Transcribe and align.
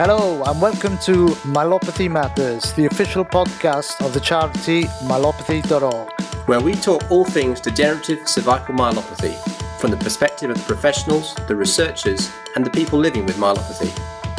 Hello, 0.00 0.44
and 0.44 0.62
welcome 0.62 0.96
to 0.98 1.26
Myelopathy 1.42 2.08
Matters, 2.08 2.72
the 2.74 2.86
official 2.86 3.24
podcast 3.24 4.00
of 4.06 4.14
the 4.14 4.20
charity 4.20 4.84
myelopathy.org, 5.02 6.12
where 6.46 6.60
we 6.60 6.74
talk 6.74 7.10
all 7.10 7.24
things 7.24 7.60
degenerative 7.60 8.28
cervical 8.28 8.76
myelopathy 8.76 9.34
from 9.80 9.90
the 9.90 9.96
perspective 9.96 10.50
of 10.50 10.56
the 10.56 10.62
professionals, 10.62 11.34
the 11.48 11.56
researchers, 11.56 12.30
and 12.54 12.64
the 12.64 12.70
people 12.70 12.96
living 12.96 13.26
with 13.26 13.38
myelopathy. 13.38 13.90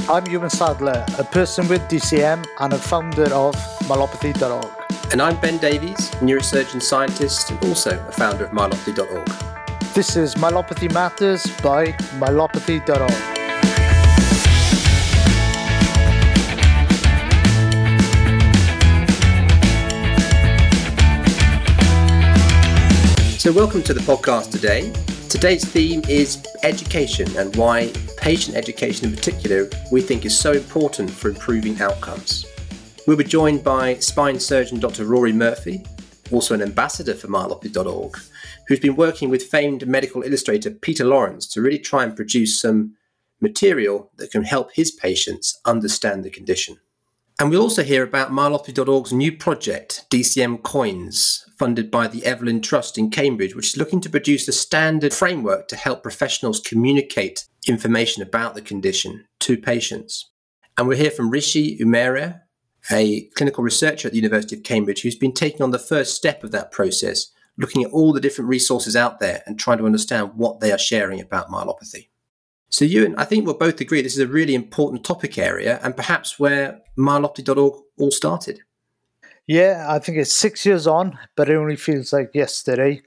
I'm 0.07 0.25
Ewan 0.27 0.49
Sadler, 0.49 1.05
a 1.17 1.25
person 1.25 1.67
with 1.67 1.81
DCM 1.89 2.45
and 2.61 2.71
a 2.71 2.77
founder 2.77 3.25
of 3.33 3.53
myelopathy.org. 3.81 5.11
And 5.11 5.21
I'm 5.21 5.37
Ben 5.41 5.57
Davies, 5.57 6.09
neurosurgeon 6.21 6.81
scientist 6.81 7.51
and 7.51 7.61
also 7.65 7.99
a 8.07 8.11
founder 8.13 8.45
of 8.45 8.51
myelopathy.org. 8.51 9.27
This 9.93 10.15
is 10.15 10.35
Myelopathy 10.35 10.89
Matters 10.93 11.45
by 11.61 11.87
myelopathy.org. 12.17 13.38
So, 23.39 23.53
welcome 23.53 23.81
to 23.83 23.93
the 23.93 24.01
podcast 24.01 24.51
today. 24.51 24.91
Today's 25.29 25.63
theme 25.63 26.01
is 26.09 26.45
education 26.61 27.25
and 27.37 27.55
why 27.55 27.89
patient 28.17 28.57
education 28.57 29.07
in 29.07 29.15
particular 29.15 29.69
we 29.93 30.01
think 30.01 30.25
is 30.25 30.37
so 30.37 30.51
important 30.51 31.09
for 31.09 31.29
improving 31.29 31.79
outcomes. 31.79 32.45
We'll 33.07 33.15
be 33.15 33.23
joined 33.23 33.63
by 33.63 33.95
spine 33.99 34.41
surgeon 34.41 34.81
Dr. 34.81 35.05
Rory 35.05 35.31
Murphy, 35.31 35.85
also 36.33 36.53
an 36.53 36.61
ambassador 36.61 37.13
for 37.13 37.27
myelopathy.org, 37.27 38.19
who's 38.67 38.81
been 38.81 38.97
working 38.97 39.29
with 39.29 39.43
famed 39.43 39.87
medical 39.87 40.21
illustrator 40.21 40.71
Peter 40.71 41.05
Lawrence 41.05 41.47
to 41.47 41.61
really 41.61 41.79
try 41.79 42.03
and 42.03 42.17
produce 42.17 42.59
some 42.59 42.97
material 43.39 44.11
that 44.17 44.31
can 44.31 44.43
help 44.43 44.73
his 44.73 44.91
patients 44.91 45.61
understand 45.63 46.25
the 46.25 46.29
condition. 46.29 46.77
And 47.39 47.49
we'll 47.49 47.61
also 47.61 47.83
hear 47.83 48.03
about 48.03 48.31
myelopathy.org's 48.31 49.13
new 49.13 49.31
project, 49.31 50.05
DCM 50.09 50.61
Coins, 50.61 51.45
funded 51.57 51.89
by 51.89 52.09
the 52.09 52.25
Evelyn 52.25 52.59
Trust 52.59 52.97
in 52.97 53.09
Cambridge, 53.09 53.55
which 53.55 53.67
is 53.67 53.77
looking 53.77 54.01
to 54.01 54.09
produce 54.09 54.45
a 54.49 54.51
standard 54.51 55.13
framework 55.13 55.69
to 55.69 55.77
help 55.77 56.03
professionals 56.03 56.59
communicate 56.59 57.45
information 57.65 58.21
about 58.21 58.55
the 58.55 58.61
condition 58.61 59.25
to 59.39 59.55
patients. 59.57 60.29
And 60.77 60.85
we'll 60.85 60.97
hear 60.97 61.11
from 61.11 61.29
Rishi 61.29 61.77
Umeria, 61.77 62.41
a 62.91 63.29
clinical 63.35 63.63
researcher 63.63 64.09
at 64.09 64.11
the 64.11 64.19
University 64.19 64.57
of 64.57 64.63
Cambridge, 64.63 65.01
who's 65.03 65.15
been 65.15 65.33
taking 65.33 65.61
on 65.61 65.71
the 65.71 65.79
first 65.79 66.15
step 66.15 66.43
of 66.43 66.51
that 66.51 66.73
process, 66.73 67.31
looking 67.57 67.85
at 67.85 67.91
all 67.91 68.11
the 68.11 68.19
different 68.19 68.49
resources 68.49 68.97
out 68.97 69.21
there 69.21 69.43
and 69.45 69.57
trying 69.57 69.77
to 69.77 69.85
understand 69.85 70.31
what 70.35 70.59
they 70.59 70.73
are 70.73 70.77
sharing 70.77 71.21
about 71.21 71.47
myelopathy. 71.47 72.08
So, 72.69 72.85
you 72.85 73.03
and 73.03 73.15
I 73.17 73.25
think 73.25 73.45
we'll 73.45 73.55
both 73.57 73.81
agree 73.81 74.01
this 74.01 74.13
is 74.13 74.19
a 74.19 74.27
really 74.27 74.53
important 74.53 75.03
topic 75.03 75.37
area 75.37 75.79
and 75.81 75.95
perhaps 75.95 76.39
where 76.39 76.81
myelopathy.org 76.97 77.73
all 77.97 78.11
started. 78.11 78.61
Yeah, 79.47 79.87
I 79.89 79.97
think 79.97 80.19
it's 80.19 80.31
six 80.31 80.63
years 80.63 80.85
on, 80.85 81.17
but 81.35 81.49
it 81.49 81.55
only 81.55 81.75
feels 81.75 82.13
like 82.13 82.29
yesterday. 82.35 83.01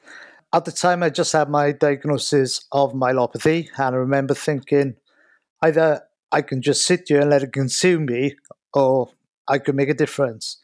At 0.53 0.65
the 0.65 0.73
time, 0.73 1.05
I 1.05 1.09
just 1.09 1.33
had 1.33 1.49
my 1.49 1.71
diagnosis 1.71 2.67
of 2.73 2.93
myelopathy, 2.93 3.69
and 3.77 3.95
I 3.95 3.99
remember 3.99 4.35
thinking 4.35 4.97
either 5.63 6.03
I 6.33 6.43
can 6.43 6.61
just 6.61 6.85
sit 6.85 7.05
here 7.07 7.21
and 7.21 7.31
let 7.31 7.45
it 7.45 7.53
consume 7.53 8.07
me, 8.07 8.35
or 8.75 9.11
I 9.47 9.59
could 9.59 9.77
make 9.77 9.89
a 9.89 9.95
difference. 9.95 10.59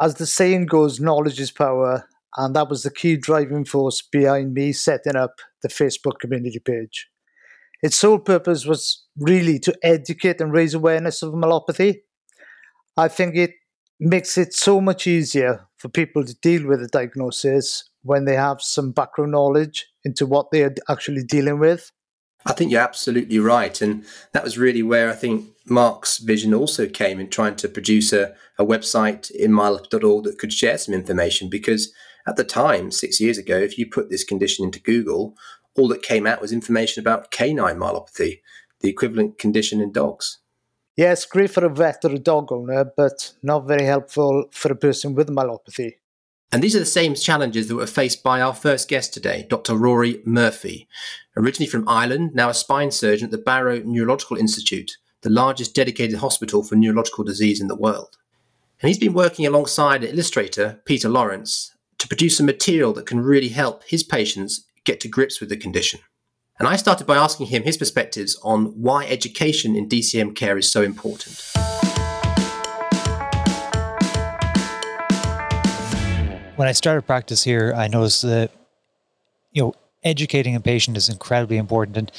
As 0.00 0.14
the 0.14 0.26
saying 0.26 0.66
goes, 0.66 1.00
knowledge 1.00 1.40
is 1.40 1.50
power, 1.50 2.08
and 2.36 2.54
that 2.54 2.68
was 2.70 2.84
the 2.84 2.90
key 2.90 3.16
driving 3.16 3.64
force 3.64 4.00
behind 4.02 4.54
me 4.54 4.72
setting 4.72 5.16
up 5.16 5.40
the 5.62 5.68
Facebook 5.68 6.20
community 6.20 6.60
page. 6.60 7.08
Its 7.82 7.96
sole 7.96 8.18
purpose 8.18 8.66
was 8.66 9.04
really 9.18 9.58
to 9.60 9.74
educate 9.82 10.40
and 10.40 10.52
raise 10.52 10.74
awareness 10.74 11.22
of 11.22 11.32
myelopathy. 11.32 12.00
I 12.96 13.08
think 13.08 13.36
it 13.36 13.52
makes 13.98 14.36
it 14.36 14.52
so 14.52 14.80
much 14.80 15.06
easier 15.06 15.66
for 15.76 15.88
people 15.88 16.24
to 16.24 16.34
deal 16.34 16.66
with 16.66 16.80
the 16.80 16.88
diagnosis 16.88 17.88
when 18.02 18.24
they 18.24 18.34
have 18.34 18.60
some 18.60 18.92
background 18.92 19.32
knowledge 19.32 19.86
into 20.04 20.26
what 20.26 20.50
they're 20.50 20.74
actually 20.88 21.22
dealing 21.22 21.58
with. 21.58 21.90
I 22.46 22.54
think 22.54 22.70
you're 22.70 22.80
absolutely 22.80 23.38
right. 23.38 23.80
And 23.82 24.04
that 24.32 24.44
was 24.44 24.56
really 24.56 24.82
where 24.82 25.10
I 25.10 25.14
think 25.14 25.50
Mark's 25.66 26.18
vision 26.18 26.54
also 26.54 26.86
came 26.88 27.20
in 27.20 27.28
trying 27.28 27.56
to 27.56 27.68
produce 27.68 28.12
a, 28.12 28.34
a 28.58 28.64
website 28.64 29.30
in 29.30 29.52
myelopathy.org 29.52 30.24
that 30.24 30.38
could 30.38 30.52
share 30.52 30.78
some 30.78 30.94
information 30.94 31.50
because 31.50 31.92
at 32.26 32.36
the 32.36 32.44
time, 32.44 32.90
six 32.90 33.20
years 33.20 33.38
ago, 33.38 33.58
if 33.58 33.78
you 33.78 33.86
put 33.86 34.10
this 34.10 34.24
condition 34.24 34.64
into 34.64 34.80
Google, 34.80 35.34
all 35.76 35.88
that 35.88 36.02
came 36.02 36.26
out 36.26 36.40
was 36.40 36.52
information 36.52 37.00
about 37.00 37.30
canine 37.30 37.76
myelopathy, 37.76 38.40
the 38.80 38.88
equivalent 38.88 39.38
condition 39.38 39.80
in 39.80 39.92
dogs. 39.92 40.38
Yes, 40.96 41.24
great 41.24 41.50
for 41.50 41.64
a 41.64 41.70
vet 41.70 42.04
or 42.04 42.12
a 42.12 42.18
dog 42.18 42.52
owner, 42.52 42.84
but 42.84 43.32
not 43.42 43.66
very 43.66 43.84
helpful 43.84 44.44
for 44.50 44.72
a 44.72 44.76
person 44.76 45.14
with 45.14 45.28
myelopathy. 45.28 45.94
And 46.52 46.62
these 46.62 46.74
are 46.74 46.80
the 46.80 46.84
same 46.84 47.14
challenges 47.14 47.68
that 47.68 47.76
were 47.76 47.86
faced 47.86 48.24
by 48.24 48.40
our 48.40 48.54
first 48.54 48.88
guest 48.88 49.14
today, 49.14 49.46
Dr. 49.48 49.76
Rory 49.76 50.20
Murphy. 50.24 50.88
Originally 51.36 51.68
from 51.70 51.88
Ireland, 51.88 52.34
now 52.34 52.48
a 52.48 52.54
spine 52.54 52.90
surgeon 52.90 53.26
at 53.26 53.30
the 53.30 53.38
Barrow 53.38 53.80
Neurological 53.84 54.36
Institute, 54.36 54.96
the 55.22 55.30
largest 55.30 55.74
dedicated 55.74 56.18
hospital 56.18 56.64
for 56.64 56.74
neurological 56.74 57.22
disease 57.22 57.60
in 57.60 57.68
the 57.68 57.76
world. 57.76 58.16
And 58.82 58.88
he's 58.88 58.98
been 58.98 59.12
working 59.12 59.46
alongside 59.46 60.02
illustrator 60.02 60.80
Peter 60.86 61.08
Lawrence 61.08 61.74
to 61.98 62.08
produce 62.08 62.38
some 62.38 62.46
material 62.46 62.92
that 62.94 63.06
can 63.06 63.20
really 63.20 63.50
help 63.50 63.84
his 63.84 64.02
patients 64.02 64.64
get 64.90 65.00
to 65.00 65.08
grips 65.08 65.38
with 65.40 65.48
the 65.48 65.56
condition. 65.56 66.00
And 66.58 66.66
I 66.66 66.76
started 66.76 67.06
by 67.06 67.16
asking 67.16 67.46
him 67.46 67.62
his 67.62 67.76
perspectives 67.76 68.36
on 68.42 68.66
why 68.66 69.06
education 69.06 69.76
in 69.76 69.88
DCM 69.88 70.34
care 70.34 70.58
is 70.58 70.70
so 70.70 70.82
important. 70.82 71.36
When 76.56 76.68
I 76.68 76.72
started 76.72 77.02
practice 77.06 77.42
here, 77.44 77.72
I 77.74 77.86
noticed 77.88 78.22
that 78.22 78.50
you 79.52 79.62
know 79.62 79.74
educating 80.02 80.54
a 80.56 80.60
patient 80.60 80.96
is 80.96 81.08
incredibly 81.08 81.56
important, 81.56 81.96
and 81.96 82.12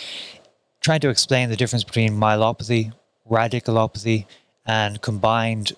trying 0.80 1.02
to 1.02 1.09
explain 1.09 1.50
the 1.50 1.56
difference 1.56 1.84
between 1.84 2.14
myelopathy, 2.14 2.94
radiculopathy, 3.30 4.26
and 4.66 5.00
combined 5.02 5.74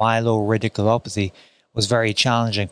myeloradiculopathy 0.00 1.32
was 1.74 1.86
very 1.86 2.14
challenging. 2.14 2.70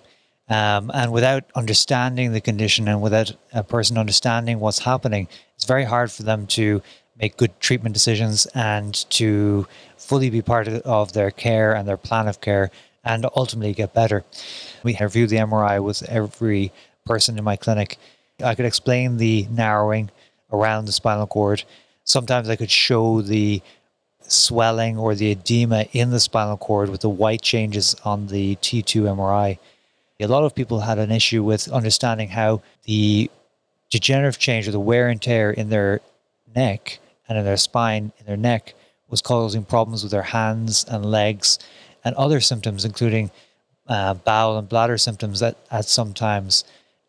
Um, 0.49 0.91
and 0.95 1.13
without 1.13 1.45
understanding 1.55 2.33
the 2.33 2.41
condition 2.41 2.87
and 2.89 3.03
without 3.03 3.35
a 3.53 3.65
person 3.65 3.99
understanding 3.99 4.61
what's 4.61 4.79
happening, 4.79 5.29
it's 5.57 5.65
very 5.65 5.85
hard 5.85 6.13
for 6.13 6.23
them 6.23 6.47
to 6.49 6.83
make 7.19 7.37
good 7.37 7.59
treatment 7.61 7.95
decisions 7.95 8.47
and 8.55 8.95
to 9.11 9.67
fully 9.97 10.31
be 10.31 10.43
part 10.43 10.69
of 10.69 11.13
their 11.13 11.31
care 11.31 11.75
and 11.75 11.89
their 11.89 11.97
plan 11.97 12.29
of 12.29 12.41
care 12.41 12.71
and 13.05 13.27
ultimately 13.37 13.73
get 13.73 13.95
better. 13.95 14.25
We 14.83 14.97
reviewed 15.01 15.31
the 15.31 15.37
MRI 15.37 15.83
with 15.83 16.03
every 16.05 16.73
person 17.07 17.39
in 17.39 17.45
my 17.45 17.57
clinic. 17.57 17.99
I 18.45 18.55
could 18.55 18.67
explain 18.67 19.17
the 19.17 19.47
narrowing 19.51 20.11
around 20.53 20.85
the 20.85 20.93
spinal 20.93 21.27
cord. 21.27 21.65
Sometimes 22.05 22.49
I 22.49 22.57
could 22.57 22.71
show 22.71 23.23
the 23.23 23.63
swelling 24.21 24.99
or 24.99 25.15
the 25.15 25.31
edema 25.31 25.87
in 25.93 26.11
the 26.11 26.21
spinal 26.21 26.57
cord 26.57 26.89
with 26.89 27.01
the 27.01 27.09
white 27.09 27.43
changes 27.43 27.95
on 28.05 28.27
the 28.27 28.57
T2 28.57 29.03
MRI. 29.03 29.59
A 30.19 30.27
lot 30.27 30.45
of 30.45 30.55
people 30.55 30.81
had 30.81 30.99
an 30.99 31.11
issue 31.11 31.43
with 31.43 31.69
understanding 31.69 32.29
how 32.29 32.63
the 32.85 33.31
degenerative 33.91 34.39
change 34.39 34.67
or 34.67 34.73
the 34.73 34.81
wear 34.81 35.09
and 35.09 35.21
tear 35.21 35.51
in 35.51 35.69
their 35.69 36.01
neck 36.55 36.99
and 37.29 37.37
in 37.37 37.45
their 37.45 37.59
spine, 37.59 38.13
in 38.19 38.27
their 38.27 38.37
neck, 38.37 38.75
was 39.09 39.21
causing 39.21 39.65
problems 39.65 40.03
with 40.03 40.13
their 40.13 40.23
hands 40.23 40.85
and 40.89 41.05
legs 41.05 41.59
and 42.05 42.15
other 42.17 42.41
symptoms, 42.41 42.85
including 42.85 43.31
uh, 43.89 44.15
bowel 44.15 44.59
and 44.59 44.69
bladder 44.69 44.99
symptoms 44.99 45.43
at, 45.43 45.57
at 45.71 45.85
sometimes. 45.85 46.65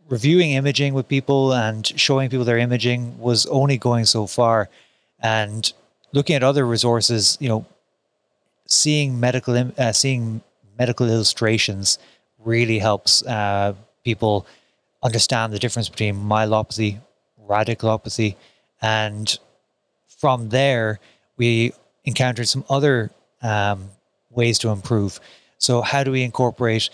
Reviewing 0.09 0.51
imaging 0.51 0.93
with 0.93 1.07
people 1.07 1.53
and 1.53 1.85
showing 1.99 2.29
people 2.29 2.45
their 2.45 2.57
imaging 2.57 3.17
was 3.19 3.45
only 3.47 3.77
going 3.77 4.05
so 4.05 4.27
far. 4.27 4.69
And 5.19 5.71
looking 6.13 6.35
at 6.35 6.43
other 6.43 6.65
resources, 6.65 7.37
you 7.39 7.49
know, 7.49 7.65
seeing 8.65 9.19
medical, 9.19 9.71
uh, 9.77 9.91
seeing 9.91 10.41
medical 10.77 11.09
illustrations 11.09 11.97
really 12.43 12.79
helps 12.79 13.23
uh, 13.25 13.73
people 14.03 14.45
understand 15.03 15.53
the 15.53 15.59
difference 15.59 15.89
between 15.89 16.15
myelopathy, 16.15 16.99
radiculopathy, 17.47 18.35
and 18.81 19.37
from 20.07 20.49
there 20.49 20.99
we 21.37 21.73
encountered 22.05 22.47
some 22.47 22.65
other 22.69 23.11
um, 23.41 23.89
ways 24.31 24.57
to 24.59 24.69
improve. 24.69 25.19
So, 25.57 25.81
how 25.81 26.03
do 26.03 26.11
we 26.11 26.23
incorporate 26.23 26.89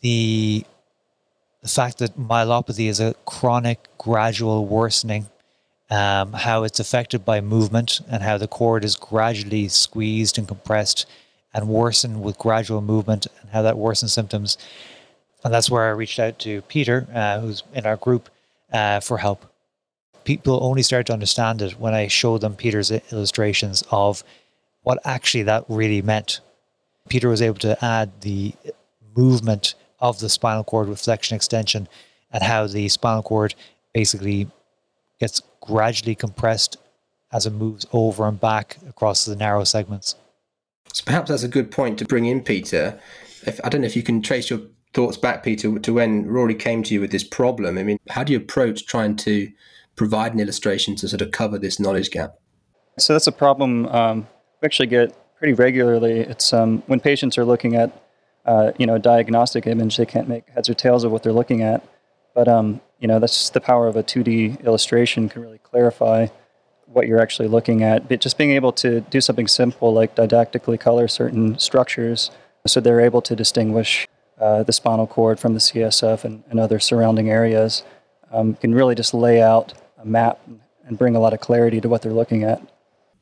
the 0.00 0.64
the 1.62 1.68
fact 1.68 1.98
that 1.98 2.18
myelopathy 2.18 2.88
is 2.88 3.00
a 3.00 3.14
chronic, 3.26 3.88
gradual 3.98 4.66
worsening? 4.66 5.26
Um, 5.90 6.34
how 6.34 6.64
it's 6.64 6.80
affected 6.80 7.24
by 7.24 7.40
movement 7.40 8.02
and 8.10 8.22
how 8.22 8.36
the 8.36 8.46
cord 8.46 8.84
is 8.84 8.94
gradually 8.94 9.68
squeezed 9.68 10.36
and 10.36 10.46
compressed 10.46 11.06
and 11.58 11.68
worsen 11.68 12.20
with 12.20 12.38
gradual 12.38 12.80
movement 12.80 13.26
and 13.40 13.50
how 13.50 13.62
that 13.62 13.74
worsens 13.74 14.10
symptoms. 14.10 14.56
And 15.44 15.52
that's 15.52 15.70
where 15.70 15.84
I 15.84 15.90
reached 15.90 16.18
out 16.18 16.38
to 16.40 16.62
Peter, 16.62 17.06
uh, 17.12 17.40
who's 17.40 17.64
in 17.74 17.84
our 17.84 17.96
group, 17.96 18.28
uh, 18.72 19.00
for 19.00 19.18
help. 19.18 19.44
People 20.24 20.58
only 20.62 20.82
start 20.82 21.06
to 21.06 21.12
understand 21.12 21.62
it 21.62 21.80
when 21.80 21.94
I 21.94 22.06
show 22.06 22.38
them 22.38 22.54
Peter's 22.54 22.90
illustrations 22.90 23.82
of 23.90 24.22
what 24.82 24.98
actually 25.04 25.44
that 25.44 25.64
really 25.68 26.02
meant. 26.02 26.40
Peter 27.08 27.28
was 27.28 27.42
able 27.42 27.58
to 27.58 27.84
add 27.84 28.20
the 28.20 28.54
movement 29.16 29.74
of 30.00 30.20
the 30.20 30.28
spinal 30.28 30.64
cord 30.64 30.88
with 30.88 31.00
flexion 31.00 31.34
extension 31.34 31.88
and 32.30 32.42
how 32.42 32.66
the 32.66 32.88
spinal 32.88 33.22
cord 33.22 33.54
basically 33.92 34.48
gets 35.18 35.42
gradually 35.60 36.14
compressed 36.14 36.76
as 37.32 37.46
it 37.46 37.52
moves 37.52 37.86
over 37.92 38.28
and 38.28 38.40
back 38.40 38.76
across 38.88 39.24
the 39.24 39.36
narrow 39.36 39.64
segments. 39.64 40.14
So 40.92 41.04
perhaps 41.04 41.30
that's 41.30 41.42
a 41.42 41.48
good 41.48 41.70
point 41.70 41.98
to 41.98 42.04
bring 42.04 42.26
in, 42.26 42.42
Peter. 42.42 42.98
If, 43.46 43.60
I 43.64 43.68
don't 43.68 43.82
know 43.82 43.86
if 43.86 43.96
you 43.96 44.02
can 44.02 44.22
trace 44.22 44.50
your 44.50 44.60
thoughts 44.94 45.16
back, 45.16 45.42
Peter, 45.42 45.78
to 45.78 45.92
when 45.92 46.26
Rory 46.26 46.54
came 46.54 46.82
to 46.84 46.94
you 46.94 47.00
with 47.00 47.10
this 47.10 47.24
problem. 47.24 47.78
I 47.78 47.82
mean, 47.82 47.98
how 48.08 48.24
do 48.24 48.32
you 48.32 48.38
approach 48.38 48.86
trying 48.86 49.16
to 49.16 49.50
provide 49.96 50.32
an 50.32 50.40
illustration 50.40 50.96
to 50.96 51.08
sort 51.08 51.22
of 51.22 51.30
cover 51.30 51.58
this 51.58 51.78
knowledge 51.78 52.10
gap? 52.10 52.34
So 52.98 53.12
that's 53.12 53.26
a 53.26 53.32
problem 53.32 53.86
um, 53.86 54.26
we 54.60 54.66
actually 54.66 54.88
get 54.88 55.14
pretty 55.38 55.54
regularly. 55.54 56.20
It's 56.20 56.52
um, 56.52 56.82
when 56.86 57.00
patients 57.00 57.38
are 57.38 57.44
looking 57.44 57.76
at 57.76 57.92
uh, 58.44 58.72
you 58.78 58.86
know 58.86 58.94
a 58.94 58.98
diagnostic 58.98 59.66
image, 59.66 59.96
they 59.96 60.06
can't 60.06 60.28
make 60.28 60.48
heads 60.48 60.68
or 60.68 60.74
tails 60.74 61.04
of 61.04 61.12
what 61.12 61.22
they're 61.22 61.32
looking 61.32 61.62
at. 61.62 61.86
But 62.34 62.48
um, 62.48 62.80
you 62.98 63.08
know 63.08 63.18
that's 63.18 63.50
the 63.50 63.60
power 63.60 63.86
of 63.86 63.96
a 63.96 64.02
2D 64.02 64.64
illustration 64.64 65.28
can 65.28 65.42
really 65.42 65.58
clarify 65.58 66.26
what 66.92 67.06
you're 67.06 67.20
actually 67.20 67.48
looking 67.48 67.82
at. 67.82 68.08
But 68.08 68.20
just 68.20 68.38
being 68.38 68.52
able 68.52 68.72
to 68.72 69.00
do 69.02 69.20
something 69.20 69.46
simple 69.46 69.92
like 69.92 70.14
didactically 70.14 70.78
color 70.78 71.08
certain 71.08 71.58
structures 71.58 72.30
so 72.66 72.80
they're 72.80 73.00
able 73.00 73.22
to 73.22 73.36
distinguish 73.36 74.06
uh, 74.40 74.62
the 74.62 74.72
spinal 74.72 75.06
cord 75.06 75.40
from 75.40 75.54
the 75.54 75.60
CSF 75.60 76.24
and, 76.24 76.42
and 76.50 76.60
other 76.60 76.78
surrounding 76.78 77.30
areas 77.30 77.82
um, 78.30 78.54
can 78.54 78.74
really 78.74 78.94
just 78.94 79.14
lay 79.14 79.40
out 79.40 79.74
a 79.98 80.04
map 80.04 80.40
and 80.84 80.98
bring 80.98 81.16
a 81.16 81.20
lot 81.20 81.32
of 81.32 81.40
clarity 81.40 81.80
to 81.80 81.88
what 81.88 82.02
they're 82.02 82.12
looking 82.12 82.44
at. 82.44 82.62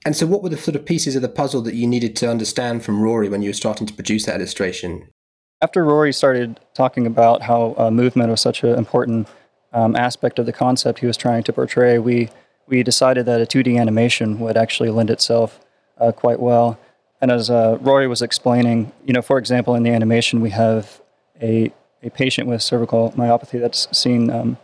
And 0.04 0.14
so, 0.14 0.26
what 0.26 0.42
were 0.42 0.50
the 0.50 0.56
sort 0.56 0.76
of 0.76 0.84
pieces 0.84 1.16
of 1.16 1.22
the 1.22 1.28
puzzle 1.28 1.62
that 1.62 1.74
you 1.74 1.86
needed 1.86 2.14
to 2.16 2.30
understand 2.30 2.84
from 2.84 3.00
Rory 3.00 3.28
when 3.28 3.42
you 3.42 3.48
were 3.48 3.54
starting 3.54 3.86
to 3.86 3.94
produce 3.94 4.26
that 4.26 4.36
illustration? 4.40 5.08
After 5.62 5.84
Rory 5.84 6.12
started 6.12 6.60
talking 6.74 7.06
about 7.06 7.42
how 7.42 7.74
uh, 7.78 7.90
movement 7.90 8.30
was 8.30 8.40
such 8.40 8.62
an 8.62 8.76
important 8.76 9.26
um, 9.72 9.96
aspect 9.96 10.38
of 10.38 10.46
the 10.46 10.52
concept 10.52 11.00
he 11.00 11.06
was 11.06 11.16
trying 11.16 11.42
to 11.44 11.52
portray, 11.52 11.98
we 11.98 12.28
we 12.66 12.82
decided 12.82 13.26
that 13.26 13.40
a 13.40 13.46
2D 13.46 13.78
animation 13.78 14.38
would 14.40 14.56
actually 14.56 14.90
lend 14.90 15.10
itself 15.10 15.60
uh, 15.98 16.12
quite 16.12 16.40
well. 16.40 16.78
And 17.20 17.30
as 17.30 17.48
uh, 17.48 17.78
Rory 17.80 18.06
was 18.08 18.22
explaining, 18.22 18.92
you 19.04 19.12
know, 19.12 19.22
for 19.22 19.38
example, 19.38 19.74
in 19.74 19.82
the 19.82 19.90
animation, 19.90 20.40
we 20.40 20.50
have 20.50 21.00
a, 21.40 21.72
a 22.02 22.10
patient 22.10 22.48
with 22.48 22.62
cervical 22.62 23.12
myelopathy 23.12 23.60
that's 23.60 23.88
seen 23.96 24.30
um, 24.30 24.58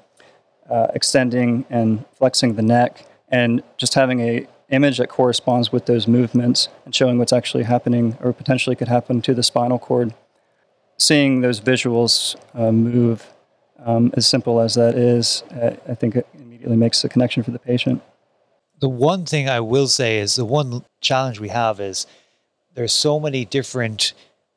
uh, 0.69 0.89
extending 0.95 1.65
and 1.71 2.05
flexing 2.17 2.55
the 2.55 2.63
neck, 2.63 3.07
and 3.29 3.63
just 3.79 3.95
having 3.95 4.21
a 4.21 4.47
image 4.71 4.99
that 4.99 5.09
corresponds 5.09 5.71
with 5.71 5.87
those 5.87 6.09
movements 6.09 6.69
and 6.85 6.95
showing 6.95 7.19
what's 7.19 7.33
actually 7.33 7.65
happening 7.65 8.17
or 8.23 8.33
potentially 8.33 8.75
could 8.75 8.89
happen 8.89 9.21
to 9.21 9.35
the 9.35 9.43
spinal 9.43 9.79
cord. 9.79 10.15
Seeing 10.99 11.43
those 11.43 11.61
visuals 11.61 12.37
uh, 12.55 12.73
move, 12.73 13.29
um, 13.85 14.13
as 14.17 14.27
simple 14.27 14.61
as 14.61 14.75
that 14.75 14.95
is, 14.95 15.43
I 15.89 15.95
think 15.95 16.17
immediately 16.63 16.77
makes 16.77 17.05
a 17.05 17.09
connection 17.09 17.43
for 17.43 17.51
the 17.51 17.59
patient. 17.59 18.03
The 18.81 18.89
one 18.89 19.27
thing 19.27 19.49
I 19.49 19.61
will 19.61 19.89
say 19.89 20.19
is 20.19 20.37
the 20.37 20.45
one 20.45 20.85
challenge 21.01 21.41
we 21.41 21.49
have 21.49 21.81
is 21.81 22.07
there's 22.75 22.93
so 22.93 23.21
many 23.21 23.45
different 23.45 24.15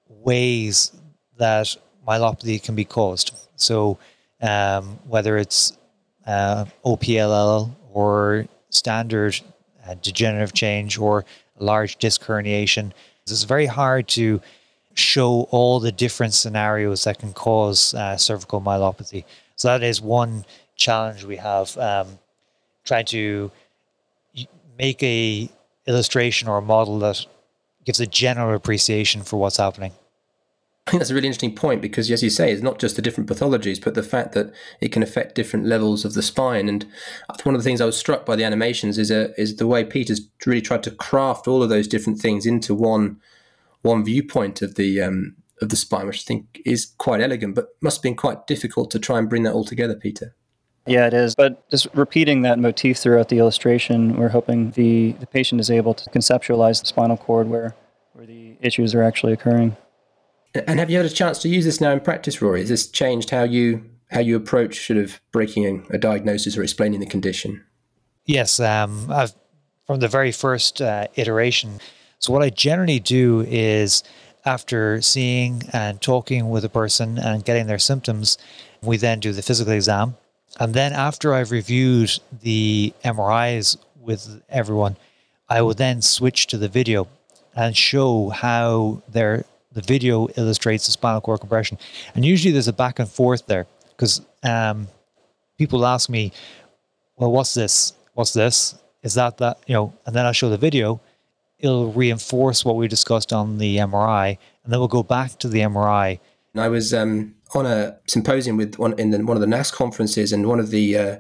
ways 0.07 0.92
that 1.38 1.75
myelopathy 2.07 2.62
can 2.62 2.75
be 2.75 2.86
caused. 2.86 3.34
So 3.56 3.98
um, 4.42 5.00
whether 5.07 5.38
it's 5.38 5.78
uh, 6.25 6.66
OPLL 6.86 7.75
or 7.92 8.48
standard 8.69 9.40
uh, 9.88 9.96
degenerative 10.02 10.54
change 10.54 10.98
or 10.98 11.25
large 11.60 11.98
disc 11.98 12.24
herniation, 12.24 12.92
it's 13.24 13.44
very 13.44 13.66
hard 13.66 14.07
to 14.10 14.42
show 14.94 15.48
all 15.52 15.80
the 15.80 15.92
different 15.92 16.34
scenarios 16.34 17.04
that 17.04 17.19
can 17.19 17.34
cause 17.34 17.94
uh, 17.94 18.16
cervical 18.18 18.62
myelopathy. 18.62 19.24
So 19.56 19.68
that 19.68 19.84
is 19.84 20.02
one 20.02 20.46
challenge 20.75 21.24
we 21.24 21.38
have. 21.38 21.77
Um, 21.77 22.19
trying 22.83 23.06
to 23.06 23.51
make 24.77 25.01
a 25.04 25.50
illustration 25.88 26.48
or 26.48 26.57
a 26.57 26.62
model 26.62 27.00
that 27.00 27.25
gives 27.83 28.00
a 28.00 28.07
general 28.07 28.56
appreciation 28.56 29.24
for 29.24 29.38
what's 29.38 29.57
happening. 29.57 29.92
I 30.88 30.92
think 30.92 31.01
that's 31.01 31.10
a 31.10 31.16
really 31.16 31.27
interesting 31.27 31.56
point 31.56 31.81
because, 31.81 32.12
as 32.12 32.22
you 32.22 32.30
say, 32.30 32.51
it's 32.51 32.62
not 32.62 32.77
just 32.77 32.95
the 32.95 33.01
different 33.01 33.27
pathologies, 33.27 33.83
but 33.83 33.95
the 33.95 34.04
fact 34.04 34.33
that 34.33 34.54
it 34.81 34.92
can 34.92 35.01
affect 35.01 35.33
different 35.33 35.66
levels 35.66 36.06
of 36.06 36.13
the 36.13 36.22
spine. 36.22 36.69
And 36.69 36.86
one 37.42 37.56
of 37.56 37.62
the 37.62 37.68
things 37.68 37.81
I 37.81 37.86
was 37.86 37.98
struck 37.98 38.24
by 38.24 38.36
the 38.36 38.44
animations 38.44 39.00
is 39.00 39.10
a, 39.10 39.39
is 39.39 39.56
the 39.56 39.66
way 39.66 39.83
Peter's 39.83 40.21
really 40.45 40.62
tried 40.62 40.83
to 40.83 40.92
craft 40.92 41.48
all 41.48 41.63
of 41.63 41.69
those 41.69 41.88
different 41.88 42.19
things 42.19 42.45
into 42.45 42.75
one 42.75 43.19
one 43.81 44.04
viewpoint 44.04 44.62
of 44.62 44.75
the 44.75 45.01
um, 45.01 45.36
of 45.60 45.69
the 45.69 45.75
spine, 45.75 46.06
which 46.06 46.21
I 46.21 46.25
think 46.28 46.62
is 46.66 46.94
quite 46.98 47.21
elegant, 47.21 47.56
but 47.56 47.69
must 47.81 47.98
have 47.98 48.04
been 48.04 48.16
quite 48.16 48.45
difficult 48.45 48.92
to 48.92 49.00
try 49.00 49.18
and 49.18 49.30
bring 49.30 49.42
that 49.44 49.54
all 49.54 49.66
together, 49.66 49.95
Peter. 49.95 50.36
Yeah, 50.87 51.07
it 51.07 51.13
is. 51.13 51.35
But 51.35 51.67
just 51.69 51.87
repeating 51.93 52.43
that 52.43 52.59
motif 52.59 52.97
throughout 52.97 53.29
the 53.29 53.39
illustration, 53.39 54.17
we're 54.17 54.29
hoping 54.29 54.71
the, 54.71 55.13
the 55.13 55.25
patient 55.25 55.59
is 55.59 55.71
able 55.71 55.93
to 55.93 56.09
conceptualize 56.11 56.79
the 56.79 56.85
spinal 56.85 57.17
cord 57.17 57.47
where, 57.49 57.75
where 58.13 58.25
the 58.25 58.55
issues 58.61 58.93
are 58.93 59.01
actually 59.01 59.33
occurring. 59.33 59.75
And 60.67 60.79
have 60.79 60.89
you 60.89 60.97
had 60.97 61.05
a 61.05 61.09
chance 61.09 61.39
to 61.39 61.49
use 61.49 61.65
this 61.65 61.81
now 61.81 61.91
in 61.91 61.99
practice, 61.99 62.41
Rory? 62.41 62.61
Has 62.61 62.69
this 62.69 62.87
changed 62.87 63.29
how 63.29 63.43
you 63.43 63.83
how 64.11 64.19
you 64.19 64.35
approach 64.35 64.85
sort 64.85 64.97
of 64.97 65.19
breaking 65.31 65.85
a 65.89 65.97
diagnosis 65.97 66.55
or 66.55 66.63
explaining 66.63 66.99
the 66.99 67.05
condition? 67.07 67.65
Yes, 68.25 68.59
um, 68.59 69.11
I've 69.11 69.33
from 69.85 69.99
the 69.99 70.07
very 70.07 70.31
first 70.31 70.81
uh, 70.81 71.07
iteration. 71.15 71.79
So 72.19 72.33
what 72.33 72.41
I 72.41 72.49
generally 72.49 72.99
do 72.99 73.41
is 73.47 74.03
after 74.45 75.01
seeing 75.01 75.63
and 75.73 76.01
talking 76.01 76.49
with 76.49 76.65
a 76.65 76.69
person 76.69 77.17
and 77.17 77.43
getting 77.43 77.67
their 77.67 77.79
symptoms, 77.79 78.37
we 78.81 78.97
then 78.97 79.19
do 79.19 79.31
the 79.31 79.41
physical 79.41 79.73
exam, 79.73 80.17
and 80.60 80.74
then 80.74 80.94
after 80.94 81.34
I've 81.34 81.52
reviewed 81.52 82.19
the 82.42 82.94
MRIs 83.04 83.78
with 84.00 84.42
everyone, 84.50 84.96
I 85.50 85.62
will 85.62 85.74
then 85.74 86.02
switch 86.02 86.48
to 86.48 86.57
the 86.57 86.69
video 86.69 87.07
and 87.56 87.75
show 87.75 88.30
how 88.30 89.02
their 89.10 89.46
the 89.74 89.81
video 89.81 90.28
illustrates 90.38 90.86
the 90.86 90.94
spinal 90.94 91.22
cord 91.22 91.42
compression. 91.42 91.78
And 92.16 92.24
usually 92.24 92.54
there's 92.54 92.69
a 92.69 92.74
back 92.74 93.00
and 93.00 93.10
forth 93.10 93.46
there 93.46 93.68
because 93.90 94.22
um, 94.44 94.88
people 95.57 95.86
ask 95.86 96.10
me, 96.10 96.31
well, 97.18 97.31
what's 97.31 97.54
this? 97.54 97.94
What's 98.13 98.31
this? 98.31 98.75
Is 99.04 99.16
that 99.16 99.38
that? 99.38 99.60
You 99.68 99.74
know, 99.74 99.94
and 100.06 100.16
then 100.16 100.25
I 100.25 100.31
show 100.31 100.50
the 100.50 100.57
video. 100.57 101.02
It'll 101.59 101.92
reinforce 101.92 102.64
what 102.64 102.78
we 102.78 102.88
discussed 102.88 103.33
on 103.33 103.57
the 103.57 103.78
MRI, 103.78 104.38
and 104.64 104.74
then 104.74 104.80
we'll 104.80 104.88
go 104.88 105.04
back 105.04 105.38
to 105.40 105.47
the 105.47 105.59
MRI. 105.59 106.19
I 106.56 106.69
was 106.69 106.94
um, 106.94 107.34
on 107.54 107.66
a 107.66 107.97
symposium 108.07 108.57
with 108.57 108.75
one 108.75 108.97
in 108.99 109.11
the, 109.11 109.19
one 109.19 109.37
of 109.37 109.42
the 109.42 109.47
NASS 109.47 109.71
conferences, 109.71 110.33
and 110.33 110.47
one 110.47 110.59
of 110.59 110.71
the 110.71 110.97
uh, 110.97 111.18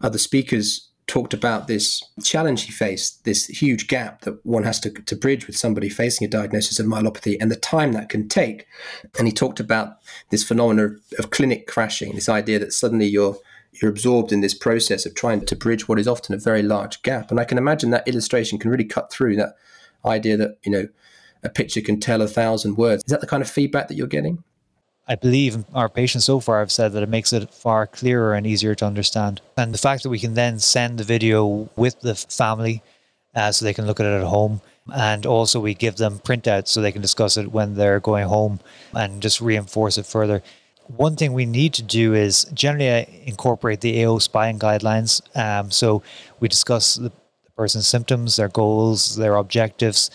other 0.00 0.18
speakers 0.18 0.90
talked 1.06 1.32
about 1.32 1.68
this 1.68 2.02
challenge 2.24 2.64
he 2.64 2.72
faced, 2.72 3.24
this 3.24 3.46
huge 3.46 3.86
gap 3.86 4.22
that 4.22 4.44
one 4.44 4.64
has 4.64 4.80
to, 4.80 4.90
to 4.90 5.14
bridge 5.14 5.46
with 5.46 5.56
somebody 5.56 5.88
facing 5.88 6.26
a 6.26 6.30
diagnosis 6.30 6.80
of 6.80 6.86
myelopathy 6.86 7.36
and 7.40 7.48
the 7.50 7.56
time 7.56 7.92
that 7.92 8.08
can 8.08 8.28
take. 8.28 8.66
And 9.16 9.28
he 9.28 9.32
talked 9.32 9.60
about 9.60 9.98
this 10.30 10.42
phenomenon 10.42 11.00
of 11.18 11.30
clinic 11.30 11.68
crashing, 11.68 12.14
this 12.14 12.28
idea 12.28 12.58
that 12.58 12.72
suddenly 12.72 13.06
you're 13.06 13.36
you're 13.80 13.90
absorbed 13.90 14.32
in 14.32 14.40
this 14.40 14.54
process 14.54 15.04
of 15.04 15.14
trying 15.14 15.44
to 15.44 15.54
bridge 15.54 15.86
what 15.86 15.98
is 15.98 16.08
often 16.08 16.34
a 16.34 16.38
very 16.38 16.62
large 16.62 17.02
gap. 17.02 17.30
And 17.30 17.38
I 17.38 17.44
can 17.44 17.58
imagine 17.58 17.90
that 17.90 18.08
illustration 18.08 18.58
can 18.58 18.70
really 18.70 18.86
cut 18.86 19.12
through 19.12 19.36
that 19.36 19.54
idea 20.02 20.38
that, 20.38 20.56
you 20.64 20.72
know, 20.72 20.88
a 21.42 21.50
picture 21.50 21.82
can 21.82 22.00
tell 22.00 22.22
a 22.22 22.26
thousand 22.26 22.78
words. 22.78 23.04
Is 23.04 23.10
that 23.10 23.20
the 23.20 23.26
kind 23.26 23.42
of 23.42 23.50
feedback 23.50 23.88
that 23.88 23.94
you're 23.94 24.06
getting? 24.06 24.42
I 25.08 25.14
believe 25.14 25.64
our 25.72 25.88
patients 25.88 26.24
so 26.24 26.40
far 26.40 26.58
have 26.58 26.72
said 26.72 26.92
that 26.92 27.02
it 27.02 27.08
makes 27.08 27.32
it 27.32 27.54
far 27.54 27.86
clearer 27.86 28.34
and 28.34 28.46
easier 28.46 28.74
to 28.74 28.86
understand. 28.86 29.40
And 29.56 29.72
the 29.72 29.78
fact 29.78 30.02
that 30.02 30.10
we 30.10 30.18
can 30.18 30.34
then 30.34 30.58
send 30.58 30.98
the 30.98 31.04
video 31.04 31.68
with 31.76 32.00
the 32.00 32.16
family 32.16 32.82
uh, 33.34 33.52
so 33.52 33.64
they 33.64 33.74
can 33.74 33.86
look 33.86 34.00
at 34.00 34.06
it 34.06 34.20
at 34.20 34.26
home. 34.26 34.62
And 34.92 35.26
also, 35.26 35.60
we 35.60 35.74
give 35.74 35.96
them 35.96 36.20
printouts 36.20 36.68
so 36.68 36.80
they 36.80 36.92
can 36.92 37.02
discuss 37.02 37.36
it 37.36 37.52
when 37.52 37.74
they're 37.74 38.00
going 38.00 38.26
home 38.28 38.60
and 38.94 39.20
just 39.20 39.40
reinforce 39.40 39.98
it 39.98 40.06
further. 40.06 40.42
One 40.86 41.16
thing 41.16 41.32
we 41.32 41.46
need 41.46 41.74
to 41.74 41.82
do 41.82 42.14
is 42.14 42.44
generally 42.54 42.90
uh, 42.90 43.04
incorporate 43.24 43.80
the 43.80 44.04
AO 44.04 44.18
spine 44.18 44.58
guidelines. 44.58 45.20
Um, 45.36 45.70
so 45.72 46.02
we 46.38 46.48
discuss 46.48 46.94
the 46.94 47.12
person's 47.56 47.88
symptoms, 47.88 48.36
their 48.36 48.48
goals, 48.48 49.16
their 49.16 49.34
objectives, 49.36 50.10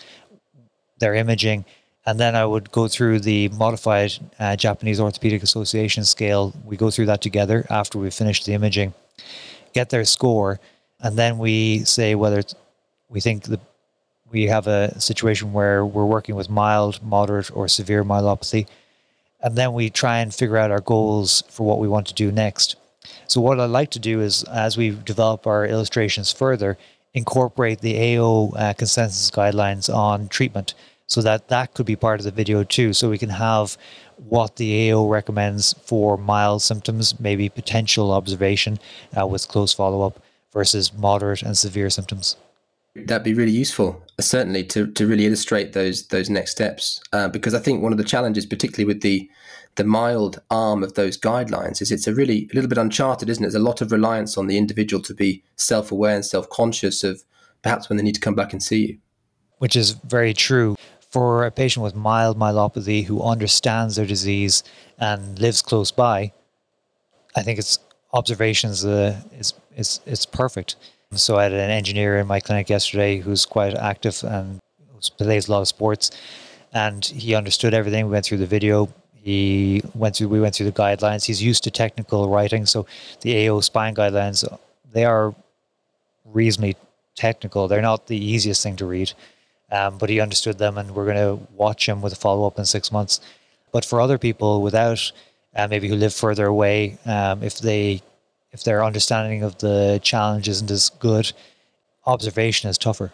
their 0.98 1.14
imaging, 1.14 1.66
and 2.04 2.18
then 2.18 2.34
I 2.34 2.44
would 2.44 2.72
go 2.72 2.88
through 2.88 3.20
the 3.20 3.48
modified 3.50 4.12
uh, 4.38 4.56
Japanese 4.56 4.98
Orthopedic 4.98 5.42
Association 5.42 6.04
scale. 6.04 6.52
We 6.64 6.76
go 6.76 6.90
through 6.90 7.06
that 7.06 7.20
together 7.20 7.64
after 7.70 7.98
we 7.98 8.10
finish 8.10 8.44
the 8.44 8.54
imaging, 8.54 8.92
get 9.72 9.90
their 9.90 10.04
score, 10.04 10.58
and 11.00 11.16
then 11.16 11.38
we 11.38 11.84
say 11.84 12.14
whether 12.14 12.42
we 13.08 13.20
think 13.20 13.44
that 13.44 13.60
we 14.30 14.46
have 14.46 14.66
a 14.66 14.98
situation 15.00 15.52
where 15.52 15.84
we're 15.84 16.06
working 16.06 16.34
with 16.34 16.48
mild, 16.48 17.02
moderate, 17.02 17.54
or 17.54 17.68
severe 17.68 18.02
myelopathy. 18.02 18.66
And 19.40 19.56
then 19.56 19.72
we 19.72 19.90
try 19.90 20.18
and 20.18 20.34
figure 20.34 20.56
out 20.56 20.70
our 20.70 20.80
goals 20.80 21.42
for 21.48 21.66
what 21.66 21.78
we 21.78 21.88
want 21.88 22.06
to 22.08 22.14
do 22.14 22.32
next. 22.32 22.76
So, 23.26 23.40
what 23.40 23.60
I 23.60 23.66
like 23.66 23.90
to 23.90 23.98
do 23.98 24.20
is, 24.20 24.44
as 24.44 24.76
we 24.76 24.90
develop 24.90 25.46
our 25.46 25.66
illustrations 25.66 26.32
further, 26.32 26.78
incorporate 27.12 27.80
the 27.80 28.16
AO 28.16 28.52
uh, 28.56 28.72
consensus 28.72 29.30
guidelines 29.30 29.92
on 29.92 30.28
treatment 30.28 30.74
so 31.12 31.20
that 31.20 31.48
that 31.48 31.74
could 31.74 31.84
be 31.84 31.96
part 31.96 32.20
of 32.20 32.24
the 32.24 32.30
video 32.30 32.64
too. 32.64 32.94
So 32.94 33.10
we 33.10 33.18
can 33.18 33.28
have 33.28 33.76
what 34.16 34.56
the 34.56 34.90
AO 34.90 35.08
recommends 35.08 35.74
for 35.84 36.16
mild 36.16 36.62
symptoms, 36.62 37.20
maybe 37.20 37.48
potential 37.48 38.12
observation 38.12 38.78
uh, 39.18 39.26
with 39.26 39.46
close 39.48 39.74
follow 39.74 40.06
up 40.06 40.22
versus 40.52 40.92
moderate 40.92 41.42
and 41.42 41.56
severe 41.56 41.90
symptoms. 41.90 42.36
That'd 42.94 43.24
be 43.24 43.34
really 43.34 43.52
useful, 43.52 44.02
certainly, 44.20 44.64
to, 44.64 44.86
to 44.86 45.06
really 45.06 45.26
illustrate 45.26 45.72
those 45.72 46.08
those 46.08 46.30
next 46.30 46.52
steps. 46.52 47.00
Uh, 47.12 47.28
because 47.28 47.54
I 47.54 47.58
think 47.58 47.82
one 47.82 47.92
of 47.92 47.98
the 47.98 48.04
challenges, 48.04 48.46
particularly 48.46 48.86
with 48.86 49.02
the 49.02 49.28
the 49.76 49.84
mild 49.84 50.40
arm 50.50 50.82
of 50.82 50.94
those 50.94 51.18
guidelines, 51.18 51.80
is 51.80 51.90
it's 51.90 52.06
a 52.06 52.14
really 52.14 52.48
a 52.52 52.54
little 52.54 52.68
bit 52.68 52.78
uncharted, 52.78 53.28
isn't 53.28 53.42
it? 53.42 53.46
There's 53.46 53.62
a 53.62 53.64
lot 53.64 53.80
of 53.80 53.92
reliance 53.92 54.38
on 54.38 54.46
the 54.46 54.58
individual 54.58 55.02
to 55.04 55.14
be 55.14 55.42
self 55.56 55.90
aware 55.92 56.14
and 56.14 56.24
self 56.24 56.48
conscious 56.48 57.04
of 57.04 57.22
perhaps 57.62 57.88
when 57.88 57.96
they 57.96 58.02
need 58.02 58.14
to 58.14 58.20
come 58.20 58.34
back 58.34 58.52
and 58.52 58.62
see 58.62 58.86
you. 58.86 58.98
Which 59.58 59.76
is 59.76 59.92
very 59.92 60.34
true. 60.34 60.76
For 61.12 61.44
a 61.44 61.50
patient 61.50 61.84
with 61.84 61.94
mild 61.94 62.38
myelopathy 62.38 63.04
who 63.04 63.22
understands 63.22 63.96
their 63.96 64.06
disease 64.06 64.64
and 64.98 65.38
lives 65.38 65.60
close 65.60 65.90
by, 65.90 66.32
I 67.36 67.42
think 67.42 67.58
it's 67.58 67.78
observations 68.12 68.84
uh, 68.84 69.20
is 69.38 69.54
is 69.76 70.00
is 70.06 70.24
perfect. 70.24 70.76
So 71.14 71.38
I 71.38 71.42
had 71.44 71.52
an 71.52 71.70
engineer 71.70 72.18
in 72.18 72.26
my 72.26 72.40
clinic 72.40 72.70
yesterday 72.70 73.18
who's 73.18 73.44
quite 73.44 73.74
active 73.74 74.24
and 74.24 74.58
plays 75.18 75.48
a 75.48 75.52
lot 75.52 75.60
of 75.60 75.68
sports, 75.68 76.10
and 76.72 77.04
he 77.04 77.34
understood 77.34 77.74
everything. 77.74 78.06
We 78.06 78.12
went 78.12 78.24
through 78.24 78.38
the 78.38 78.46
video. 78.46 78.88
He 79.14 79.82
went 79.94 80.16
through. 80.16 80.28
We 80.28 80.40
went 80.40 80.54
through 80.54 80.70
the 80.70 80.80
guidelines. 80.84 81.24
He's 81.26 81.42
used 81.42 81.62
to 81.64 81.70
technical 81.70 82.30
writing, 82.30 82.64
so 82.64 82.86
the 83.20 83.48
AO 83.48 83.60
spine 83.60 83.94
guidelines 83.94 84.44
they 84.92 85.04
are 85.04 85.34
reasonably 86.24 86.76
technical. 87.14 87.68
They're 87.68 87.82
not 87.82 88.06
the 88.06 88.16
easiest 88.16 88.62
thing 88.62 88.76
to 88.76 88.86
read, 88.86 89.12
um, 89.72 89.98
but 89.98 90.10
he 90.10 90.20
understood 90.20 90.58
them, 90.58 90.78
and 90.78 90.94
we're 90.94 91.06
going 91.06 91.16
to 91.16 91.44
watch 91.54 91.88
him 91.88 92.02
with 92.02 92.12
a 92.12 92.16
follow 92.16 92.46
up 92.46 92.58
in 92.58 92.64
six 92.66 92.92
months. 92.92 93.20
But 93.72 93.84
for 93.84 94.00
other 94.00 94.18
people 94.18 94.60
without 94.60 95.10
uh, 95.56 95.66
maybe 95.66 95.88
who 95.88 95.96
live 95.96 96.14
further 96.14 96.46
away, 96.46 96.98
um, 97.06 97.42
if 97.42 97.58
they 97.58 98.02
if 98.52 98.64
their 98.64 98.84
understanding 98.84 99.42
of 99.42 99.58
the 99.58 99.98
challenge 100.02 100.46
isn't 100.46 100.70
as 100.70 100.90
good, 100.90 101.32
observation 102.04 102.68
is 102.68 102.76
tougher. 102.76 103.10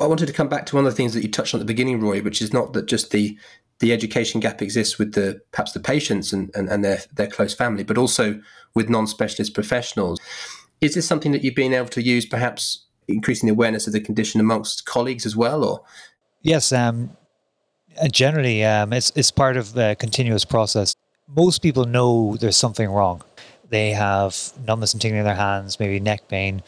I 0.00 0.06
wanted 0.06 0.26
to 0.26 0.32
come 0.32 0.48
back 0.48 0.64
to 0.66 0.76
one 0.76 0.86
of 0.86 0.92
the 0.92 0.96
things 0.96 1.12
that 1.14 1.22
you 1.22 1.28
touched 1.28 1.54
on 1.54 1.60
at 1.60 1.66
the 1.66 1.72
beginning, 1.72 2.00
Rory, 2.00 2.20
which 2.20 2.40
is 2.40 2.52
not 2.52 2.72
that 2.72 2.86
just 2.86 3.10
the 3.10 3.36
the 3.80 3.92
education 3.92 4.40
gap 4.40 4.62
exists 4.62 4.98
with 4.98 5.14
the 5.14 5.40
perhaps 5.50 5.72
the 5.72 5.80
patients 5.80 6.32
and, 6.32 6.50
and, 6.54 6.68
and 6.68 6.84
their 6.84 7.00
their 7.12 7.26
close 7.26 7.52
family, 7.52 7.82
but 7.82 7.98
also 7.98 8.40
with 8.74 8.88
non-specialist 8.88 9.54
professionals. 9.54 10.20
Is 10.80 10.94
this 10.94 11.06
something 11.06 11.32
that 11.32 11.42
you've 11.42 11.56
been 11.56 11.74
able 11.74 11.88
to 11.88 12.02
use, 12.02 12.24
perhaps 12.24 12.86
increasing 13.10 13.46
the 13.46 13.52
awareness 13.52 13.86
of 13.86 13.92
the 13.92 14.00
condition 14.00 14.40
amongst 14.40 14.86
colleagues 14.86 15.26
as 15.26 15.36
well, 15.36 15.64
or? 15.64 15.82
Yes, 16.42 16.72
um, 16.72 17.16
uh, 18.00 18.08
generally, 18.08 18.64
um, 18.64 18.92
it's 18.92 19.12
it's 19.14 19.30
part 19.30 19.56
of 19.56 19.74
the 19.74 19.96
continuous 19.98 20.44
process. 20.44 20.94
Most 21.28 21.62
people 21.62 21.84
know 21.84 22.36
there's 22.36 22.56
something 22.56 22.90
wrong 22.90 23.22
they 23.70 23.92
have 23.92 24.52
numbness 24.66 24.92
and 24.92 25.00
tingling 25.00 25.20
in 25.20 25.24
their 25.24 25.34
hands, 25.34 25.80
maybe 25.80 25.98
neck 25.98 26.28
pain, 26.28 26.62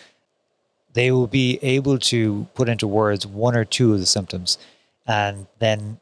they 0.95 1.11
will 1.11 1.27
be 1.27 1.59
able 1.63 1.99
to 1.99 2.47
put 2.55 2.69
into 2.69 2.87
words 2.87 3.27
one 3.27 3.57
or 3.57 3.65
two 3.65 3.93
of 3.93 4.01
the 4.01 4.07
symptoms 4.07 4.57
and 5.07 5.47
then 5.59 5.99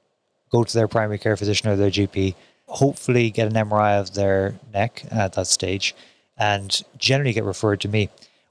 go 0.50 0.62
to 0.62 0.74
their 0.74 0.88
primary 0.88 1.18
care 1.18 1.36
physician 1.36 1.70
or 1.70 1.76
their 1.76 1.90
GP, 1.90 2.34
hopefully 2.66 3.30
get 3.30 3.46
an 3.46 3.68
MRI 3.68 3.98
of 3.98 4.14
their 4.14 4.54
neck 4.72 5.04
at 5.10 5.32
that 5.34 5.46
stage, 5.46 5.94
and 6.36 6.82
generally 6.98 7.32
get 7.32 7.44
referred 7.44 7.80
to 7.80 7.88
me. 7.88 8.10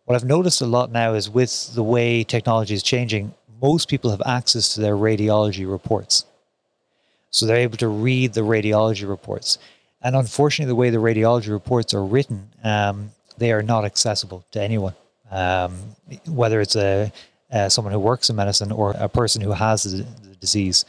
What 0.10 0.16
I've 0.16 0.26
noticed 0.26 0.60
a 0.62 0.66
lot 0.66 0.92
now 0.92 1.14
is 1.14 1.30
with 1.30 1.76
the 1.76 1.84
way 1.84 2.24
technology 2.24 2.74
is 2.74 2.82
changing, 2.82 3.32
most 3.62 3.88
people 3.88 4.10
have 4.10 4.24
access 4.26 4.74
to 4.74 4.82
their 4.82 4.96
radiology 4.96 5.70
reports. 5.70 6.26
So 7.30 7.46
they're 7.46 7.58
able 7.58 7.78
to 7.78 7.90
read 7.90 8.34
the 8.34 8.42
radiology 8.42 9.08
reports. 9.08 9.60
And 10.02 10.16
unfortunately, 10.16 10.72
the 10.72 10.76
way 10.76 10.90
the 10.90 10.98
radiology 10.98 11.52
reports 11.52 11.94
are 11.94 12.04
written, 12.04 12.50
um, 12.64 13.12
they 13.38 13.52
are 13.52 13.62
not 13.62 13.86
accessible 13.86 14.44
to 14.50 14.60
anyone, 14.60 14.96
um, 15.30 15.78
whether 16.26 16.60
it's 16.60 16.76
a 16.76 17.12
uh, 17.52 17.70
someone 17.70 17.94
who 17.94 18.00
works 18.00 18.32
in 18.32 18.36
medicine 18.36 18.72
or 18.72 18.96
a 18.98 19.08
person 19.08 19.44
who 19.44 19.52
has 19.52 19.84
the, 19.84 19.98
the 20.28 20.36
disease. 20.38 20.86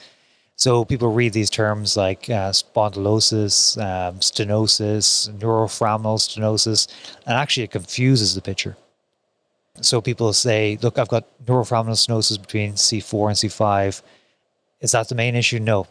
So 0.56 0.86
people 0.86 1.12
read 1.12 1.34
these 1.34 1.50
terms 1.50 1.94
like 1.94 2.30
uh, 2.30 2.52
spondylosis, 2.52 3.76
um, 3.76 4.20
stenosis, 4.20 5.28
neuroforaminal 5.38 6.16
stenosis, 6.16 6.88
and 7.26 7.36
actually 7.36 7.64
it 7.64 7.70
confuses 7.70 8.34
the 8.34 8.40
picture. 8.40 8.78
So 9.80 10.00
people 10.00 10.32
say, 10.32 10.78
"Look, 10.82 10.98
I've 10.98 11.08
got 11.08 11.24
neuroforaminal 11.44 11.96
stenosis 11.96 12.40
between 12.40 12.74
C4 12.74 13.28
and 13.28 13.36
C5. 13.36 14.02
Is 14.80 14.92
that 14.92 15.08
the 15.08 15.14
main 15.14 15.34
issue? 15.34 15.58
No, 15.58 15.86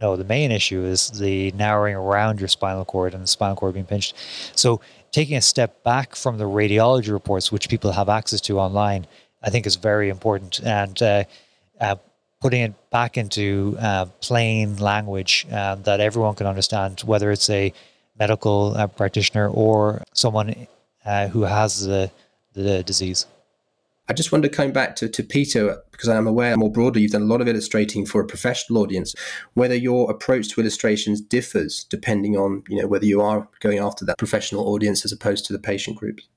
no, 0.00 0.16
the 0.16 0.24
main 0.24 0.50
issue 0.50 0.84
is 0.84 1.10
the 1.10 1.52
narrowing 1.52 1.94
around 1.94 2.40
your 2.40 2.48
spinal 2.48 2.84
cord 2.84 3.14
and 3.14 3.22
the 3.22 3.28
spinal 3.28 3.56
cord 3.56 3.74
being 3.74 3.86
pinched. 3.86 4.16
So, 4.54 4.80
taking 5.12 5.36
a 5.36 5.40
step 5.40 5.84
back 5.84 6.16
from 6.16 6.38
the 6.38 6.44
radiology 6.44 7.12
reports, 7.12 7.52
which 7.52 7.68
people 7.68 7.92
have 7.92 8.08
access 8.08 8.40
to 8.42 8.58
online, 8.58 9.06
I 9.42 9.50
think 9.50 9.66
is 9.66 9.76
very 9.76 10.08
important. 10.08 10.60
And 10.64 11.00
uh, 11.00 11.24
uh, 11.80 11.96
putting 12.40 12.62
it 12.62 12.90
back 12.90 13.16
into 13.16 13.76
uh, 13.80 14.06
plain 14.20 14.76
language 14.78 15.46
uh, 15.52 15.76
that 15.76 16.00
everyone 16.00 16.34
can 16.34 16.48
understand, 16.48 17.00
whether 17.00 17.30
it's 17.30 17.48
a 17.48 17.72
medical 18.18 18.74
uh, 18.76 18.88
practitioner 18.88 19.48
or 19.48 20.02
someone 20.12 20.66
uh, 21.04 21.28
who 21.28 21.42
has 21.42 21.86
the, 21.86 22.10
the 22.54 22.82
disease. 22.82 23.26
I 24.08 24.14
just 24.14 24.32
wonder, 24.32 24.48
coming 24.48 24.72
back 24.72 24.96
to, 24.96 25.08
to 25.08 25.22
Peter, 25.22 25.80
because 25.92 26.08
I'm 26.08 26.26
aware 26.26 26.56
more 26.56 26.70
broadly 26.70 27.02
you've 27.02 27.12
done 27.12 27.22
a 27.22 27.26
lot 27.26 27.40
of 27.40 27.48
illustrating 27.48 28.04
for 28.04 28.20
a 28.20 28.26
professional 28.26 28.82
audience, 28.82 29.14
whether 29.54 29.76
your 29.76 30.10
approach 30.10 30.48
to 30.50 30.60
illustrations 30.60 31.20
differs 31.20 31.84
depending 31.84 32.36
on, 32.36 32.64
you 32.68 32.80
know, 32.80 32.88
whether 32.88 33.06
you 33.06 33.20
are 33.20 33.48
going 33.60 33.78
after 33.78 34.04
that 34.04 34.18
professional 34.18 34.68
audience 34.68 35.04
as 35.04 35.12
opposed 35.12 35.46
to 35.46 35.52
the 35.52 35.58
patient 35.58 35.96
groups. 35.96 36.28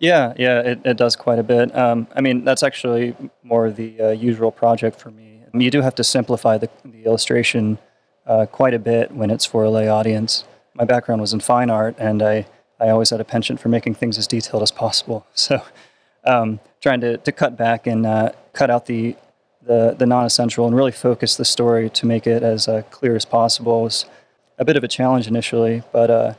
Yeah, 0.00 0.32
yeah, 0.38 0.60
it, 0.60 0.80
it 0.84 0.96
does 0.96 1.16
quite 1.16 1.38
a 1.38 1.42
bit. 1.42 1.74
Um, 1.76 2.06
I 2.16 2.20
mean, 2.22 2.44
that's 2.44 2.62
actually 2.62 3.14
more 3.42 3.70
the 3.70 4.00
uh, 4.00 4.10
usual 4.10 4.50
project 4.50 4.98
for 4.98 5.10
me. 5.10 5.42
I 5.46 5.56
mean, 5.56 5.64
you 5.64 5.70
do 5.70 5.82
have 5.82 5.94
to 5.96 6.04
simplify 6.04 6.58
the, 6.58 6.68
the 6.84 7.04
illustration 7.04 7.78
uh, 8.26 8.46
quite 8.46 8.74
a 8.74 8.78
bit 8.78 9.12
when 9.12 9.30
it's 9.30 9.44
for 9.44 9.64
a 9.64 9.70
lay 9.70 9.88
audience. 9.88 10.44
My 10.74 10.84
background 10.84 11.20
was 11.20 11.32
in 11.32 11.40
fine 11.40 11.70
art, 11.70 11.94
and 11.98 12.22
I, 12.22 12.46
I 12.78 12.88
always 12.88 13.10
had 13.10 13.20
a 13.20 13.24
penchant 13.24 13.60
for 13.60 13.68
making 13.68 13.94
things 13.94 14.18
as 14.18 14.26
detailed 14.26 14.62
as 14.62 14.70
possible. 14.70 15.26
So 15.34 15.62
um, 16.24 16.60
trying 16.80 17.00
to, 17.02 17.18
to 17.18 17.32
cut 17.32 17.56
back 17.56 17.86
and 17.86 18.04
uh, 18.04 18.30
cut 18.52 18.68
out 18.68 18.86
the, 18.86 19.16
the, 19.62 19.94
the 19.96 20.06
non-essential 20.06 20.66
and 20.66 20.74
really 20.74 20.90
focus 20.90 21.36
the 21.36 21.44
story 21.44 21.88
to 21.90 22.06
make 22.06 22.26
it 22.26 22.42
as 22.42 22.66
uh, 22.66 22.82
clear 22.90 23.14
as 23.14 23.24
possible 23.24 23.82
was 23.82 24.06
a 24.58 24.64
bit 24.64 24.76
of 24.76 24.82
a 24.82 24.88
challenge 24.88 25.28
initially, 25.28 25.82
but 25.92 26.10
uh, 26.10 26.34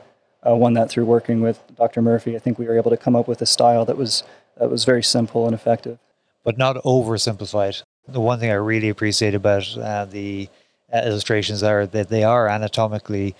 uh, 0.46 0.54
one 0.54 0.74
that 0.74 0.90
through 0.90 1.04
working 1.04 1.40
with 1.40 1.60
Dr. 1.76 2.02
Murphy, 2.02 2.36
I 2.36 2.38
think 2.38 2.58
we 2.58 2.66
were 2.66 2.76
able 2.76 2.90
to 2.90 2.96
come 2.96 3.16
up 3.16 3.28
with 3.28 3.40
a 3.42 3.46
style 3.46 3.84
that 3.84 3.96
was 3.96 4.22
that 4.58 4.70
was 4.70 4.84
very 4.84 5.02
simple 5.02 5.46
and 5.46 5.54
effective. 5.54 5.98
But 6.44 6.58
not 6.58 6.76
oversimplified. 6.76 7.82
The 8.08 8.20
one 8.20 8.40
thing 8.40 8.50
I 8.50 8.54
really 8.54 8.88
appreciate 8.88 9.34
about 9.34 9.76
uh, 9.76 10.04
the 10.04 10.48
uh, 10.92 11.02
illustrations 11.04 11.62
are 11.62 11.86
that 11.86 12.08
they 12.08 12.24
are 12.24 12.48
anatomically 12.48 13.36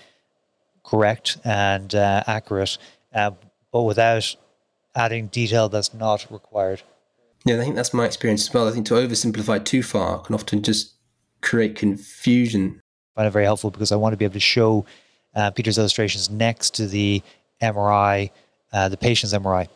correct 0.89 1.37
and 1.43 1.93
uh, 1.93 2.23
accurate, 2.27 2.77
uh, 3.13 3.31
but 3.71 3.83
without 3.83 4.35
adding 4.95 5.27
detail 5.27 5.69
that's 5.69 5.93
not 5.93 6.25
required. 6.31 6.81
Yeah, 7.45 7.55
I 7.55 7.59
think 7.59 7.75
that's 7.75 7.93
my 7.93 8.05
experience 8.05 8.47
as 8.47 8.53
well. 8.53 8.67
I 8.67 8.71
think 8.71 8.85
to 8.87 8.95
oversimplify 8.95 9.63
too 9.63 9.83
far 9.83 10.19
can 10.19 10.35
often 10.35 10.61
just 10.61 10.93
create 11.41 11.75
confusion. 11.75 12.81
I 13.15 13.21
find 13.21 13.27
it 13.27 13.31
very 13.31 13.45
helpful 13.45 13.71
because 13.71 13.91
I 13.91 13.95
want 13.95 14.13
to 14.13 14.17
be 14.17 14.25
able 14.25 14.33
to 14.33 14.39
show 14.39 14.85
uh, 15.35 15.51
Peter's 15.51 15.77
illustrations 15.77 16.29
next 16.29 16.73
to 16.75 16.87
the 16.87 17.21
MRI, 17.61 18.31
uh, 18.73 18.89
the 18.89 18.97
patient's 18.97 19.33
MRI. 19.33 19.67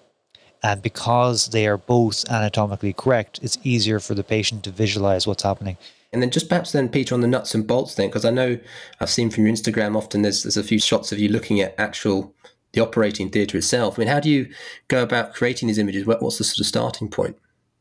And 0.62 0.82
because 0.82 1.48
they 1.48 1.68
are 1.68 1.78
both 1.78 2.26
anatomically 2.30 2.94
correct, 2.94 3.40
it's 3.42 3.58
easier 3.64 4.00
for 4.00 4.16
the 4.16 4.24
patient 4.24 4.64
to 4.64 4.72
visualize 4.72 5.28
what's 5.28 5.44
happening. 5.44 5.78
And 6.14 6.22
then 6.22 6.30
just 6.30 6.48
perhaps 6.48 6.72
then, 6.72 6.90
Peter, 6.90 7.16
on 7.16 7.22
the 7.22 7.28
nuts 7.28 7.56
and 7.56 7.66
bolts 7.66 7.96
thing, 7.96 8.10
because 8.10 8.24
I 8.24 8.30
know 8.30 8.60
I've 9.00 9.10
seen 9.10 9.32
from 9.32 9.46
your 9.46 9.54
Instagram 9.54 9.98
often 9.98 10.22
there's 10.22 10.44
there's 10.44 10.58
a 10.58 10.64
few 10.64 10.80
shots 10.80 11.12
of 11.12 11.20
you 11.20 11.28
looking 11.28 11.60
at 11.60 11.74
actual 11.78 12.34
the 12.74 12.82
operating 12.82 13.30
theatre 13.30 13.58
itself. 13.58 13.98
I 13.98 14.02
mean, 14.02 14.08
how 14.08 14.20
do 14.20 14.30
you 14.30 14.52
go 14.88 15.02
about 15.02 15.34
creating 15.34 15.68
these 15.68 15.78
images? 15.78 16.06
What's 16.06 16.38
the 16.38 16.44
sort 16.44 16.60
of 16.60 16.66
starting 16.66 17.10
point? 17.10 17.38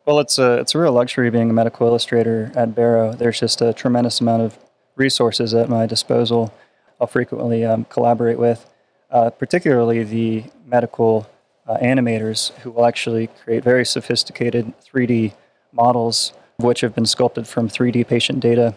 Well, 0.07 0.19
it's 0.19 0.39
a 0.39 0.59
it's 0.59 0.75
a 0.75 0.79
real 0.79 0.93
luxury 0.93 1.31
being 1.31 1.51
a 1.51 1.53
medical 1.53 1.87
illustrator 1.87 2.51
at 2.57 2.75
Barrow. 2.75 3.13
There's 3.13 3.39
just 3.39 3.61
a 3.61 3.73
tremendous 3.73 4.21
amount 4.21 4.43
of 4.43 4.59
resources 4.97 5.55
at 5.55 5.69
my 5.69 5.87
disposal. 5.87 6.53
I'll 7.01 7.07
frequently 7.07 7.65
um, 7.65 7.85
collaborate 7.87 8.39
with, 8.39 8.69
uh, 9.11 9.31
particularly 9.31 10.05
the 10.05 10.45
medical 10.67 11.29
uh, 11.67 11.77
animators 11.79 12.53
who 12.59 12.71
will 12.71 12.87
actually 12.87 13.29
create 13.45 13.65
very 13.65 13.85
sophisticated 13.85 14.73
3D 14.85 15.35
models, 15.73 16.33
which 16.57 16.81
have 16.81 16.95
been 16.95 17.07
sculpted 17.07 17.47
from 17.47 17.69
3D 17.69 18.07
patient 18.07 18.41
data. 18.41 18.75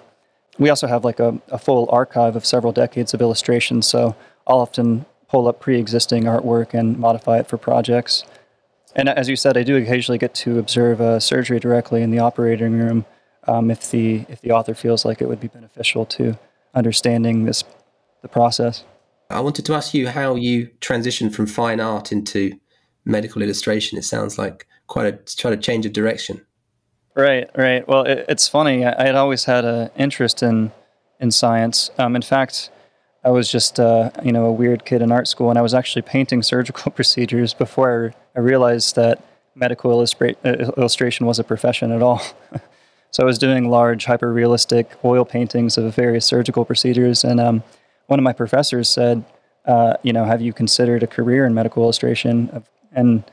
We 0.58 0.70
also 0.70 0.88
have 0.88 1.03
like 1.03 1.20
a, 1.20 1.39
a 1.50 1.58
full 1.58 1.89
archive 1.91 2.36
of 2.36 2.46
several 2.46 2.72
decades 2.72 3.13
of 3.13 3.22
illustrations, 3.22 3.88
so 3.88 4.15
I'll 4.48 4.60
often 4.60 5.05
pull 5.27 5.48
up 5.48 5.60
pre-existing 5.60 6.24
artwork 6.24 6.74
and 6.74 6.98
modify 6.98 7.39
it 7.39 7.48
for 7.48 7.58
projects. 7.58 8.24
And 8.96 9.10
as 9.10 9.27
you 9.27 9.36
said, 9.36 9.58
I 9.58 9.63
do 9.63 9.75
occasionally 9.75 10.17
get 10.17 10.34
to 10.36 10.58
observe 10.58 11.01
uh, 11.01 11.20
surgery 11.20 11.60
directly 11.60 12.01
in 12.01 12.12
the 12.12 12.20
operating 12.20 12.79
room 12.79 13.05
um, 13.48 13.70
if 13.70 13.91
the 13.91 14.25
if 14.29 14.41
the 14.41 14.51
author 14.51 14.74
feels 14.74 15.05
like 15.05 15.22
it 15.22 15.27
would 15.27 15.39
be 15.39 15.48
beneficial 15.48 16.05
to 16.05 16.38
understanding 16.74 17.46
this 17.46 17.63
the 18.22 18.27
process. 18.27 18.84
I 19.29 19.41
wanted 19.41 19.65
to 19.65 19.74
ask 19.74 19.94
you 19.94 20.08
how 20.08 20.36
you 20.36 20.70
transitioned 20.82 21.34
from 21.34 21.48
fine 21.48 21.79
art 21.79 22.12
into 22.12 22.60
medical 23.05 23.41
illustration. 23.41 23.98
It 23.98 24.03
sounds 24.03 24.38
like 24.38 24.67
quite 24.88 25.08
a 25.08 25.12
try 25.36 25.51
to 25.51 25.58
change 25.58 25.86
of 25.86 25.94
direction. 25.94 26.45
Right, 27.15 27.50
right. 27.55 27.88
Well, 27.88 28.03
it, 28.03 28.25
it's 28.27 28.48
funny. 28.48 28.86
I, 28.86 29.05
had 29.05 29.15
always 29.15 29.45
had 29.45 29.63
an 29.63 29.89
interest 29.95 30.43
in 30.43 30.72
in 31.22 31.31
science. 31.31 31.89
Um, 31.98 32.13
in 32.13 32.22
fact, 32.22 32.69
I 33.24 33.29
was 33.29 33.50
just 33.50 33.79
uh, 33.79 34.12
you 34.22 34.34
know 34.34 34.45
a 34.45 34.51
weird 34.51 34.84
kid 34.84 35.01
in 35.01 35.13
art 35.13 35.29
school, 35.29 35.50
and 35.50 35.57
I 35.57 35.62
was 35.62 35.74
actually 35.74 36.01
painting 36.01 36.43
surgical 36.53 36.91
procedures 36.91 37.53
before 37.53 38.13
I, 38.36 38.39
I 38.39 38.41
realized 38.41 38.98
that 38.98 39.24
medical 39.55 39.91
illustra- 39.91 40.36
uh, 40.43 40.74
illustration 40.75 41.25
was 41.25 41.39
a 41.39 41.43
profession 41.45 41.93
at 41.93 42.01
all. 42.01 42.22
so 43.12 43.24
I 43.24 43.25
was 43.25 43.38
doing 43.38 43.69
large, 43.69 44.03
hyper 44.03 44.34
realistic 44.34 44.91
oil 45.05 45.24
paintings 45.24 45.77
of 45.77 45.95
various 45.95 46.25
surgical 46.25 46.65
procedures, 46.65 47.24
and 47.24 47.39
um, 47.39 47.63
one 48.07 48.19
of 48.19 48.24
my 48.24 48.34
professors 48.34 48.89
said, 48.89 49.24
uh, 49.63 49.93
"You 50.03 50.12
know, 50.12 50.25
have 50.25 50.41
you 50.41 50.51
considered 50.51 51.01
a 51.01 51.07
career 51.07 51.45
in 51.45 51.53
medical 51.53 51.81
illustration?" 51.81 52.62
And 52.91 53.24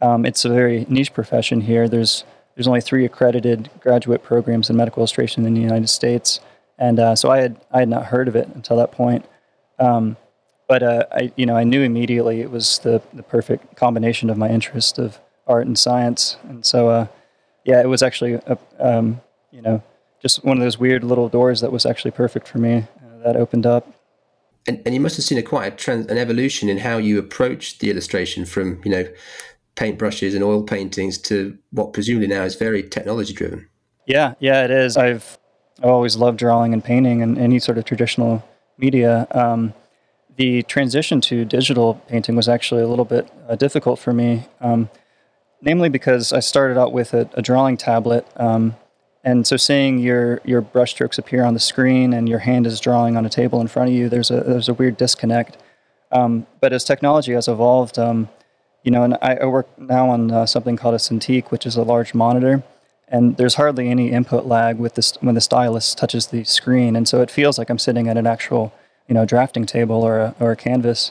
um, 0.00 0.24
it's 0.24 0.46
a 0.46 0.48
very 0.48 0.86
niche 0.88 1.12
profession 1.12 1.60
here. 1.60 1.86
There's 1.86 2.24
there's 2.56 2.66
only 2.66 2.80
three 2.80 3.04
accredited 3.04 3.70
graduate 3.80 4.22
programs 4.24 4.70
in 4.70 4.76
medical 4.76 5.00
illustration 5.00 5.46
in 5.46 5.54
the 5.54 5.60
United 5.60 5.88
States, 5.88 6.40
and 6.78 6.98
uh, 6.98 7.14
so 7.14 7.30
I 7.30 7.38
had 7.38 7.60
I 7.70 7.80
had 7.80 7.88
not 7.88 8.06
heard 8.06 8.28
of 8.28 8.34
it 8.34 8.48
until 8.54 8.76
that 8.78 8.92
point. 8.92 9.24
Um, 9.78 10.16
but 10.66 10.82
uh, 10.82 11.04
I 11.12 11.32
you 11.36 11.46
know 11.46 11.56
I 11.56 11.64
knew 11.64 11.82
immediately 11.82 12.40
it 12.40 12.50
was 12.50 12.78
the 12.80 13.02
the 13.12 13.22
perfect 13.22 13.76
combination 13.76 14.30
of 14.30 14.38
my 14.38 14.48
interest 14.48 14.98
of 14.98 15.20
art 15.46 15.66
and 15.66 15.78
science, 15.78 16.38
and 16.48 16.64
so 16.64 16.88
uh, 16.88 17.06
yeah, 17.64 17.80
it 17.80 17.88
was 17.88 18.02
actually 18.02 18.34
a, 18.34 18.58
um, 18.78 19.20
you 19.52 19.60
know 19.60 19.82
just 20.22 20.44
one 20.44 20.56
of 20.56 20.62
those 20.62 20.78
weird 20.78 21.04
little 21.04 21.28
doors 21.28 21.60
that 21.60 21.70
was 21.70 21.84
actually 21.84 22.10
perfect 22.10 22.48
for 22.48 22.58
me 22.58 22.78
uh, 22.78 23.22
that 23.24 23.36
opened 23.36 23.66
up. 23.66 23.92
And, 24.66 24.82
and 24.84 24.94
you 24.94 25.00
must 25.00 25.16
have 25.16 25.24
seen 25.24 25.38
a 25.38 25.42
quite 25.42 25.72
a 25.72 25.76
trend, 25.76 26.10
an 26.10 26.18
evolution 26.18 26.68
in 26.68 26.78
how 26.78 26.96
you 26.96 27.18
approach 27.18 27.78
the 27.78 27.90
illustration 27.90 28.44
from 28.44 28.80
you 28.84 28.90
know 28.90 29.08
paintbrushes 29.76 30.34
and 30.34 30.42
oil 30.42 30.62
paintings 30.62 31.18
to 31.18 31.56
what 31.70 31.92
presumably 31.92 32.26
now 32.26 32.42
is 32.42 32.54
very 32.54 32.82
technology 32.82 33.32
driven. 33.32 33.68
Yeah, 34.06 34.34
yeah, 34.40 34.64
it 34.64 34.70
is. 34.70 34.96
I've 34.96 35.38
I've 35.78 35.90
always 35.90 36.16
loved 36.16 36.38
drawing 36.38 36.72
and 36.72 36.82
painting 36.82 37.22
and 37.22 37.36
any 37.38 37.58
sort 37.58 37.78
of 37.78 37.84
traditional 37.84 38.42
media. 38.78 39.26
Um, 39.32 39.74
the 40.36 40.62
transition 40.62 41.20
to 41.22 41.44
digital 41.44 41.94
painting 42.08 42.36
was 42.36 42.48
actually 42.48 42.82
a 42.82 42.88
little 42.88 43.04
bit 43.04 43.30
uh, 43.48 43.56
difficult 43.56 43.98
for 43.98 44.12
me, 44.12 44.46
um, 44.60 44.88
namely 45.60 45.88
because 45.88 46.32
I 46.32 46.40
started 46.40 46.78
out 46.78 46.92
with 46.92 47.14
a, 47.14 47.28
a 47.34 47.42
drawing 47.42 47.76
tablet. 47.76 48.26
Um, 48.36 48.76
and 49.24 49.46
so 49.46 49.56
seeing 49.56 49.98
your, 49.98 50.40
your 50.44 50.62
brushstrokes 50.62 51.18
appear 51.18 51.44
on 51.44 51.54
the 51.54 51.60
screen 51.60 52.12
and 52.12 52.28
your 52.28 52.38
hand 52.38 52.66
is 52.66 52.80
drawing 52.80 53.16
on 53.16 53.26
a 53.26 53.30
table 53.30 53.60
in 53.60 53.66
front 53.66 53.90
of 53.90 53.94
you, 53.94 54.08
there's 54.08 54.30
a, 54.30 54.40
there's 54.40 54.68
a 54.68 54.74
weird 54.74 54.96
disconnect. 54.96 55.58
Um, 56.12 56.46
but 56.60 56.72
as 56.72 56.84
technology 56.84 57.32
has 57.32 57.48
evolved, 57.48 57.98
um, 57.98 58.28
you 58.86 58.92
know, 58.92 59.02
and 59.02 59.14
I, 59.20 59.34
I 59.42 59.46
work 59.46 59.66
now 59.78 60.08
on 60.10 60.30
uh, 60.30 60.46
something 60.46 60.76
called 60.76 60.94
a 60.94 60.98
Cintiq, 60.98 61.50
which 61.50 61.66
is 61.66 61.76
a 61.76 61.82
large 61.82 62.14
monitor, 62.14 62.62
and 63.08 63.36
there's 63.36 63.56
hardly 63.56 63.88
any 63.88 64.12
input 64.12 64.46
lag 64.46 64.78
with 64.78 64.94
this 64.94 65.16
when 65.20 65.34
the 65.34 65.40
stylus 65.40 65.92
touches 65.92 66.28
the 66.28 66.44
screen, 66.44 66.94
and 66.94 67.08
so 67.08 67.20
it 67.20 67.28
feels 67.28 67.58
like 67.58 67.68
I'm 67.68 67.80
sitting 67.80 68.08
at 68.08 68.16
an 68.16 68.28
actual, 68.28 68.72
you 69.08 69.14
know, 69.14 69.26
drafting 69.26 69.66
table 69.66 70.04
or 70.04 70.20
a, 70.20 70.34
or 70.38 70.52
a 70.52 70.56
canvas. 70.56 71.10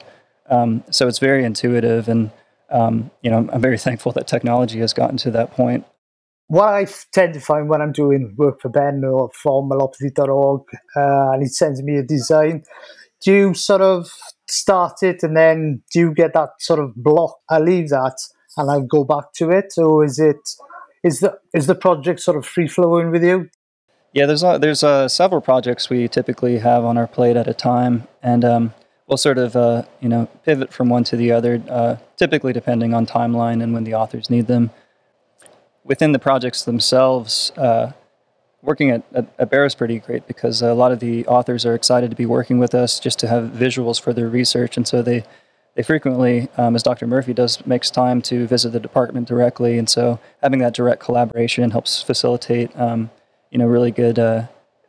Um, 0.49 0.85
so 0.89 1.09
it's 1.09 1.19
very 1.19 1.43
intuitive, 1.43 2.07
and 2.07 2.31
um, 2.69 3.11
you 3.21 3.29
know, 3.29 3.49
I'm 3.51 3.61
very 3.61 3.77
thankful 3.87 4.13
that 4.13 4.25
technology 4.25 4.79
has 4.79 4.93
gotten 4.93 5.17
to 5.17 5.31
that 5.31 5.51
point. 5.51 5.85
What 6.47 6.69
I 6.69 6.87
tend 7.11 7.33
to 7.33 7.41
find 7.41 7.67
when 7.67 7.81
I'm 7.81 7.91
doing 7.91 8.35
work 8.37 8.61
for 8.61 8.69
Ben 8.69 9.03
or 9.03 9.31
for 9.43 9.67
myelopathy.org, 9.67 10.61
uh, 10.95 11.31
and 11.31 11.41
he 11.41 11.49
sends 11.49 11.83
me 11.83 11.97
a 11.97 12.03
design, 12.03 12.63
do 13.25 13.33
you 13.33 13.53
sort 13.55 13.81
of 13.81 14.09
start 14.47 15.01
it 15.01 15.23
and 15.23 15.35
then 15.35 15.81
do 15.91 15.99
you 15.99 16.13
get 16.13 16.33
that 16.33 16.51
sort 16.59 16.79
of 16.79 16.95
block? 16.95 17.39
I 17.49 17.59
leave 17.59 17.89
that 17.89 18.15
and 18.55 18.71
I 18.71 18.79
go 18.87 19.03
back 19.03 19.33
to 19.37 19.49
it, 19.49 19.73
or 19.77 20.05
is 20.05 20.19
it 20.19 20.37
is 21.03 21.19
the 21.19 21.37
is 21.53 21.67
the 21.67 21.75
project 21.75 22.21
sort 22.21 22.37
of 22.37 22.45
free 22.45 22.67
flowing 22.67 23.11
with 23.11 23.23
you? 23.23 23.49
Yeah, 24.13 24.27
there's 24.27 24.43
uh, 24.43 24.57
there's 24.57 24.83
uh, 24.83 25.07
several 25.07 25.41
projects 25.41 25.89
we 25.89 26.07
typically 26.07 26.59
have 26.59 26.85
on 26.85 26.97
our 26.97 27.07
plate 27.07 27.35
at 27.35 27.47
a 27.47 27.53
time, 27.53 28.07
and 28.23 28.45
um, 28.45 28.73
we'll 29.07 29.17
sort 29.17 29.37
of 29.37 29.55
uh, 29.55 29.83
you 29.99 30.07
know 30.07 30.27
pivot 30.45 30.71
from 30.71 30.89
one 30.89 31.03
to 31.05 31.17
the 31.17 31.31
other, 31.31 31.61
uh, 31.67 31.97
typically 32.15 32.53
depending 32.53 32.93
on 32.93 33.05
timeline 33.05 33.61
and 33.61 33.73
when 33.73 33.83
the 33.83 33.95
authors 33.95 34.29
need 34.29 34.47
them. 34.47 34.69
Within 35.83 36.13
the 36.13 36.19
projects 36.19 36.63
themselves, 36.63 37.51
uh, 37.57 37.91
working 38.65 38.89
at, 38.89 39.03
at, 39.13 39.27
at 39.39 39.49
Barrow 39.49 39.65
is 39.65 39.75
pretty 39.75 39.99
great 39.99 40.27
because 40.27 40.61
a 40.61 40.73
lot 40.73 40.91
of 40.91 40.99
the 40.99 41.25
authors 41.27 41.65
are 41.65 41.75
excited 41.75 42.09
to 42.09 42.15
be 42.15 42.25
working 42.25 42.59
with 42.59 42.73
us 42.73 42.99
just 42.99 43.19
to 43.19 43.27
have 43.27 43.51
visuals 43.51 44.01
for 44.01 44.13
their 44.13 44.27
research. 44.27 44.75
And 44.75 44.87
so 44.87 45.01
they, 45.01 45.23
they 45.75 45.83
frequently, 45.83 46.49
um, 46.57 46.75
as 46.75 46.83
Dr. 46.83 47.07
Murphy 47.07 47.33
does, 47.33 47.65
makes 47.65 47.89
time 47.91 48.21
to 48.23 48.47
visit 48.47 48.71
the 48.71 48.79
department 48.79 49.27
directly. 49.27 49.77
And 49.77 49.89
so 49.89 50.19
having 50.41 50.59
that 50.59 50.73
direct 50.73 51.01
collaboration 51.01 51.71
helps 51.71 52.01
facilitate, 52.01 52.75
um, 52.79 53.09
you 53.51 53.57
know, 53.57 53.67
really 53.67 53.91
good 53.91 54.17
uh, 54.17 54.47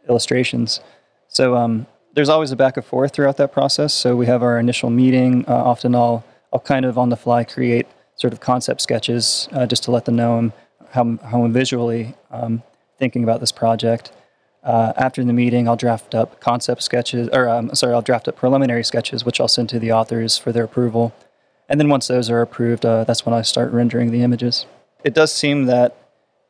illustrations. 0.09 0.81
So 1.29 1.57
um, 1.57 1.87
there's 2.15 2.29
always 2.29 2.53
a 2.53 2.57
back 2.57 2.77
and 2.77 2.87
forth 2.87 3.13
throughout 3.13 3.37
that 3.37 3.53
process. 3.53 3.93
So 3.93 4.17
we 4.17 4.27
have 4.27 4.43
our 4.43 4.59
initial 4.59 4.91
meeting. 4.91 5.45
Uh, 5.47 5.55
often 5.55 5.95
I'll, 5.95 6.25
I'll 6.53 6.61
kind 6.61 6.85
of 6.85 6.97
on 6.97 7.11
the 7.11 7.17
fly 7.17 7.45
create 7.45 7.87
sort 8.15 8.33
of 8.33 8.41
concept 8.41 8.81
sketches 8.81 9.49
uh, 9.53 9.67
just 9.67 9.83
to 9.85 9.91
let 9.91 10.07
them 10.07 10.17
know 10.17 10.53
how, 10.91 11.19
how 11.19 11.47
visually 11.49 12.15
um, 12.31 12.63
thinking 12.99 13.23
about 13.23 13.41
this 13.41 13.53
project. 13.53 14.13
Uh, 14.63 14.93
after 14.97 15.23
the 15.23 15.33
meeting, 15.33 15.69
I'll 15.69 15.77
draft 15.77 16.15
up 16.15 16.41
concept 16.41 16.83
sketches, 16.83 17.29
or 17.33 17.49
um, 17.49 17.75
sorry, 17.75 17.95
I'll 17.95 18.03
draft 18.03 18.27
up 18.27 18.37
preliminary 18.37 18.83
sketches, 18.83 19.25
which 19.25 19.41
I'll 19.41 19.49
send 19.49 19.69
to 19.71 19.79
the 19.79 19.93
authors 19.93 20.37
for 20.37 20.51
their 20.51 20.65
approval. 20.65 21.15
And 21.69 21.79
then 21.79 21.89
once 21.89 22.09
those 22.09 22.31
are 22.31 22.43
approved, 22.43 22.85
uh, 22.85 23.05
that's 23.05 23.25
when 23.25 23.35
I 23.35 23.43
start 23.43 23.73
rendering 23.73 24.11
the 24.11 24.23
images. 24.23 24.67
It 25.05 25.15
does 25.15 25.33
seem 25.33 25.67
that 25.67 25.97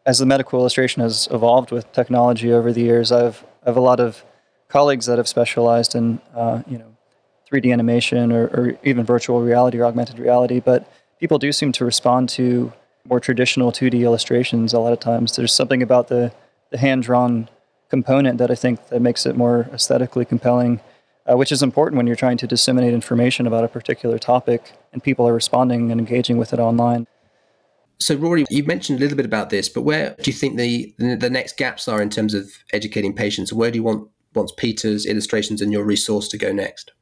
as 0.06 0.18
the 0.18 0.26
medical 0.26 0.58
illustration 0.58 1.02
has 1.02 1.28
evolved 1.30 1.72
with 1.72 1.90
technology 1.92 2.52
over 2.52 2.72
the 2.72 2.80
years, 2.82 3.12
I've 3.12 3.44
I 3.64 3.70
have 3.70 3.76
a 3.76 3.80
lot 3.80 3.98
of 3.98 4.24
colleagues 4.68 5.06
that 5.06 5.18
have 5.18 5.28
specialized 5.28 5.94
in 5.94 6.20
uh, 6.34 6.62
you 6.66 6.78
know 6.78 6.96
3D 7.50 7.72
animation 7.72 8.32
or, 8.32 8.44
or 8.46 8.78
even 8.82 9.04
virtual 9.04 9.42
reality 9.42 9.78
or 9.78 9.84
augmented 9.84 10.18
reality, 10.18 10.60
but 10.60 10.90
people 11.20 11.38
do 11.38 11.52
seem 11.52 11.72
to 11.72 11.84
respond 11.84 12.28
to 12.30 12.72
more 13.08 13.20
traditional 13.20 13.72
2D 13.72 14.00
illustrations, 14.02 14.72
a 14.72 14.80
lot 14.80 14.92
of 14.92 15.00
times 15.00 15.36
there's 15.36 15.52
something 15.52 15.82
about 15.82 16.08
the, 16.08 16.32
the 16.70 16.78
hand 16.78 17.02
drawn 17.02 17.48
component 17.88 18.38
that 18.38 18.50
I 18.50 18.54
think 18.54 18.88
that 18.88 19.00
makes 19.00 19.26
it 19.26 19.36
more 19.36 19.68
aesthetically 19.72 20.24
compelling, 20.24 20.80
uh, 21.30 21.36
which 21.36 21.52
is 21.52 21.62
important 21.62 21.96
when 21.96 22.06
you're 22.06 22.16
trying 22.16 22.36
to 22.38 22.46
disseminate 22.46 22.94
information 22.94 23.46
about 23.46 23.64
a 23.64 23.68
particular 23.68 24.18
topic 24.18 24.72
and 24.92 25.02
people 25.02 25.26
are 25.28 25.34
responding 25.34 25.90
and 25.90 26.00
engaging 26.00 26.36
with 26.36 26.52
it 26.52 26.58
online. 26.58 27.06
So, 27.98 28.14
Rory, 28.14 28.44
you 28.50 28.62
mentioned 28.64 28.98
a 28.98 29.02
little 29.02 29.16
bit 29.16 29.24
about 29.24 29.50
this, 29.50 29.68
but 29.68 29.82
where 29.82 30.14
do 30.20 30.30
you 30.30 30.36
think 30.36 30.58
the 30.58 30.94
the 30.98 31.30
next 31.30 31.56
gaps 31.56 31.88
are 31.88 32.02
in 32.02 32.10
terms 32.10 32.34
of 32.34 32.50
educating 32.74 33.14
patients? 33.14 33.54
Where 33.54 33.70
do 33.70 33.78
you 33.78 33.82
want 33.82 34.10
wants 34.34 34.52
Peter's 34.56 35.06
illustrations 35.06 35.62
and 35.62 35.72
your 35.72 35.82
resource 35.82 36.28
to 36.28 36.36
go 36.36 36.52
next? 36.52 36.92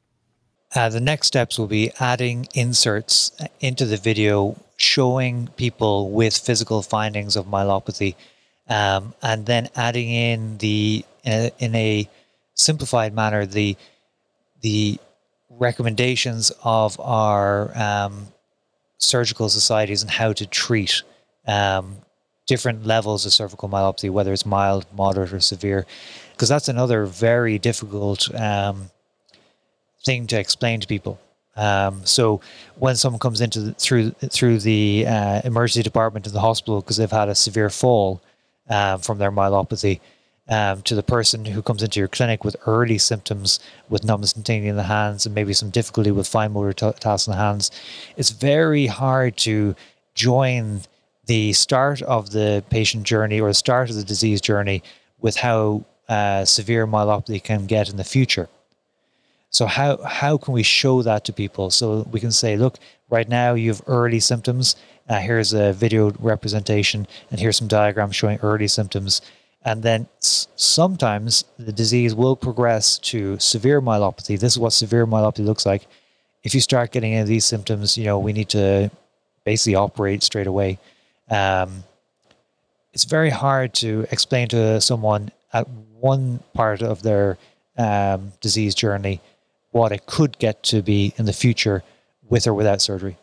Uh, 0.75 0.89
the 0.89 1.01
next 1.01 1.29
steps 1.29 1.59
will 1.59 1.69
be 1.69 1.91
adding 2.01 2.49
inserts 2.55 3.31
into 3.61 3.85
the 3.87 3.97
video 3.97 4.57
showing 4.77 5.49
people 5.57 6.11
with 6.11 6.37
physical 6.37 6.83
findings 6.83 7.37
of 7.37 7.47
myelopathy 7.47 8.17
um, 8.69 9.15
and 9.23 9.47
then 9.47 9.69
adding 9.77 10.11
in 10.11 10.59
the 10.59 11.05
uh, 11.27 11.51
in 11.59 11.75
a 11.75 12.09
simplified 12.55 13.15
manner 13.15 13.47
the 13.47 13.77
the 14.63 14.99
recommendations 15.51 16.51
of 16.65 16.99
our 16.99 17.77
um, 17.79 18.27
surgical 18.99 19.49
societies 19.49 20.03
and 20.03 20.11
how 20.11 20.33
to 20.33 20.47
treat 20.47 21.03
um, 21.47 21.97
different 22.47 22.85
levels 22.85 23.25
of 23.27 23.33
cervical 23.33 23.69
myelopathy, 23.69 24.11
whether 24.11 24.33
it's 24.33 24.47
mild, 24.47 24.87
moderate, 24.97 25.33
or 25.33 25.41
severe, 25.41 25.87
because 26.33 26.49
that's 26.49 26.69
another 26.69 27.05
very 27.05 27.59
difficult 27.59 28.35
um, 28.35 28.91
thing 30.05 30.27
to 30.29 30.38
explain 30.38 30.81
to 30.81 30.87
people. 30.87 31.19
Um, 31.57 32.05
so 32.05 32.40
when 32.77 32.97
someone 32.97 33.21
comes 33.21 33.40
into 33.40 33.61
the, 33.61 33.73
through 33.75 34.11
through 34.11 34.59
the 34.59 35.07
uh, 35.07 35.40
emergency 35.45 35.83
department 35.83 36.27
in 36.27 36.33
the 36.33 36.40
hospital 36.40 36.81
because 36.81 36.97
they've 36.97 37.11
had 37.11 37.29
a 37.29 37.35
severe 37.35 37.71
fall 37.71 38.21
um, 38.69 38.99
from 38.99 39.19
their 39.19 39.31
myelopathy, 39.31 40.01
um, 40.49 40.83
to 40.83 40.95
the 40.95 41.03
person 41.03 41.45
who 41.45 41.62
comes 41.62 41.83
into 41.83 41.99
your 41.99 42.09
clinic 42.09 42.45
with 42.45 42.57
early 42.67 42.99
symptoms 42.99 43.61
with 43.88 44.05
numbness 44.05 44.35
and 44.35 44.45
tingling 44.45 44.71
in 44.71 44.77
the 44.77 44.83
hands 44.83 45.25
and 45.25 45.35
maybe 45.35 45.55
some 45.55 45.71
difficulty 45.71 46.11
with 46.11 46.29
fine 46.29 46.53
motor 46.53 46.73
t- 46.73 46.99
tasks 47.01 47.27
in 47.27 47.33
the 47.33 47.38
hands, 47.38 47.71
it's 48.17 48.31
very 48.31 48.87
hard 48.87 49.37
to 49.38 49.75
join 50.14 50.83
the 51.27 51.53
start 51.55 52.03
of 52.03 52.31
the 52.31 52.62
patient 52.69 53.05
journey 53.05 53.40
or 53.40 53.49
the 53.49 53.55
start 53.55 53.88
of 53.88 53.97
the 53.97 54.05
disease 54.05 54.40
journey 54.40 54.83
with 55.21 55.37
how 55.37 55.83
uh, 56.09 56.45
severe 56.45 56.87
myelopathy 56.87 57.43
can 57.43 57.64
get 57.67 57.88
in 57.88 57.97
the 57.97 58.05
future. 58.05 58.49
So 59.55 59.67
how 59.67 60.03
how 60.03 60.37
can 60.37 60.53
we 60.53 60.64
show 60.64 61.03
that 61.03 61.25
to 61.27 61.33
people? 61.33 61.71
So 61.71 62.09
we 62.11 62.19
can 62.19 62.33
say, 62.33 62.57
look, 62.57 62.77
right 63.09 63.29
now 63.29 63.55
you 63.55 63.71
have 63.71 63.83
early 63.87 64.19
symptoms. 64.19 64.75
uh, 65.09 65.21
here's 65.21 65.53
a 65.53 65.73
video 65.73 66.11
representation, 66.19 67.07
and 67.31 67.38
here's 67.38 67.59
some 67.59 67.69
diagrams 67.69 68.17
showing 68.17 68.38
early 68.43 68.67
symptoms. 68.67 69.21
And 69.64 69.83
then 69.83 70.09
s- 70.21 70.49
sometimes 70.57 71.45
the 71.57 71.73
disease 71.73 72.14
will 72.17 72.37
progress 72.37 72.99
to 73.11 73.38
severe 73.38 73.81
myelopathy. 73.81 74.38
This 74.40 74.55
is 74.55 74.59
what 74.59 74.73
severe 74.73 75.07
myelopathy 75.07 75.45
looks 75.45 75.64
like. 75.64 75.87
If 76.43 76.53
you 76.55 76.61
start 76.61 76.90
getting 76.90 77.12
any 77.12 77.23
of 77.23 77.29
these 77.29 77.45
symptoms, 77.45 77.97
you 77.97 78.05
know, 78.05 78.19
we 78.19 78.33
need 78.33 78.49
to 78.51 78.90
basically 79.45 79.77
operate 79.77 80.23
straight 80.25 80.49
away. 80.49 80.79
Um, 81.31 81.85
it's 82.93 83.05
very 83.05 83.31
hard 83.31 83.73
to 83.75 84.07
explain 84.11 84.49
to 84.49 84.81
someone 84.81 85.31
at 85.53 85.69
one 85.69 86.40
part 86.55 86.83
of 86.83 87.03
their 87.03 87.38
um, 87.79 88.33
disease 88.40 88.75
journey 88.75 89.21
what 89.75 89.91
it 89.91 90.07
could 90.07 90.39
get 90.39 90.63
to 90.63 90.81
be 90.83 91.13
in 91.17 91.27
the 91.27 91.33
future 91.33 91.83
with 92.29 92.47
or 92.47 92.55
without 92.55 92.81
surgery. 92.81 93.17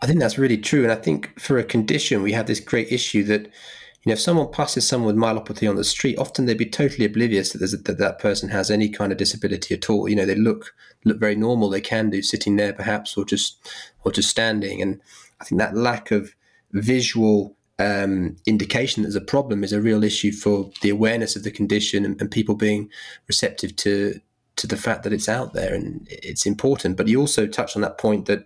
I 0.00 0.06
think 0.06 0.20
that's 0.20 0.38
really 0.38 0.56
true. 0.56 0.84
And 0.84 0.92
I 0.92 0.94
think 0.94 1.38
for 1.40 1.58
a 1.58 1.64
condition, 1.64 2.22
we 2.22 2.32
have 2.32 2.46
this 2.46 2.60
great 2.60 2.92
issue 2.92 3.24
that, 3.24 3.42
you 3.42 4.06
know, 4.06 4.12
if 4.12 4.20
someone 4.20 4.52
passes 4.52 4.86
someone 4.86 5.08
with 5.08 5.22
myelopathy 5.22 5.68
on 5.68 5.74
the 5.74 5.82
street, 5.82 6.18
often 6.18 6.46
they'd 6.46 6.56
be 6.56 6.66
totally 6.66 7.04
oblivious 7.04 7.52
that, 7.52 7.62
a, 7.62 7.76
that 7.76 7.98
that 7.98 8.20
person 8.20 8.48
has 8.50 8.70
any 8.70 8.88
kind 8.88 9.10
of 9.10 9.18
disability 9.18 9.74
at 9.74 9.90
all. 9.90 10.08
You 10.08 10.14
know, 10.14 10.24
they 10.24 10.36
look 10.36 10.72
look 11.04 11.18
very 11.18 11.34
normal. 11.34 11.68
They 11.68 11.80
can 11.80 12.10
do 12.10 12.22
sitting 12.22 12.56
there 12.56 12.72
perhaps, 12.72 13.16
or 13.16 13.24
just 13.24 13.58
or 14.04 14.12
just 14.12 14.30
standing. 14.30 14.80
And 14.80 15.00
I 15.40 15.44
think 15.44 15.58
that 15.58 15.76
lack 15.76 16.12
of 16.12 16.36
visual 16.70 17.56
um, 17.80 18.36
indication 18.46 19.02
that 19.02 19.08
there's 19.08 19.16
a 19.16 19.20
problem 19.20 19.64
is 19.64 19.72
a 19.72 19.80
real 19.80 20.04
issue 20.04 20.30
for 20.30 20.70
the 20.80 20.90
awareness 20.90 21.34
of 21.34 21.42
the 21.42 21.50
condition 21.50 22.04
and, 22.04 22.20
and, 22.20 22.30
people 22.30 22.54
being 22.54 22.88
receptive 23.26 23.74
to 23.76 24.20
to 24.56 24.66
the 24.66 24.76
fact 24.76 25.02
that 25.02 25.12
it's 25.12 25.28
out 25.28 25.54
there 25.54 25.74
and 25.74 26.06
it's 26.10 26.46
important. 26.46 26.96
But 26.96 27.08
you 27.08 27.20
also 27.20 27.46
touched 27.46 27.76
on 27.76 27.82
that 27.82 27.98
point 27.98 28.26
that 28.26 28.40
you 28.40 28.44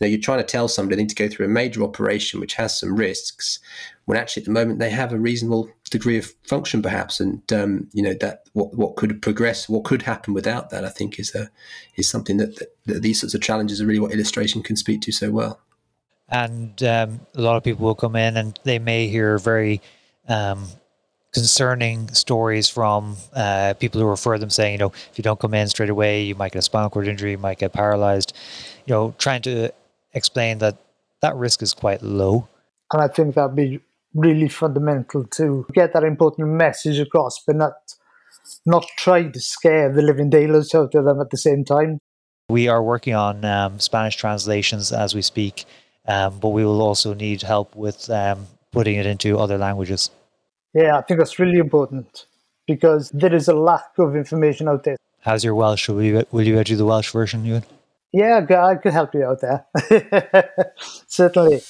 know 0.00 0.06
you're 0.06 0.20
trying 0.20 0.38
to 0.38 0.44
tell 0.44 0.68
somebody 0.68 0.96
they 0.96 1.02
need 1.02 1.10
to 1.10 1.14
go 1.14 1.28
through 1.28 1.46
a 1.46 1.48
major 1.48 1.82
operation 1.82 2.40
which 2.40 2.54
has 2.54 2.78
some 2.78 2.96
risks, 2.96 3.60
when 4.04 4.18
actually 4.18 4.42
at 4.42 4.46
the 4.46 4.52
moment 4.52 4.78
they 4.78 4.90
have 4.90 5.12
a 5.12 5.18
reasonable 5.18 5.70
degree 5.90 6.18
of 6.18 6.32
function 6.44 6.82
perhaps, 6.82 7.20
and 7.20 7.52
um, 7.52 7.88
you 7.92 8.02
know 8.02 8.14
that 8.14 8.48
what 8.52 8.74
what 8.74 8.96
could 8.96 9.22
progress, 9.22 9.68
what 9.68 9.84
could 9.84 10.02
happen 10.02 10.34
without 10.34 10.70
that, 10.70 10.84
I 10.84 10.90
think 10.90 11.18
is 11.18 11.34
a 11.34 11.50
is 11.96 12.08
something 12.08 12.36
that, 12.38 12.56
that, 12.56 12.76
that 12.86 13.02
these 13.02 13.20
sorts 13.20 13.34
of 13.34 13.40
challenges 13.40 13.80
are 13.80 13.86
really 13.86 14.00
what 14.00 14.12
illustration 14.12 14.62
can 14.62 14.76
speak 14.76 15.00
to 15.02 15.12
so 15.12 15.30
well 15.30 15.60
and 16.28 16.82
um, 16.82 17.20
a 17.34 17.40
lot 17.42 17.56
of 17.56 17.62
people 17.62 17.84
will 17.84 17.94
come 17.94 18.16
in 18.16 18.36
and 18.36 18.58
they 18.64 18.78
may 18.78 19.08
hear 19.08 19.38
very 19.38 19.80
um, 20.26 20.66
concerning 21.34 22.08
stories 22.14 22.68
from 22.68 23.16
uh, 23.34 23.74
people 23.74 24.00
who 24.00 24.06
refer 24.06 24.38
them 24.38 24.50
saying, 24.50 24.72
you 24.72 24.78
know, 24.78 24.92
if 25.10 25.12
you 25.16 25.22
don't 25.22 25.38
come 25.38 25.54
in 25.54 25.68
straight 25.68 25.90
away, 25.90 26.22
you 26.22 26.34
might 26.34 26.52
get 26.52 26.60
a 26.60 26.62
spinal 26.62 26.90
cord 26.90 27.08
injury, 27.08 27.32
you 27.32 27.38
might 27.38 27.58
get 27.58 27.72
paralyzed. 27.72 28.32
You 28.86 28.94
know, 28.94 29.14
trying 29.18 29.42
to 29.42 29.70
explain 30.12 30.58
that 30.58 30.76
that 31.20 31.36
risk 31.36 31.62
is 31.62 31.74
quite 31.74 32.02
low. 32.02 32.48
And 32.92 33.02
I 33.02 33.08
think 33.08 33.34
that'd 33.34 33.56
be 33.56 33.80
really 34.14 34.48
fundamental 34.48 35.24
to 35.24 35.66
get 35.72 35.92
that 35.92 36.04
important 36.04 36.48
message 36.48 36.98
across, 36.98 37.42
but 37.46 37.56
not 37.56 37.72
not 38.66 38.86
try 38.98 39.24
to 39.24 39.40
scare 39.40 39.92
the 39.92 40.02
living 40.02 40.30
daylights 40.30 40.74
out 40.74 40.94
of 40.94 41.04
them 41.04 41.20
at 41.20 41.30
the 41.30 41.38
same 41.38 41.64
time. 41.64 41.98
We 42.48 42.68
are 42.68 42.82
working 42.82 43.14
on 43.14 43.44
um, 43.44 43.80
Spanish 43.80 44.16
translations 44.16 44.92
as 44.92 45.14
we 45.14 45.22
speak 45.22 45.64
um, 46.06 46.38
but 46.38 46.50
we 46.50 46.64
will 46.64 46.82
also 46.82 47.14
need 47.14 47.42
help 47.42 47.74
with 47.74 48.10
um, 48.10 48.46
putting 48.72 48.96
it 48.96 49.06
into 49.06 49.38
other 49.38 49.58
languages. 49.58 50.10
Yeah, 50.74 50.98
I 50.98 51.02
think 51.02 51.18
that's 51.20 51.38
really 51.38 51.58
important 51.58 52.26
because 52.66 53.10
there 53.10 53.32
is 53.32 53.46
a 53.46 53.54
lack 53.54 53.96
of 53.96 54.16
information 54.16 54.66
out 54.66 54.82
there. 54.82 54.96
How's 55.20 55.44
your 55.44 55.54
Welsh? 55.54 55.88
Will 55.88 56.02
you, 56.02 56.26
will 56.32 56.42
you 56.42 56.64
do 56.64 56.74
the 56.74 56.84
Welsh 56.84 57.12
version, 57.12 57.44
Ewan? 57.44 57.62
Yeah, 58.12 58.44
I 58.58 58.74
could 58.74 58.92
help 58.92 59.14
you 59.14 59.24
out 59.24 59.40
there. 59.40 59.66
Certainly. 61.06 61.60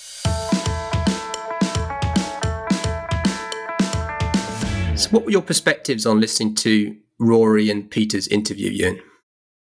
So, 4.96 5.10
what 5.10 5.26
were 5.26 5.30
your 5.30 5.42
perspectives 5.42 6.06
on 6.06 6.18
listening 6.18 6.54
to 6.56 6.96
Rory 7.18 7.68
and 7.68 7.90
Peter's 7.90 8.26
interview, 8.28 8.70
Ewan? 8.70 9.00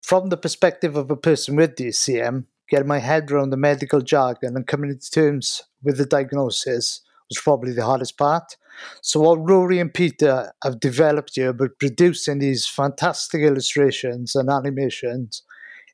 From 0.02 0.30
the 0.30 0.38
perspective 0.38 0.96
of 0.96 1.12
a 1.12 1.18
person 1.18 1.58
with 1.58 1.76
DCM, 1.76 2.46
getting 2.70 2.88
my 2.88 3.00
head 3.00 3.30
around 3.30 3.50
the 3.50 3.58
medical 3.58 4.00
jargon 4.00 4.56
and 4.56 4.66
coming 4.66 4.98
to 4.98 5.12
terms 5.12 5.64
with 5.82 5.98
the 5.98 6.06
diagnosis 6.06 7.02
probably 7.40 7.74
the 7.74 7.86
hardest 7.86 8.18
part. 8.18 8.58
So, 9.02 9.20
what 9.20 9.48
Rory 9.48 9.80
and 9.80 9.94
Peter 9.94 10.52
have 10.64 10.80
developed 10.80 11.34
here 11.36 11.54
by 11.54 11.68
producing 11.80 12.40
these 12.40 12.68
fantastic 12.68 13.42
illustrations 13.42 14.36
and 14.36 14.50
animations, 14.50 15.44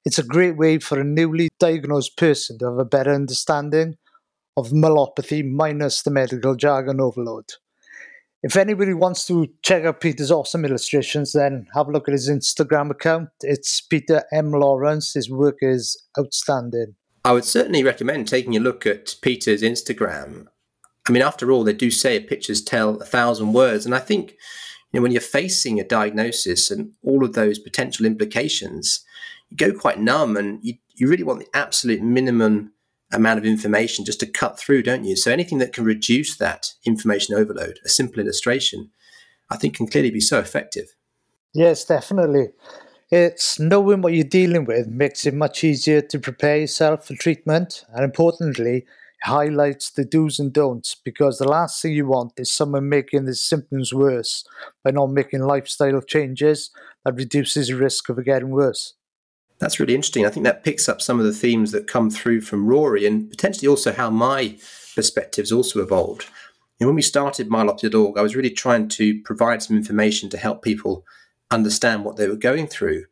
it's 0.06 0.20
a 0.20 0.24
great 0.24 0.58
way 0.58 0.80
for 0.80 1.00
a 1.00 1.04
newly 1.04 1.50
diagnosed 1.60 2.18
person 2.18 2.58
to 2.60 2.66
have 2.66 2.78
a 2.78 2.86
better 2.86 3.14
understanding 3.14 3.98
of 4.56 4.70
myelopathy 4.70 5.46
minus 5.46 6.02
the 6.02 6.12
medical 6.12 6.56
jargon 6.56 7.00
overload. 7.02 7.46
If 8.42 8.56
anybody 8.56 8.94
wants 8.94 9.26
to 9.28 9.48
check 9.64 9.84
out 9.84 10.00
Peter's 10.00 10.32
awesome 10.32 10.64
illustrations, 10.64 11.34
then 11.34 11.68
have 11.74 11.90
a 11.90 11.92
look 11.92 12.08
at 12.08 12.14
his 12.14 12.30
Instagram 12.30 12.90
account. 12.90 13.30
It's 13.42 13.82
Peter 13.82 14.24
M. 14.32 14.52
Lawrence. 14.52 15.14
His 15.14 15.30
work 15.30 15.58
is 15.62 16.02
outstanding. 16.18 16.96
I 17.26 17.34
would 17.34 17.44
certainly 17.44 17.84
recommend 17.84 18.30
taking 18.30 18.56
a 18.56 18.62
look 18.62 18.86
at 18.86 19.16
Peter's 19.22 19.62
Instagram. 19.62 20.48
I 21.10 21.12
mean, 21.12 21.24
after 21.24 21.52
all, 21.52 21.64
they 21.64 21.74
do 21.74 21.90
say 21.90 22.20
pictures 22.20 22.62
tell 22.62 23.02
a 23.02 23.06
thousand 23.06 23.54
words. 23.54 23.86
And 23.86 23.96
I 23.96 24.00
think 24.00 24.36
you 24.92 25.00
know, 25.00 25.02
when 25.02 25.12
you're 25.12 25.22
facing 25.22 25.80
a 25.80 25.84
diagnosis 25.84 26.70
and 26.70 26.94
all 27.04 27.24
of 27.24 27.34
those 27.34 27.58
potential 27.58 28.06
implications, 28.06 29.04
you 29.50 29.58
go 29.58 29.74
quite 29.74 30.00
numb 30.00 30.38
and 30.38 30.60
you, 30.64 30.76
you 30.94 31.08
really 31.08 31.24
want 31.24 31.40
the 31.40 31.48
absolute 31.54 32.02
minimum 32.02 32.74
amount 33.12 33.40
of 33.40 33.46
information 33.46 34.06
just 34.06 34.20
to 34.20 34.28
cut 34.28 34.60
through, 34.60 34.84
don't 34.84 35.04
you? 35.04 35.16
So 35.16 35.32
anything 35.32 35.58
that 35.58 35.74
can 35.74 35.84
reduce 35.84 36.38
that 36.38 36.74
information 36.86 37.36
overload, 37.36 37.80
a 37.84 37.90
simple 37.90 38.20
illustration, 38.20 38.92
I 39.50 39.58
think 39.58 39.76
can 39.76 39.88
clearly 39.88 40.12
be 40.12 40.20
so 40.22 40.38
effective. 40.38 40.96
Yes, 41.56 41.86
definitely. 41.86 42.50
It's 43.10 43.60
knowing 43.60 44.04
what 44.04 44.14
you're 44.14 44.24
dealing 44.24 44.66
with 44.66 44.88
makes 44.88 45.26
it 45.26 45.34
much 45.34 45.64
easier 45.64 46.02
to 46.02 46.20
prepare 46.20 46.58
yourself 46.58 47.08
for 47.08 47.16
treatment, 47.16 47.84
and 47.92 48.04
importantly, 48.04 48.86
highlights 49.24 49.90
the 49.92 50.06
do's 50.06 50.40
and 50.40 50.54
don'ts 50.54 50.96
because 51.04 51.38
the 51.38 51.48
last 51.48 51.82
thing 51.82 51.94
you 51.94 52.08
want 52.08 52.34
is 52.38 52.52
someone 52.52 52.90
making 52.90 53.26
the 53.26 53.36
symptoms 53.36 53.94
worse 53.94 54.46
by 54.84 54.92
not 54.92 55.08
making 55.08 55.42
lifestyle 55.42 56.02
changes 56.02 56.72
that 57.06 57.16
reduces 57.16 57.68
the 57.68 57.76
risk 57.76 58.10
of 58.10 58.18
it 58.18 58.26
getting 58.26 58.50
worse. 58.50 58.96
That's 59.60 59.80
really 59.80 59.96
interesting. 59.96 60.26
I 60.26 60.30
think 60.30 60.46
that 60.46 60.64
picks 60.64 60.88
up 60.88 61.02
some 61.02 61.20
of 61.20 61.26
the 61.26 61.34
themes 61.34 61.72
that 61.74 61.88
come 61.88 62.10
through 62.10 62.42
from 62.42 62.66
Rory 62.66 63.06
and 63.06 63.30
potentially 63.30 63.68
also 63.68 63.92
how 63.92 64.10
my 64.10 64.58
perspectives 64.96 65.52
also 65.52 65.82
evolved. 65.82 66.28
Know, 66.80 66.88
when 66.88 66.96
we 66.96 67.02
started 67.02 67.50
myelopathy.org, 67.50 68.18
I 68.18 68.22
was 68.22 68.36
really 68.36 68.52
trying 68.52 68.88
to 68.90 69.22
provide 69.24 69.62
some 69.62 69.76
information 69.76 70.30
to 70.30 70.38
help 70.38 70.62
people 70.62 71.06
understand 71.52 72.06
what 72.06 72.16
they 72.16 72.28
were 72.28 72.38
going 72.38 72.68
through. 72.68 73.06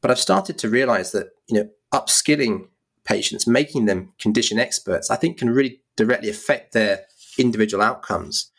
But 0.00 0.10
I've 0.10 0.18
started 0.18 0.58
to 0.58 0.68
realize 0.68 1.12
that, 1.12 1.28
you 1.46 1.56
know, 1.56 1.68
upskilling 1.94 2.66
patients, 3.04 3.46
making 3.46 3.86
them 3.86 4.12
condition 4.18 4.58
experts, 4.58 5.10
I 5.10 5.16
think 5.16 5.38
can 5.38 5.50
really 5.50 5.80
directly 5.96 6.28
affect 6.28 6.72
their 6.72 7.06
individual 7.38 7.82
outcomes. 7.82 8.50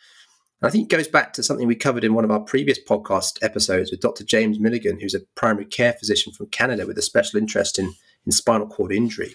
And 0.61 0.67
I 0.67 0.71
think 0.71 0.85
it 0.85 0.95
goes 0.95 1.07
back 1.07 1.33
to 1.33 1.43
something 1.43 1.67
we 1.67 1.75
covered 1.75 2.03
in 2.03 2.13
one 2.13 2.23
of 2.23 2.31
our 2.31 2.39
previous 2.39 2.79
podcast 2.81 3.37
episodes 3.41 3.91
with 3.91 4.01
Dr. 4.01 4.23
James 4.23 4.59
Milligan, 4.59 4.99
who's 4.99 5.13
a 5.13 5.21
primary 5.35 5.65
care 5.65 5.93
physician 5.93 6.33
from 6.33 6.47
Canada 6.47 6.87
with 6.87 6.97
a 6.97 7.01
special 7.01 7.39
interest 7.39 7.77
in, 7.77 7.93
in 8.25 8.31
spinal 8.31 8.67
cord 8.67 8.91
injury. 8.91 9.33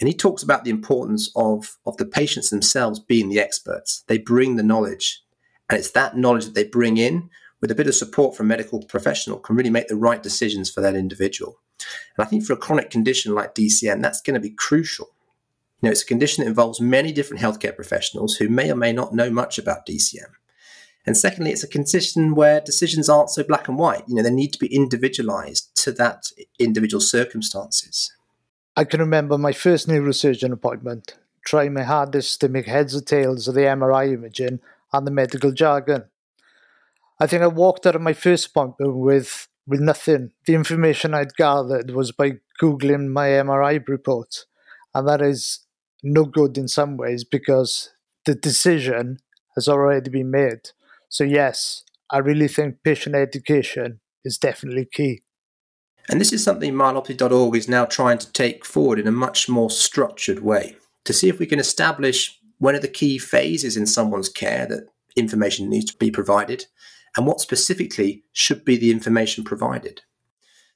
And 0.00 0.08
he 0.08 0.14
talks 0.14 0.42
about 0.42 0.64
the 0.64 0.70
importance 0.70 1.30
of, 1.36 1.76
of 1.86 1.96
the 1.98 2.06
patients 2.06 2.50
themselves 2.50 2.98
being 2.98 3.28
the 3.28 3.38
experts. 3.38 4.04
They 4.08 4.18
bring 4.18 4.56
the 4.56 4.62
knowledge, 4.62 5.22
and 5.68 5.78
it's 5.78 5.92
that 5.92 6.16
knowledge 6.16 6.46
that 6.46 6.54
they 6.54 6.64
bring 6.64 6.96
in 6.96 7.30
with 7.60 7.70
a 7.70 7.74
bit 7.74 7.86
of 7.86 7.94
support 7.94 8.36
from 8.36 8.48
medical 8.48 8.82
professional 8.82 9.38
can 9.38 9.56
really 9.56 9.70
make 9.70 9.88
the 9.88 9.96
right 9.96 10.22
decisions 10.22 10.70
for 10.70 10.80
that 10.80 10.96
individual. 10.96 11.60
And 12.16 12.26
I 12.26 12.28
think 12.28 12.44
for 12.44 12.52
a 12.52 12.58
chronic 12.58 12.90
condition 12.90 13.34
like 13.34 13.54
DCM, 13.54 14.02
that's 14.02 14.20
going 14.20 14.34
to 14.34 14.40
be 14.40 14.50
crucial. 14.50 15.10
You 15.80 15.88
know, 15.88 15.92
it's 15.92 16.02
a 16.02 16.06
condition 16.06 16.42
that 16.42 16.48
involves 16.48 16.80
many 16.80 17.12
different 17.12 17.42
healthcare 17.42 17.74
professionals 17.74 18.36
who 18.36 18.48
may 18.48 18.70
or 18.70 18.76
may 18.76 18.92
not 18.92 19.14
know 19.14 19.30
much 19.30 19.58
about 19.58 19.86
DCM. 19.86 20.32
And 21.06 21.16
secondly, 21.16 21.50
it's 21.50 21.64
a 21.64 21.68
condition 21.68 22.34
where 22.34 22.60
decisions 22.60 23.08
aren't 23.08 23.30
so 23.30 23.42
black 23.42 23.68
and 23.68 23.76
white. 23.76 24.04
You 24.08 24.14
know, 24.14 24.22
they 24.22 24.30
need 24.30 24.52
to 24.54 24.58
be 24.58 24.74
individualized 24.74 25.74
to 25.82 25.92
that 25.92 26.32
individual 26.58 27.00
circumstances. 27.00 28.12
I 28.76 28.84
can 28.84 29.00
remember 29.00 29.36
my 29.36 29.52
first 29.52 29.86
neurosurgeon 29.86 30.52
appointment, 30.52 31.16
trying 31.44 31.74
my 31.74 31.82
hardest 31.82 32.40
to 32.40 32.48
make 32.48 32.66
heads 32.66 32.96
or 32.96 33.02
tails 33.02 33.46
of 33.46 33.54
the 33.54 33.60
MRI 33.62 34.14
imaging 34.14 34.60
and 34.92 35.06
the 35.06 35.10
medical 35.10 35.52
jargon. 35.52 36.04
I 37.20 37.26
think 37.26 37.42
I 37.42 37.46
walked 37.48 37.86
out 37.86 37.94
of 37.94 38.02
my 38.02 38.14
first 38.14 38.46
appointment 38.46 38.96
with, 38.96 39.46
with 39.66 39.80
nothing. 39.80 40.32
The 40.46 40.54
information 40.54 41.14
I'd 41.14 41.34
gathered 41.34 41.90
was 41.90 42.12
by 42.12 42.38
Googling 42.60 43.08
my 43.08 43.28
MRI 43.28 43.86
report. 43.88 44.44
And 44.94 45.08
that 45.08 45.20
is 45.20 45.60
no 46.02 46.24
good 46.24 46.56
in 46.58 46.68
some 46.68 46.96
ways 46.96 47.24
because 47.24 47.90
the 48.26 48.34
decision 48.34 49.18
has 49.54 49.68
already 49.68 50.10
been 50.10 50.30
made. 50.30 50.70
So, 51.08 51.24
yes, 51.24 51.84
I 52.10 52.18
really 52.18 52.48
think 52.48 52.82
patient 52.84 53.14
education 53.14 54.00
is 54.24 54.38
definitely 54.38 54.86
key. 54.90 55.22
And 56.08 56.20
this 56.20 56.32
is 56.32 56.44
something 56.44 56.74
myelopathy.org 56.74 57.56
is 57.56 57.68
now 57.68 57.86
trying 57.86 58.18
to 58.18 58.30
take 58.32 58.64
forward 58.64 58.98
in 58.98 59.06
a 59.06 59.12
much 59.12 59.48
more 59.48 59.70
structured 59.70 60.40
way 60.40 60.76
to 61.04 61.12
see 61.12 61.28
if 61.28 61.38
we 61.38 61.46
can 61.46 61.58
establish 61.58 62.38
when 62.58 62.74
are 62.74 62.80
the 62.80 62.88
key 62.88 63.18
phases 63.18 63.76
in 63.76 63.86
someone's 63.86 64.28
care 64.28 64.66
that 64.66 64.86
information 65.16 65.68
needs 65.68 65.92
to 65.92 65.98
be 65.98 66.10
provided, 66.10 66.66
and 67.16 67.26
what 67.26 67.40
specifically 67.40 68.24
should 68.32 68.64
be 68.64 68.76
the 68.76 68.90
information 68.90 69.44
provided. 69.44 70.02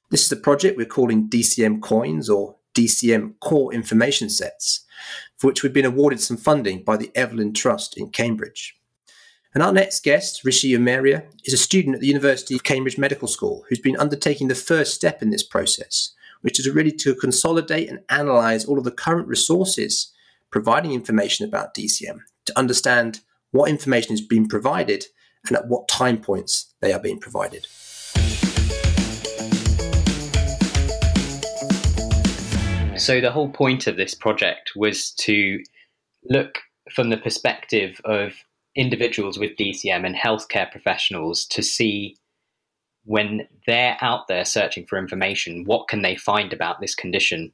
This 0.09 0.25
is 0.25 0.31
a 0.31 0.37
project 0.37 0.77
we're 0.77 0.85
calling 0.85 1.29
DCM 1.29 1.81
Coins 1.81 2.29
or 2.29 2.55
DCM 2.75 3.39
Core 3.39 3.73
Information 3.73 4.29
Sets, 4.29 4.85
for 5.37 5.47
which 5.47 5.63
we've 5.63 5.73
been 5.73 5.85
awarded 5.85 6.19
some 6.19 6.37
funding 6.37 6.83
by 6.83 6.97
the 6.97 7.11
Evelyn 7.15 7.53
Trust 7.53 7.97
in 7.97 8.09
Cambridge. 8.09 8.75
And 9.53 9.63
our 9.63 9.73
next 9.73 10.03
guest, 10.03 10.43
Rishi 10.43 10.71
Umaria, 10.71 11.25
is 11.43 11.53
a 11.53 11.57
student 11.57 11.95
at 11.95 12.01
the 12.01 12.07
University 12.07 12.55
of 12.55 12.63
Cambridge 12.63 12.97
Medical 12.97 13.27
School 13.27 13.65
who's 13.67 13.79
been 13.79 13.97
undertaking 13.97 14.47
the 14.47 14.55
first 14.55 14.93
step 14.93 15.21
in 15.21 15.31
this 15.31 15.43
process, 15.43 16.13
which 16.41 16.59
is 16.59 16.69
really 16.69 16.91
to 16.91 17.15
consolidate 17.15 17.89
and 17.89 17.99
analyze 18.09 18.65
all 18.65 18.77
of 18.77 18.83
the 18.83 18.91
current 18.91 19.27
resources 19.27 20.13
providing 20.51 20.93
information 20.93 21.47
about 21.47 21.73
DCM 21.73 22.19
to 22.45 22.57
understand 22.57 23.21
what 23.51 23.69
information 23.69 24.13
is 24.13 24.21
being 24.21 24.47
provided 24.47 25.05
and 25.47 25.57
at 25.57 25.67
what 25.67 25.87
time 25.87 26.19
points 26.19 26.73
they 26.81 26.93
are 26.93 26.99
being 26.99 27.19
provided. 27.19 27.65
So, 32.99 33.21
the 33.21 33.31
whole 33.31 33.49
point 33.49 33.87
of 33.87 33.95
this 33.95 34.13
project 34.13 34.73
was 34.75 35.11
to 35.11 35.63
look 36.25 36.59
from 36.93 37.09
the 37.09 37.17
perspective 37.17 38.01
of 38.03 38.33
individuals 38.75 39.39
with 39.39 39.55
DCM 39.57 40.05
and 40.05 40.15
healthcare 40.15 40.69
professionals 40.69 41.45
to 41.47 41.63
see 41.63 42.17
when 43.05 43.47
they're 43.65 43.97
out 44.01 44.27
there 44.27 44.45
searching 44.45 44.85
for 44.85 44.97
information, 44.97 45.63
what 45.65 45.87
can 45.87 46.01
they 46.01 46.15
find 46.15 46.53
about 46.53 46.79
this 46.79 46.93
condition? 46.93 47.51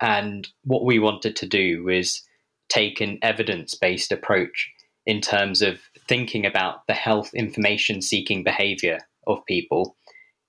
And 0.00 0.48
what 0.64 0.84
we 0.84 0.98
wanted 0.98 1.36
to 1.36 1.46
do 1.46 1.84
was 1.84 2.22
take 2.68 3.00
an 3.00 3.18
evidence 3.22 3.74
based 3.74 4.10
approach 4.10 4.68
in 5.06 5.20
terms 5.20 5.62
of 5.62 5.78
thinking 6.08 6.46
about 6.46 6.86
the 6.86 6.94
health 6.94 7.32
information 7.34 8.02
seeking 8.02 8.42
behavior 8.42 9.00
of 9.26 9.44
people 9.46 9.96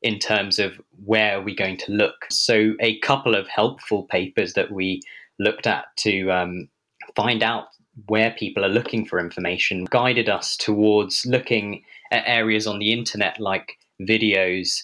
in 0.02 0.20
terms 0.20 0.60
of 0.60 0.80
where 1.06 1.40
are 1.40 1.42
we 1.42 1.56
going 1.56 1.78
to 1.78 1.92
look. 1.92 2.26
So, 2.30 2.74
a 2.80 3.00
couple 3.00 3.36
of 3.36 3.48
helpful 3.48 4.04
papers 4.04 4.54
that 4.54 4.72
we 4.72 5.02
looked 5.40 5.68
at 5.68 5.86
to 5.98 6.30
um, 6.32 6.70
find 7.16 7.42
out 7.42 7.68
where 8.06 8.32
people 8.32 8.64
are 8.64 8.70
looking 8.70 9.06
for 9.06 9.20
information 9.20 9.86
guided 9.86 10.30
us 10.30 10.56
towards 10.56 11.26
looking 11.26 11.84
at 12.12 12.24
areas 12.28 12.68
on 12.68 12.78
the 12.78 12.94
internet 12.94 13.40
like 13.40 13.78
videos, 14.02 14.84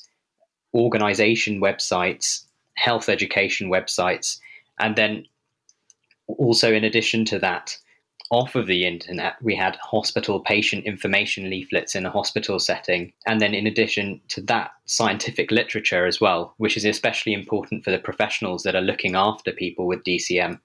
organization 0.74 1.62
websites, 1.62 2.46
health 2.76 3.08
education 3.08 3.70
websites, 3.70 4.40
and 4.80 4.96
then 4.96 5.26
also, 6.28 6.74
in 6.74 6.84
addition 6.84 7.26
to 7.26 7.40
that, 7.40 7.78
off 8.34 8.56
of 8.56 8.66
the 8.66 8.86
internet, 8.86 9.36
we 9.42 9.56
had 9.56 9.76
hospital 9.76 10.40
patient 10.40 10.86
information 10.86 11.50
leaflets 11.50 11.94
in 11.94 12.06
a 12.06 12.10
hospital 12.10 12.58
setting. 12.58 13.14
And 13.28 13.40
then, 13.40 13.54
in 13.54 13.68
addition 13.68 14.20
to 14.30 14.42
that, 14.42 14.72
scientific 14.86 15.52
literature 15.52 16.08
as 16.08 16.20
well, 16.20 16.56
which 16.58 16.76
is 16.76 16.84
especially 16.84 17.34
important 17.34 17.84
for 17.84 17.92
the 17.92 18.00
professionals 18.00 18.64
that 18.64 18.76
are 18.76 18.82
looking 18.82 19.16
after 19.16 19.52
people 19.52 19.86
with 19.86 20.04
DCM. 20.04 20.60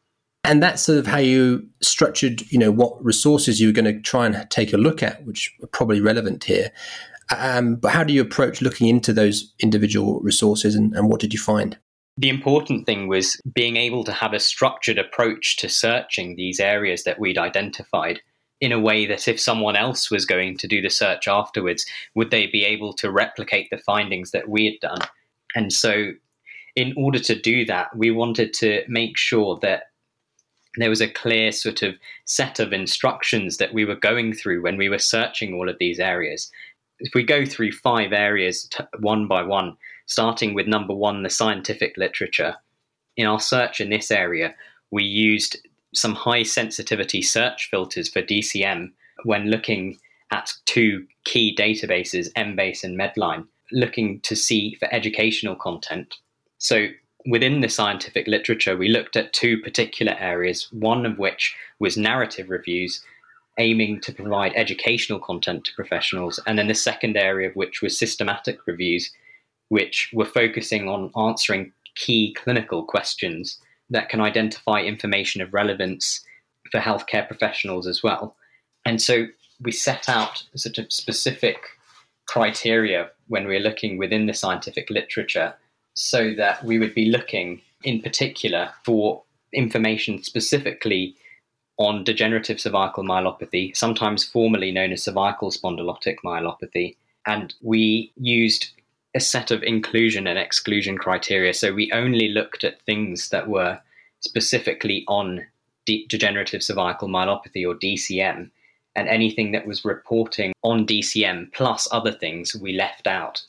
And 0.44 0.62
that's 0.62 0.80
sort 0.80 0.98
of 0.98 1.06
how 1.06 1.18
you 1.18 1.68
structured, 1.82 2.40
you 2.50 2.58
know, 2.58 2.70
what 2.70 3.04
resources 3.04 3.60
you 3.60 3.68
were 3.68 3.72
going 3.72 3.92
to 3.92 4.00
try 4.00 4.24
and 4.24 4.50
take 4.50 4.72
a 4.72 4.78
look 4.78 5.02
at, 5.02 5.24
which 5.26 5.54
are 5.62 5.66
probably 5.66 6.00
relevant 6.00 6.44
here. 6.44 6.72
Um, 7.36 7.76
but 7.76 7.92
how 7.92 8.02
do 8.02 8.14
you 8.14 8.22
approach 8.22 8.62
looking 8.62 8.88
into 8.88 9.12
those 9.12 9.52
individual 9.60 10.20
resources 10.20 10.74
and, 10.74 10.94
and 10.94 11.10
what 11.10 11.20
did 11.20 11.34
you 11.34 11.38
find? 11.38 11.76
The 12.18 12.28
important 12.28 12.84
thing 12.84 13.06
was 13.06 13.40
being 13.54 13.76
able 13.76 14.02
to 14.02 14.10
have 14.10 14.32
a 14.32 14.40
structured 14.40 14.98
approach 14.98 15.56
to 15.58 15.68
searching 15.68 16.34
these 16.34 16.58
areas 16.58 17.04
that 17.04 17.20
we'd 17.20 17.38
identified 17.38 18.20
in 18.60 18.72
a 18.72 18.80
way 18.80 19.06
that 19.06 19.28
if 19.28 19.38
someone 19.38 19.76
else 19.76 20.10
was 20.10 20.26
going 20.26 20.58
to 20.58 20.66
do 20.66 20.82
the 20.82 20.90
search 20.90 21.28
afterwards, 21.28 21.86
would 22.16 22.32
they 22.32 22.48
be 22.48 22.64
able 22.64 22.92
to 22.92 23.12
replicate 23.12 23.70
the 23.70 23.78
findings 23.78 24.32
that 24.32 24.48
we 24.48 24.64
had 24.64 24.80
done? 24.80 24.98
And 25.54 25.72
so, 25.72 26.10
in 26.74 26.92
order 26.96 27.20
to 27.20 27.40
do 27.40 27.64
that, 27.66 27.96
we 27.96 28.10
wanted 28.10 28.52
to 28.54 28.82
make 28.88 29.16
sure 29.16 29.56
that 29.62 29.84
there 30.76 30.90
was 30.90 31.00
a 31.00 31.08
clear 31.08 31.52
sort 31.52 31.82
of 31.82 31.94
set 32.24 32.58
of 32.58 32.72
instructions 32.72 33.58
that 33.58 33.72
we 33.72 33.84
were 33.84 33.94
going 33.94 34.32
through 34.32 34.62
when 34.62 34.76
we 34.76 34.88
were 34.88 34.98
searching 34.98 35.54
all 35.54 35.68
of 35.68 35.78
these 35.78 36.00
areas. 36.00 36.50
If 36.98 37.14
we 37.14 37.22
go 37.22 37.46
through 37.46 37.72
five 37.72 38.12
areas 38.12 38.64
t- 38.64 38.82
one 38.98 39.28
by 39.28 39.44
one, 39.44 39.76
starting 40.08 40.54
with 40.54 40.66
number 40.66 40.94
one, 40.94 41.22
the 41.22 41.30
scientific 41.30 41.96
literature. 41.96 42.56
In 43.16 43.26
our 43.26 43.40
search 43.40 43.80
in 43.80 43.90
this 43.90 44.10
area, 44.10 44.54
we 44.90 45.04
used 45.04 45.56
some 45.94 46.14
high 46.14 46.42
sensitivity 46.42 47.22
search 47.22 47.68
filters 47.70 48.08
for 48.08 48.22
DCM 48.22 48.90
when 49.24 49.50
looking 49.50 49.98
at 50.30 50.52
two 50.66 51.06
key 51.24 51.54
databases, 51.56 52.32
Embase 52.32 52.84
and 52.84 52.98
Medline, 52.98 53.46
looking 53.72 54.20
to 54.20 54.34
see 54.34 54.76
for 54.78 54.92
educational 54.92 55.56
content. 55.56 56.16
So 56.58 56.88
within 57.26 57.60
the 57.60 57.68
scientific 57.68 58.26
literature, 58.26 58.76
we 58.76 58.88
looked 58.88 59.16
at 59.16 59.32
two 59.32 59.58
particular 59.60 60.16
areas, 60.18 60.68
one 60.72 61.04
of 61.04 61.18
which 61.18 61.54
was 61.78 61.96
narrative 61.96 62.48
reviews, 62.48 63.02
aiming 63.58 64.00
to 64.02 64.12
provide 64.12 64.52
educational 64.54 65.18
content 65.18 65.64
to 65.64 65.74
professionals, 65.74 66.40
and 66.46 66.58
then 66.58 66.68
the 66.68 66.74
second 66.74 67.16
area 67.16 67.48
of 67.48 67.56
which 67.56 67.82
was 67.82 67.98
systematic 67.98 68.66
reviews, 68.66 69.10
which 69.68 70.10
were 70.12 70.24
focusing 70.24 70.88
on 70.88 71.10
answering 71.16 71.72
key 71.94 72.34
clinical 72.34 72.84
questions 72.84 73.60
that 73.90 74.08
can 74.08 74.20
identify 74.20 74.80
information 74.80 75.40
of 75.40 75.52
relevance 75.52 76.24
for 76.70 76.80
healthcare 76.80 77.26
professionals 77.26 77.86
as 77.86 78.02
well. 78.02 78.36
And 78.84 79.00
so 79.00 79.26
we 79.60 79.72
set 79.72 80.08
out 80.08 80.44
sort 80.54 80.78
of 80.78 80.92
specific 80.92 81.56
criteria 82.26 83.10
when 83.28 83.44
we 83.44 83.54
we're 83.54 83.60
looking 83.60 83.98
within 83.98 84.26
the 84.26 84.34
scientific 84.34 84.90
literature 84.90 85.54
so 85.94 86.34
that 86.34 86.62
we 86.64 86.78
would 86.78 86.94
be 86.94 87.06
looking 87.06 87.60
in 87.82 88.00
particular 88.00 88.70
for 88.84 89.22
information 89.52 90.22
specifically 90.22 91.16
on 91.78 92.04
degenerative 92.04 92.60
cervical 92.60 93.04
myelopathy, 93.04 93.74
sometimes 93.76 94.24
formerly 94.24 94.70
known 94.72 94.92
as 94.92 95.02
cervical 95.02 95.50
spondylotic 95.50 96.16
myelopathy. 96.24 96.96
And 97.26 97.54
we 97.62 98.12
used 98.16 98.70
a 99.18 99.20
set 99.20 99.50
of 99.50 99.64
inclusion 99.64 100.28
and 100.28 100.38
exclusion 100.38 100.96
criteria. 100.96 101.52
So 101.52 101.74
we 101.74 101.90
only 101.90 102.28
looked 102.28 102.62
at 102.62 102.80
things 102.82 103.30
that 103.30 103.48
were 103.48 103.80
specifically 104.20 105.04
on 105.08 105.44
de- 105.86 106.06
degenerative 106.06 106.62
cervical 106.62 107.08
myelopathy 107.08 107.66
or 107.66 107.74
DCM, 107.74 108.48
and 108.94 109.08
anything 109.08 109.50
that 109.50 109.66
was 109.66 109.84
reporting 109.84 110.52
on 110.62 110.86
DCM 110.86 111.52
plus 111.52 111.88
other 111.90 112.12
things 112.12 112.54
we 112.54 112.74
left 112.74 113.08
out. 113.08 113.42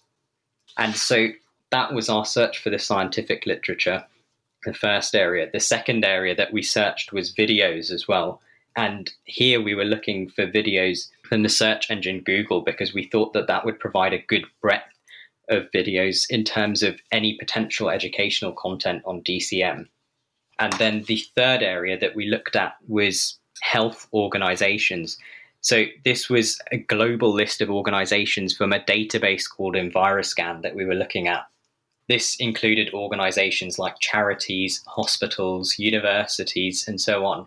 And 0.79 0.95
so 0.95 1.27
that 1.69 1.93
was 1.93 2.09
our 2.09 2.25
search 2.25 2.57
for 2.57 2.71
the 2.71 2.79
scientific 2.79 3.45
literature, 3.45 4.03
the 4.65 4.73
first 4.73 5.13
area. 5.13 5.51
The 5.53 5.59
second 5.59 6.03
area 6.03 6.35
that 6.35 6.51
we 6.51 6.63
searched 6.63 7.13
was 7.13 7.35
videos 7.35 7.91
as 7.91 8.07
well. 8.07 8.41
And 8.75 9.11
here 9.25 9.61
we 9.61 9.75
were 9.75 9.85
looking 9.85 10.29
for 10.29 10.47
videos 10.47 11.09
from 11.27 11.43
the 11.43 11.49
search 11.49 11.91
engine 11.91 12.21
Google 12.21 12.61
because 12.61 12.91
we 12.91 13.03
thought 13.03 13.33
that 13.33 13.45
that 13.45 13.65
would 13.65 13.79
provide 13.79 14.13
a 14.13 14.25
good 14.33 14.45
breadth 14.63 14.98
of 15.49 15.69
videos 15.71 16.25
in 16.29 16.43
terms 16.43 16.83
of 16.83 17.01
any 17.11 17.35
potential 17.37 17.89
educational 17.89 18.53
content 18.53 19.01
on 19.05 19.21
DCM. 19.21 19.87
And 20.59 20.73
then 20.73 21.03
the 21.03 21.23
third 21.35 21.63
area 21.63 21.97
that 21.99 22.15
we 22.15 22.27
looked 22.27 22.55
at 22.55 22.75
was 22.87 23.39
health 23.61 24.07
organizations. 24.13 25.17
So 25.61 25.85
this 26.05 26.29
was 26.29 26.59
a 26.71 26.77
global 26.77 27.33
list 27.33 27.61
of 27.61 27.69
organizations 27.69 28.55
from 28.55 28.73
a 28.73 28.79
database 28.79 29.49
called 29.49 29.75
Enviroscan 29.75 30.61
that 30.61 30.75
we 30.75 30.85
were 30.85 30.95
looking 30.95 31.27
at. 31.27 31.45
This 32.07 32.35
included 32.37 32.93
organizations 32.93 33.77
like 33.77 33.99
charities, 33.99 34.81
hospitals, 34.87 35.77
universities, 35.77 36.87
and 36.87 36.99
so 36.99 37.25
on. 37.25 37.45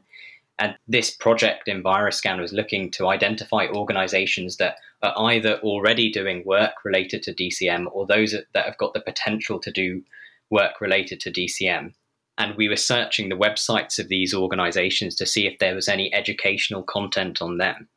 And 0.58 0.76
this 0.86 1.10
project, 1.10 1.66
Enviroscan, 1.66 2.40
was 2.40 2.52
looking 2.52 2.90
to 2.92 3.08
identify 3.08 3.66
organizations 3.66 4.58
that 4.58 4.76
are 5.02 5.32
either 5.32 5.58
already 5.58 6.10
doing 6.10 6.42
work 6.44 6.84
related 6.84 7.22
to 7.24 7.34
DCM 7.34 7.86
or 7.92 8.06
those 8.06 8.34
that 8.54 8.64
have 8.64 8.78
got 8.78 8.94
the 8.94 9.00
potential 9.00 9.58
to 9.60 9.70
do 9.70 10.02
work 10.50 10.80
related 10.80 11.20
to 11.20 11.32
DCM. 11.32 11.92
And 12.38 12.54
we 12.56 12.68
were 12.68 12.76
searching 12.76 13.28
the 13.28 13.36
websites 13.36 13.98
of 13.98 14.08
these 14.08 14.32
organizations 14.34 15.14
to 15.16 15.26
see 15.26 15.46
if 15.46 15.58
there 15.58 15.74
was 15.74 15.88
any 15.88 16.12
educational 16.14 16.82
content 16.82 17.42
on 17.42 17.58
them. 17.58 17.88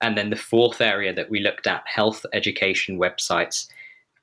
And 0.00 0.16
then 0.16 0.30
the 0.30 0.36
fourth 0.36 0.80
area 0.80 1.12
that 1.12 1.28
we 1.28 1.40
looked 1.40 1.66
at, 1.66 1.82
health 1.86 2.24
education 2.32 2.98
websites, 2.98 3.68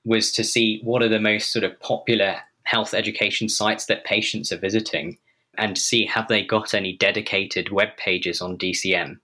was 0.06 0.32
to 0.32 0.43
see 0.43 0.80
what 0.84 1.01
are 1.01 1.10
the 1.10 1.19
most 1.19 1.51
sort 1.51 1.65
of 1.65 1.80
popular 1.80 2.38
health 2.63 2.93
education 2.93 3.49
sites 3.49 3.86
that 3.86 4.06
patients 4.06 4.51
are 4.51 4.58
visiting 4.58 5.17
and 5.58 5.78
see 5.78 6.06
have 6.06 6.28
they 6.28 6.43
got 6.43 6.73
any 6.73 6.95
dedicated 6.97 7.71
web 7.71 7.89
pages 7.97 8.41
on 8.41 8.58
DCM. 8.58 9.19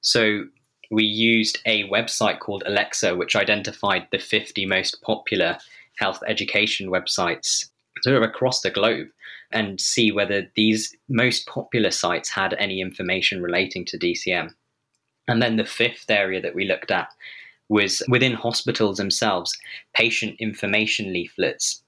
So 0.00 0.44
we 0.90 1.04
used 1.04 1.58
a 1.66 1.88
website 1.88 2.38
called 2.38 2.62
Alexa, 2.66 3.16
which 3.16 3.36
identified 3.36 4.06
the 4.10 4.18
50 4.18 4.66
most 4.66 5.02
popular 5.02 5.58
health 5.98 6.22
education 6.26 6.90
websites 6.90 7.68
sort 8.02 8.16
of 8.16 8.22
across 8.22 8.60
the 8.60 8.70
globe 8.70 9.08
and 9.52 9.80
see 9.80 10.12
whether 10.12 10.50
these 10.54 10.94
most 11.08 11.46
popular 11.46 11.90
sites 11.90 12.28
had 12.28 12.54
any 12.54 12.80
information 12.80 13.42
relating 13.42 13.84
to 13.86 13.98
DCM. 13.98 14.50
And 15.28 15.42
then 15.42 15.56
the 15.56 15.64
fifth 15.64 16.10
area 16.10 16.40
that 16.40 16.54
we 16.54 16.64
looked 16.66 16.90
at 16.90 17.08
was 17.68 18.02
within 18.08 18.34
hospitals 18.34 18.98
themselves, 18.98 19.56
patient 19.94 20.36
information 20.38 21.12
leaflets. 21.12 21.82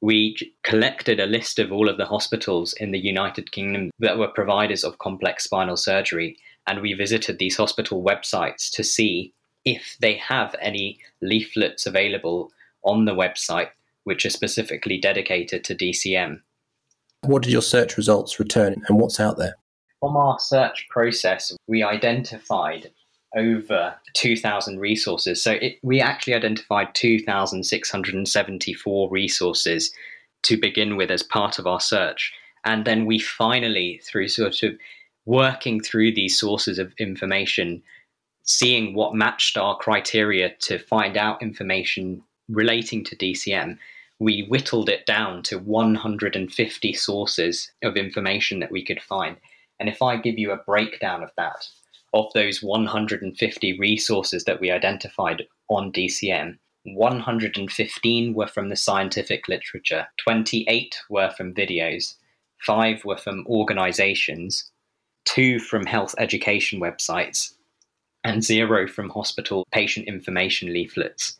We 0.00 0.36
collected 0.62 1.18
a 1.18 1.26
list 1.26 1.58
of 1.58 1.72
all 1.72 1.88
of 1.88 1.96
the 1.96 2.06
hospitals 2.06 2.72
in 2.74 2.92
the 2.92 3.00
United 3.00 3.50
Kingdom 3.50 3.90
that 3.98 4.18
were 4.18 4.28
providers 4.28 4.84
of 4.84 4.98
complex 4.98 5.44
spinal 5.44 5.76
surgery, 5.76 6.36
and 6.68 6.82
we 6.82 6.92
visited 6.92 7.38
these 7.38 7.56
hospital 7.56 8.04
websites 8.04 8.70
to 8.72 8.84
see 8.84 9.32
if 9.64 9.96
they 10.00 10.14
have 10.14 10.54
any 10.60 11.00
leaflets 11.22 11.86
available 11.86 12.52
on 12.84 13.06
the 13.06 13.14
website 13.14 13.70
which 14.04 14.24
are 14.24 14.30
specifically 14.30 14.98
dedicated 14.98 15.64
to 15.64 15.74
DCM. 15.74 16.40
What 17.22 17.42
did 17.42 17.52
your 17.52 17.62
search 17.62 17.96
results 17.96 18.38
return 18.38 18.76
and 18.86 19.00
what's 19.00 19.18
out 19.18 19.38
there? 19.38 19.56
From 20.00 20.16
our 20.16 20.38
search 20.38 20.86
process, 20.88 21.52
we 21.66 21.82
identified 21.82 22.92
over 23.36 23.94
2,000 24.14 24.78
resources. 24.78 25.42
So 25.42 25.52
it, 25.52 25.78
we 25.82 26.00
actually 26.00 26.34
identified 26.34 26.94
2,674 26.94 29.10
resources 29.10 29.92
to 30.44 30.56
begin 30.56 30.96
with 30.96 31.10
as 31.10 31.22
part 31.22 31.58
of 31.58 31.66
our 31.66 31.80
search. 31.80 32.32
And 32.64 32.84
then 32.84 33.06
we 33.06 33.18
finally, 33.18 34.00
through 34.04 34.28
sort 34.28 34.62
of 34.62 34.78
working 35.28 35.78
through 35.78 36.10
these 36.10 36.40
sources 36.40 36.78
of 36.78 36.94
information, 36.98 37.82
seeing 38.44 38.94
what 38.94 39.14
matched 39.14 39.58
our 39.58 39.76
criteria 39.76 40.48
to 40.58 40.78
find 40.78 41.18
out 41.18 41.42
information 41.42 42.22
relating 42.48 43.04
to 43.04 43.14
DCM, 43.14 43.76
we 44.18 44.46
whittled 44.48 44.88
it 44.88 45.04
down 45.04 45.42
to 45.42 45.58
150 45.58 46.92
sources 46.94 47.70
of 47.82 47.94
information 47.94 48.58
that 48.58 48.72
we 48.72 48.82
could 48.82 49.02
find. 49.02 49.36
And 49.78 49.86
if 49.86 50.00
I 50.00 50.16
give 50.16 50.38
you 50.38 50.50
a 50.50 50.64
breakdown 50.64 51.22
of 51.22 51.30
that, 51.36 51.68
of 52.14 52.32
those 52.32 52.62
150 52.62 53.78
resources 53.78 54.44
that 54.44 54.60
we 54.62 54.70
identified 54.70 55.46
on 55.68 55.92
DCM, 55.92 56.56
115 56.84 58.32
were 58.32 58.46
from 58.46 58.70
the 58.70 58.76
scientific 58.76 59.46
literature, 59.46 60.06
28 60.24 60.96
were 61.10 61.30
from 61.36 61.52
videos, 61.52 62.14
5 62.64 63.04
were 63.04 63.18
from 63.18 63.46
organizations, 63.46 64.70
2 65.24 65.58
from 65.58 65.86
health 65.86 66.14
education 66.18 66.80
websites, 66.80 67.54
and 68.24 68.42
0 68.42 68.88
from 68.88 69.10
hospital 69.10 69.66
patient 69.72 70.06
information 70.06 70.72
leaflets. 70.72 71.38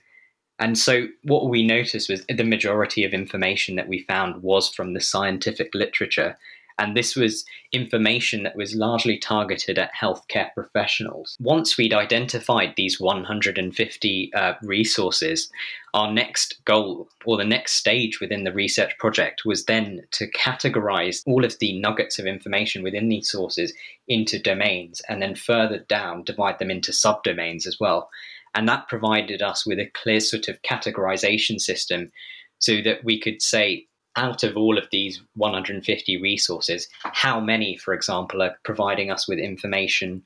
And 0.58 0.76
so, 0.76 1.06
what 1.22 1.48
we 1.48 1.64
noticed 1.64 2.08
was 2.08 2.24
the 2.26 2.44
majority 2.44 3.04
of 3.04 3.12
information 3.12 3.76
that 3.76 3.88
we 3.88 4.04
found 4.04 4.42
was 4.42 4.68
from 4.74 4.92
the 4.94 5.00
scientific 5.00 5.74
literature. 5.74 6.36
And 6.78 6.96
this 6.96 7.16
was 7.16 7.44
information 7.72 8.44
that 8.44 8.56
was 8.56 8.74
largely 8.74 9.18
targeted 9.18 9.78
at 9.78 9.90
healthcare 10.00 10.52
professionals. 10.54 11.36
Once 11.40 11.76
we'd 11.76 11.92
identified 11.92 12.74
these 12.76 13.00
150 13.00 14.32
uh, 14.34 14.52
resources, 14.62 15.50
our 15.92 16.12
next 16.12 16.64
goal 16.64 17.08
or 17.24 17.36
the 17.36 17.44
next 17.44 17.72
stage 17.72 18.20
within 18.20 18.44
the 18.44 18.52
research 18.52 18.96
project 18.98 19.44
was 19.44 19.64
then 19.64 20.02
to 20.12 20.30
categorize 20.30 21.22
all 21.26 21.44
of 21.44 21.58
the 21.58 21.78
nuggets 21.80 22.18
of 22.18 22.26
information 22.26 22.82
within 22.82 23.08
these 23.08 23.30
sources 23.30 23.72
into 24.06 24.38
domains 24.38 25.02
and 25.08 25.20
then 25.20 25.34
further 25.34 25.78
down 25.88 26.22
divide 26.24 26.58
them 26.58 26.70
into 26.70 26.92
subdomains 26.92 27.66
as 27.66 27.78
well. 27.80 28.08
And 28.54 28.68
that 28.68 28.88
provided 28.88 29.42
us 29.42 29.66
with 29.66 29.78
a 29.78 29.90
clear 29.94 30.20
sort 30.20 30.48
of 30.48 30.62
categorization 30.62 31.60
system 31.60 32.10
so 32.58 32.80
that 32.82 33.04
we 33.04 33.20
could 33.20 33.40
say, 33.40 33.86
out 34.18 34.42
of 34.42 34.57
all 34.57 34.76
of 34.76 34.88
these 34.90 35.22
150 35.37 36.20
resources, 36.20 36.88
how 37.04 37.40
many, 37.40 37.76
for 37.76 37.94
example, 37.94 38.42
are 38.42 38.59
providing 38.64 39.11
us 39.11 39.28
with 39.28 39.38
information 39.38 40.22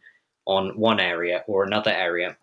on 0.47 0.71
one 0.79 0.99
area 0.99 1.45
or 1.47 1.63
another 1.63 1.93
area. 1.93 2.37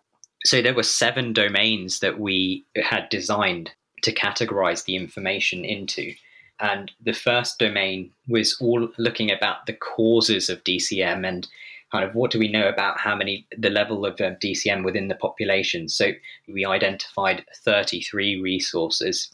So 0.44 0.62
there 0.62 0.74
were 0.74 0.84
seven 0.84 1.32
domains 1.32 1.98
that 2.00 2.18
we 2.18 2.64
had 2.76 3.08
designed 3.10 3.72
to 4.02 4.14
categorize 4.14 4.84
the 4.84 4.96
information 4.96 5.64
into. 5.64 6.14
And 6.60 6.90
the 7.04 7.12
first 7.12 7.58
domain 7.58 8.10
was 8.28 8.56
all 8.60 8.88
looking 8.96 9.30
about 9.30 9.66
the 9.66 9.74
causes 9.74 10.48
of 10.48 10.64
DCM 10.64 11.26
and 11.26 11.48
kind 11.90 12.04
of 12.04 12.14
what 12.14 12.30
do 12.30 12.38
we 12.38 12.48
know 12.48 12.68
about 12.68 13.00
how 13.00 13.16
many 13.16 13.46
the 13.58 13.70
level 13.70 14.06
of 14.06 14.20
um, 14.20 14.36
DCM 14.42 14.84
within 14.84 15.08
the 15.08 15.14
population. 15.16 15.88
So 15.88 16.12
we 16.46 16.64
identified 16.64 17.44
33 17.64 18.40
resources. 18.40 19.30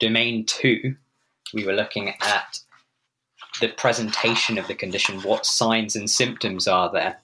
Domain 0.00 0.44
two, 0.46 0.96
we 1.52 1.64
were 1.64 1.72
looking 1.72 2.14
at 2.20 2.60
the 3.60 3.68
presentation 3.68 4.58
of 4.58 4.66
the 4.66 4.74
condition, 4.74 5.20
what 5.22 5.46
signs 5.46 5.94
and 5.94 6.10
symptoms 6.10 6.66
are 6.66 6.90
there, 6.90 7.20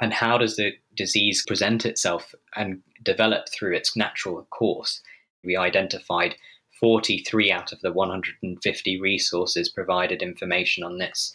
and 0.00 0.12
how 0.12 0.38
does 0.38 0.56
the 0.56 0.72
disease 0.96 1.44
present 1.46 1.86
itself 1.86 2.34
and 2.56 2.82
develop 3.02 3.48
through 3.48 3.74
its 3.74 3.96
natural 3.96 4.46
course. 4.50 5.00
We 5.44 5.56
identified 5.56 6.36
43 6.80 7.52
out 7.52 7.72
of 7.72 7.80
the 7.80 7.92
150 7.92 9.00
resources 9.00 9.68
provided 9.68 10.22
information 10.22 10.82
on 10.82 10.98
this. 10.98 11.32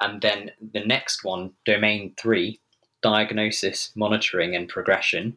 And 0.00 0.20
then 0.20 0.50
the 0.72 0.84
next 0.84 1.24
one, 1.24 1.52
domain 1.64 2.14
three, 2.18 2.60
diagnosis, 3.02 3.90
monitoring, 3.94 4.54
and 4.54 4.68
progression. 4.68 5.36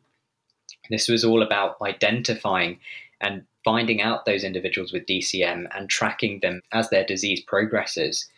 This 0.90 1.08
was 1.08 1.24
all 1.24 1.42
about 1.42 1.78
identifying 1.82 2.80
and 3.26 3.44
finding 3.64 4.02
out 4.02 4.26
those 4.26 4.44
individuals 4.44 4.94
with 4.94 5.08
DCM 5.08 5.68
and 5.76 5.90
tracking 5.90 6.40
them 6.42 6.62
as 6.72 6.90
their 6.90 7.04
disease 7.04 7.42
progresses. 7.42 8.30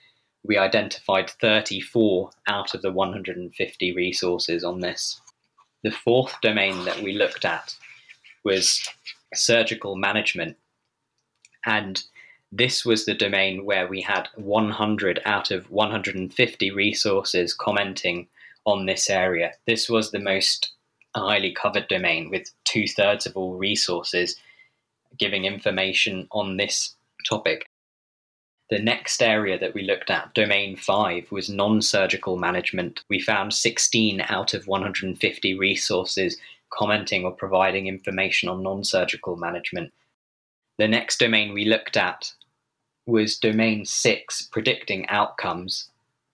We 0.46 0.58
identified 0.58 1.30
34 1.30 2.32
out 2.48 2.74
of 2.74 2.82
the 2.82 2.92
150 2.92 3.92
resources 3.94 4.64
on 4.64 4.80
this. 4.80 5.20
The 5.84 5.92
fourth 5.92 6.34
domain 6.42 6.86
that 6.86 7.02
we 7.02 7.12
looked 7.12 7.44
at 7.44 7.76
was 8.46 8.82
surgical 9.36 9.98
management. 9.98 10.56
And 11.66 12.02
this 12.50 12.86
was 12.86 13.06
the 13.06 13.14
domain 13.14 13.66
where 13.66 13.88
we 13.88 14.00
had 14.02 14.30
100 14.36 15.22
out 15.26 15.52
of 15.52 15.70
150 15.70 16.72
resources 16.72 17.54
commenting 17.54 18.28
on 18.66 18.86
this 18.86 19.10
area. 19.10 19.52
This 19.66 19.90
was 19.90 20.12
the 20.12 20.20
most 20.20 20.72
highly 21.14 21.52
covered 21.52 21.90
domain, 21.90 22.30
with 22.30 22.52
two 22.64 22.88
thirds 22.88 23.26
of 23.26 23.36
all 23.36 23.56
resources 23.56 24.38
giving 25.18 25.46
information 25.46 26.28
on 26.32 26.58
this 26.58 26.96
topic. 27.28 27.66
The 28.70 28.80
next 28.80 29.22
area 29.22 29.58
that 29.60 29.74
we 29.74 29.84
looked 29.84 30.10
at, 30.10 30.34
domain 30.34 30.76
five, 30.76 31.32
was 31.32 31.50
non 31.50 31.82
surgical 31.82 32.38
management. 32.38 33.04
We 33.10 33.20
found 33.20 33.54
16 33.54 34.22
out 34.28 34.54
of 34.54 34.68
150 34.68 35.58
resources 35.58 36.38
commenting 36.70 37.24
or 37.24 37.32
providing 37.32 37.88
information 37.88 38.50
on 38.50 38.64
non 38.64 38.84
surgical 38.84 39.38
management. 39.38 39.94
The 40.78 40.88
next 40.88 41.20
domain 41.20 41.54
we 41.54 41.66
looked 41.66 41.98
at 41.98 42.34
was 43.06 43.38
domain 43.38 43.86
six, 43.86 44.44
predicting 44.52 45.08
outcomes, 45.08 45.90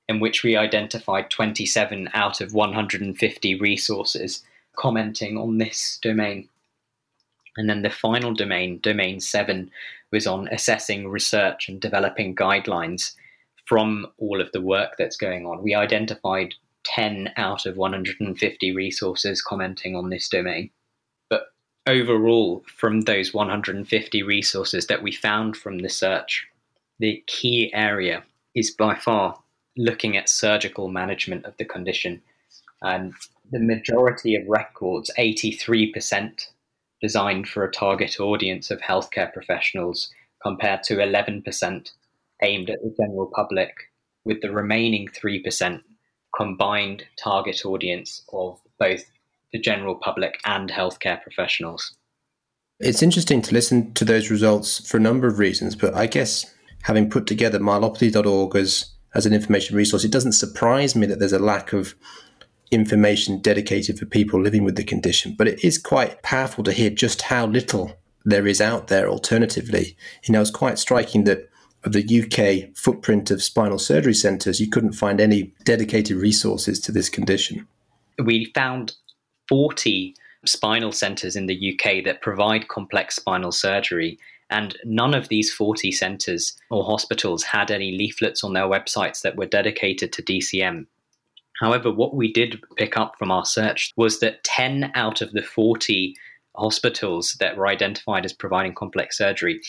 in 0.10 0.19
which 0.19 0.43
we 0.43 0.58
identified 0.58 1.30
27 1.30 2.10
out 2.13 2.41
of 2.41 2.54
150 2.54 3.56
resources 3.60 4.43
commenting 4.76 5.38
on 5.38 5.60
this 5.60 6.00
domain. 6.02 6.50
And 7.58 7.70
then 7.70 7.82
the 7.82 7.89
final 7.89 8.34
domain, 8.34 8.80
domain 8.82 9.20
seven, 9.20 9.70
was 10.12 10.26
on 10.28 10.48
assessing 10.50 11.08
research 11.08 11.70
and 11.70 11.80
developing 11.80 12.36
guidelines 12.36 13.13
from 13.66 14.08
all 14.18 14.42
of 14.42 14.52
the 14.52 14.62
work 14.62 14.96
that's 14.98 15.18
going 15.18 15.46
on. 15.46 15.63
We 15.63 15.74
identified 15.74 16.56
10 16.84 17.32
out 17.38 17.66
of 17.66 17.78
150 17.78 18.76
resources 18.76 19.42
commenting 19.42 19.96
on 19.96 20.10
this 20.10 20.28
domain 20.28 20.70
But 21.30 21.48
overall 21.88 22.63
from 22.68 23.02
those 23.02 23.34
150 23.34 24.24
resources 24.24 24.88
that 24.88 25.02
we 25.02 25.12
found 25.12 25.56
from 25.56 25.80
the 25.80 25.89
search, 25.89 26.46
the 27.00 27.24
key 27.28 27.72
area 27.74 28.24
is 28.54 28.72
by 28.72 28.95
far 28.95 29.39
looking 29.78 30.18
at 30.18 30.30
surgical 30.30 30.89
management 30.89 31.45
of 31.45 31.56
the 31.58 31.66
condition. 31.66 32.22
And 32.82 33.14
the 33.51 33.60
majority 33.60 34.36
of 34.36 34.47
records, 34.47 35.10
83%, 35.18 36.47
designed 37.04 37.49
for 37.49 37.66
a 37.66 37.72
target 37.72 38.18
audience 38.20 38.72
of 38.72 38.80
healthcare 38.80 39.32
professionals, 39.32 40.10
compared 40.41 40.82
to 40.84 40.95
11% 40.95 41.91
aimed 42.41 42.70
at 42.70 42.82
the 42.82 42.95
general 42.97 43.30
public, 43.36 43.74
with 44.24 44.41
the 44.41 44.51
remaining 44.51 45.10
3% 45.10 45.82
combined 46.36 47.04
target 47.22 47.66
audience 47.66 48.24
of 48.32 48.58
both 48.80 49.04
the 49.51 49.60
general 49.60 49.95
public 49.95 50.39
and 50.45 50.70
healthcare 50.70 51.22
professionals. 51.22 51.93
It's 52.80 53.04
interesting 53.04 53.41
to 53.43 53.54
listen 53.54 53.93
to 53.95 54.06
those 54.06 54.32
results 54.32 54.89
for 54.89 54.97
a 54.97 55.01
number 55.01 55.28
of 55.28 55.39
reasons, 55.39 55.76
but 55.76 55.93
I 55.93 56.08
guess 56.08 56.56
having 56.84 57.10
put 57.10 57.28
together 57.28 57.60
myelopathy.org 57.60 58.56
as, 58.56 58.93
as 59.14 59.26
an 59.26 59.34
information 59.34 59.76
resource, 59.76 60.06
it 60.06 60.12
doesn't 60.12 60.34
surprise 60.34 60.95
me 60.95 61.06
that 61.08 61.20
there's 61.20 61.34
a 61.34 61.39
lack 61.39 61.74
of 61.74 61.95
information 62.74 63.39
dedicated 63.39 63.99
for 63.99 64.05
people 64.05 64.41
living 64.41 64.63
with 64.63 64.76
the 64.76 64.84
condition. 64.84 65.36
But 65.38 65.47
it 65.47 65.63
is 65.63 65.78
quite 65.78 66.21
powerful 66.24 66.63
to 66.65 66.71
hear 66.71 66.89
just 66.89 67.24
how 67.24 67.45
little 67.45 67.93
there 68.26 68.47
is 68.47 68.61
out 68.61 68.88
there 68.88 69.09
alternatively. 69.09 69.95
You 70.24 70.34
know, 70.34 70.41
it's 70.41 70.51
quite 70.51 70.80
striking 70.80 71.26
that 71.26 71.49
of 71.84 71.91
the 71.93 72.21
UK 72.21 72.76
footprint 72.78 73.30
of 73.32 73.43
spinal 73.43 73.80
surgery 73.80 74.13
centres, 74.13 74.59
you 74.59 74.69
couldn't 74.69 74.93
find 74.93 75.19
any 75.19 75.53
dedicated 75.65 76.17
resources 76.17 76.80
to 76.80 76.91
this 76.91 77.09
condition. 77.09 77.67
We 78.24 78.51
found 78.55 78.93
40 79.49 80.15
spinal 80.45 80.91
centres 80.91 81.36
in 81.36 81.47
the 81.47 81.74
UK 81.74 82.03
that 82.05 82.21
provide 82.21 82.67
complex 82.67 83.15
spinal 83.15 83.51
surgery. 83.51 84.17
And 84.49 84.78
none 84.84 85.13
of 85.13 85.30
these 85.30 85.51
40 85.53 85.91
centres 85.91 86.55
or 86.69 86.84
hospitals 86.84 87.43
had 87.43 87.71
any 87.71 87.97
leaflets 87.97 88.43
on 88.43 88.53
their 88.53 88.67
websites 88.67 89.21
that 89.21 89.36
were 89.36 89.45
dedicated 89.45 90.13
to 90.13 90.21
DCM. 90.21 90.86
However, 91.64 91.89
what 91.89 92.14
we 92.14 92.30
did 92.30 92.61
pick 92.76 92.97
up 92.97 93.18
from 93.18 93.32
our 93.32 93.45
search 93.45 93.93
was 93.95 94.20
that 94.20 94.43
10 94.43 94.91
out 94.95 95.22
of 95.22 95.32
the 95.32 95.41
40 95.41 96.14
hospitals 96.57 97.38
that 97.39 97.55
were 97.55 97.68
identified 97.68 98.26
as 98.26 98.34
providing 98.34 98.76
complex 98.76 99.18
surgery 99.18 99.61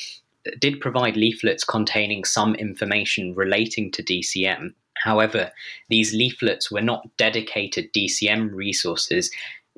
did 0.59 0.81
provide 0.81 1.17
leaflets 1.17 1.63
containing 1.63 2.25
some 2.25 2.57
information 2.57 3.33
relating 3.37 3.93
to 3.93 4.03
DCM. 4.03 4.75
However, 5.05 5.53
these 5.89 6.13
leaflets 6.13 6.69
were 6.69 6.83
not 6.83 7.09
dedicated 7.17 7.93
DCM 7.93 8.53
resources, 8.53 9.31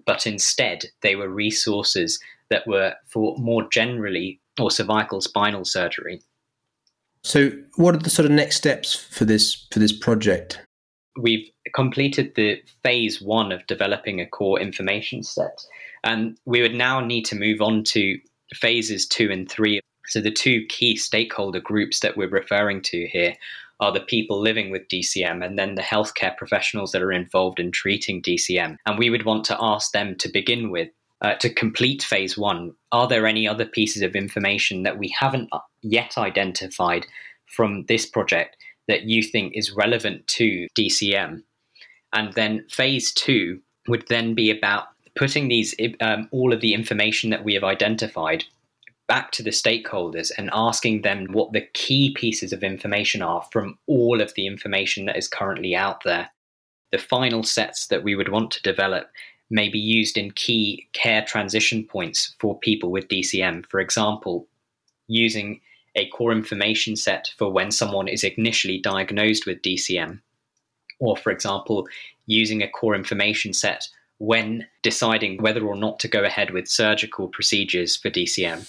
but 0.06 0.26
instead 0.26 0.86
they 1.02 1.16
were 1.16 1.28
resources 1.28 2.18
that 2.48 2.66
were 2.66 2.94
for 3.08 3.36
more 3.36 3.68
generally 3.68 4.40
or 4.58 4.70
cervical 4.70 5.20
spinal 5.20 5.66
surgery. 5.66 6.22
So, 7.22 7.50
what 7.74 7.94
are 7.94 7.98
the 7.98 8.08
sort 8.08 8.24
of 8.24 8.32
next 8.32 8.56
steps 8.56 8.94
for 8.94 9.26
this 9.26 9.66
for 9.70 9.80
this 9.80 9.92
project? 9.92 10.65
We've 11.18 11.48
completed 11.74 12.34
the 12.34 12.62
phase 12.82 13.20
one 13.20 13.52
of 13.52 13.66
developing 13.66 14.20
a 14.20 14.26
core 14.26 14.60
information 14.60 15.22
set, 15.22 15.64
and 16.04 16.38
we 16.44 16.62
would 16.62 16.74
now 16.74 17.00
need 17.00 17.24
to 17.26 17.36
move 17.36 17.60
on 17.60 17.84
to 17.84 18.18
phases 18.54 19.06
two 19.06 19.30
and 19.30 19.50
three. 19.50 19.80
So, 20.06 20.20
the 20.20 20.30
two 20.30 20.64
key 20.68 20.96
stakeholder 20.96 21.60
groups 21.60 22.00
that 22.00 22.16
we're 22.16 22.28
referring 22.28 22.82
to 22.82 23.08
here 23.08 23.34
are 23.80 23.92
the 23.92 24.00
people 24.00 24.40
living 24.40 24.70
with 24.70 24.88
DCM 24.88 25.44
and 25.44 25.58
then 25.58 25.74
the 25.74 25.82
healthcare 25.82 26.36
professionals 26.36 26.92
that 26.92 27.02
are 27.02 27.12
involved 27.12 27.60
in 27.60 27.70
treating 27.70 28.22
DCM. 28.22 28.76
And 28.86 28.98
we 28.98 29.10
would 29.10 29.24
want 29.24 29.44
to 29.46 29.56
ask 29.60 29.92
them 29.92 30.16
to 30.16 30.28
begin 30.28 30.70
with 30.70 30.88
uh, 31.22 31.34
to 31.36 31.52
complete 31.52 32.02
phase 32.02 32.36
one, 32.36 32.72
are 32.92 33.08
there 33.08 33.26
any 33.26 33.48
other 33.48 33.64
pieces 33.64 34.02
of 34.02 34.14
information 34.14 34.82
that 34.82 34.98
we 34.98 35.14
haven't 35.18 35.48
yet 35.82 36.18
identified 36.18 37.06
from 37.46 37.84
this 37.86 38.04
project 38.06 38.56
that 38.88 39.04
you 39.04 39.22
think 39.22 39.52
is 39.54 39.72
relevant 39.72 40.26
to 40.28 40.68
DCM? 40.76 41.42
And 42.12 42.32
then 42.34 42.64
phase 42.70 43.12
two 43.12 43.60
would 43.88 44.06
then 44.08 44.34
be 44.34 44.50
about 44.50 44.88
putting 45.16 45.48
these 45.48 45.74
um, 46.00 46.28
all 46.30 46.52
of 46.52 46.60
the 46.60 46.74
information 46.74 47.30
that 47.30 47.44
we 47.44 47.54
have 47.54 47.64
identified 47.64 48.44
back 49.08 49.30
to 49.32 49.42
the 49.42 49.50
stakeholders 49.50 50.30
and 50.36 50.50
asking 50.52 51.02
them 51.02 51.26
what 51.32 51.52
the 51.52 51.66
key 51.74 52.12
pieces 52.14 52.52
of 52.52 52.62
information 52.62 53.22
are 53.22 53.46
from 53.52 53.78
all 53.86 54.20
of 54.20 54.34
the 54.34 54.46
information 54.46 55.06
that 55.06 55.16
is 55.16 55.28
currently 55.28 55.74
out 55.74 56.02
there. 56.04 56.28
The 56.92 56.98
final 56.98 57.42
sets 57.42 57.86
that 57.88 58.02
we 58.02 58.14
would 58.14 58.28
want 58.28 58.50
to 58.52 58.62
develop 58.62 59.08
may 59.48 59.68
be 59.68 59.78
used 59.78 60.16
in 60.16 60.32
key 60.32 60.88
care 60.92 61.24
transition 61.24 61.84
points 61.84 62.34
for 62.40 62.58
people 62.58 62.90
with 62.90 63.08
DCM. 63.08 63.64
For 63.70 63.80
example, 63.80 64.48
using 65.06 65.60
a 65.96 66.06
core 66.10 66.30
information 66.30 66.94
set 66.94 67.32
for 67.36 67.50
when 67.50 67.72
someone 67.72 68.06
is 68.06 68.22
initially 68.22 68.78
diagnosed 68.78 69.46
with 69.46 69.62
DCM, 69.62 70.20
or 71.00 71.16
for 71.16 71.32
example, 71.32 71.88
using 72.26 72.62
a 72.62 72.68
core 72.68 72.94
information 72.94 73.52
set 73.52 73.88
when 74.18 74.66
deciding 74.82 75.42
whether 75.42 75.66
or 75.66 75.74
not 75.74 75.98
to 75.98 76.08
go 76.08 76.22
ahead 76.22 76.50
with 76.50 76.68
surgical 76.68 77.26
procedures 77.26 77.96
for 77.96 78.10
DCM. 78.10 78.62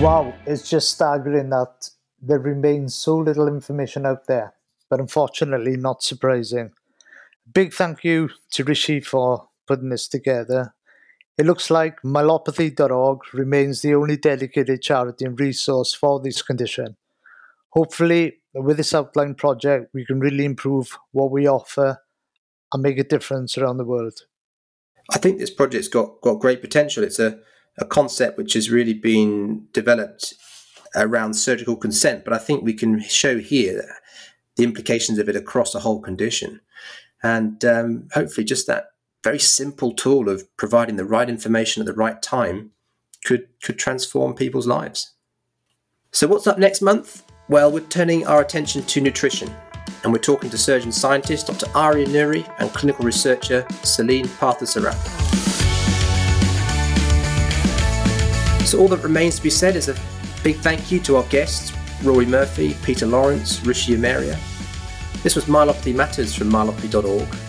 Wow, 0.00 0.34
it's 0.44 0.68
just 0.68 0.90
staggering 0.90 1.48
that 1.50 1.88
there 2.20 2.38
remains 2.38 2.94
so 2.94 3.16
little 3.16 3.48
information 3.48 4.04
out 4.04 4.26
there 4.26 4.54
but 4.94 5.00
unfortunately 5.00 5.76
not 5.76 6.02
surprising. 6.04 6.70
Big 7.52 7.72
thank 7.72 8.04
you 8.04 8.30
to 8.52 8.62
Rishi 8.62 9.00
for 9.00 9.48
putting 9.66 9.88
this 9.88 10.06
together. 10.06 10.74
It 11.36 11.46
looks 11.46 11.70
like 11.70 12.00
myelopathy.org 12.02 13.34
remains 13.34 13.82
the 13.82 13.94
only 13.94 14.16
dedicated 14.16 14.82
charity 14.82 15.24
and 15.24 15.38
resource 15.38 15.92
for 15.92 16.20
this 16.20 16.42
condition. 16.42 16.96
Hopefully, 17.70 18.38
with 18.54 18.76
this 18.76 18.94
outline 18.94 19.34
project, 19.34 19.90
we 19.92 20.06
can 20.06 20.20
really 20.20 20.44
improve 20.44 20.96
what 21.10 21.32
we 21.32 21.48
offer 21.48 21.98
and 22.72 22.82
make 22.82 22.98
a 22.98 23.04
difference 23.04 23.58
around 23.58 23.78
the 23.78 23.84
world. 23.84 24.20
I 25.10 25.18
think 25.18 25.38
this 25.38 25.50
project's 25.50 25.88
got, 25.88 26.20
got 26.20 26.40
great 26.40 26.60
potential. 26.60 27.02
It's 27.02 27.18
a, 27.18 27.40
a 27.78 27.84
concept 27.84 28.38
which 28.38 28.52
has 28.54 28.70
really 28.70 28.94
been 28.94 29.66
developed 29.72 30.34
around 30.94 31.34
surgical 31.34 31.76
consent, 31.76 32.24
but 32.24 32.32
I 32.32 32.38
think 32.38 32.62
we 32.62 32.74
can 32.74 33.00
show 33.00 33.38
here 33.38 33.84
the 34.56 34.62
implications 34.62 35.18
of 35.18 35.28
it 35.28 35.34
across 35.34 35.74
a 35.74 35.80
whole 35.80 36.00
condition. 36.00 36.60
And 37.24 37.64
um, 37.64 38.08
hopefully, 38.12 38.44
just 38.44 38.68
that 38.68 38.90
very 39.24 39.38
simple 39.38 39.92
tool 39.92 40.28
of 40.28 40.54
providing 40.58 40.96
the 40.96 41.04
right 41.04 41.30
information 41.30 41.80
at 41.80 41.86
the 41.86 41.94
right 41.94 42.20
time 42.20 42.70
could, 43.24 43.48
could 43.62 43.78
transform 43.78 44.34
people's 44.34 44.66
lives. 44.66 45.14
So, 46.12 46.28
what's 46.28 46.46
up 46.46 46.58
next 46.58 46.82
month? 46.82 47.24
Well, 47.48 47.72
we're 47.72 47.80
turning 47.80 48.26
our 48.26 48.42
attention 48.42 48.82
to 48.84 49.00
nutrition, 49.00 49.50
and 50.02 50.12
we're 50.12 50.18
talking 50.18 50.50
to 50.50 50.58
surgeon 50.58 50.92
scientist 50.92 51.46
Dr. 51.46 51.66
Aria 51.74 52.06
Nouri 52.06 52.48
and 52.58 52.70
clinical 52.72 53.04
researcher 53.04 53.66
Celine 53.82 54.26
Parthasarath. 54.26 54.94
So, 58.66 58.78
all 58.78 58.88
that 58.88 59.02
remains 59.02 59.36
to 59.36 59.42
be 59.42 59.50
said 59.50 59.74
is 59.74 59.88
a 59.88 59.96
big 60.42 60.56
thank 60.56 60.92
you 60.92 61.00
to 61.00 61.16
our 61.16 61.24
guests, 61.24 61.72
Rory 62.02 62.26
Murphy, 62.26 62.76
Peter 62.82 63.06
Lawrence, 63.06 63.64
Rishi 63.64 63.96
Amaria. 63.96 64.38
This 65.22 65.34
was 65.34 65.46
Myelopathy 65.46 65.94
Matters 65.94 66.34
from 66.34 66.50
myelopathy.org. 66.50 67.43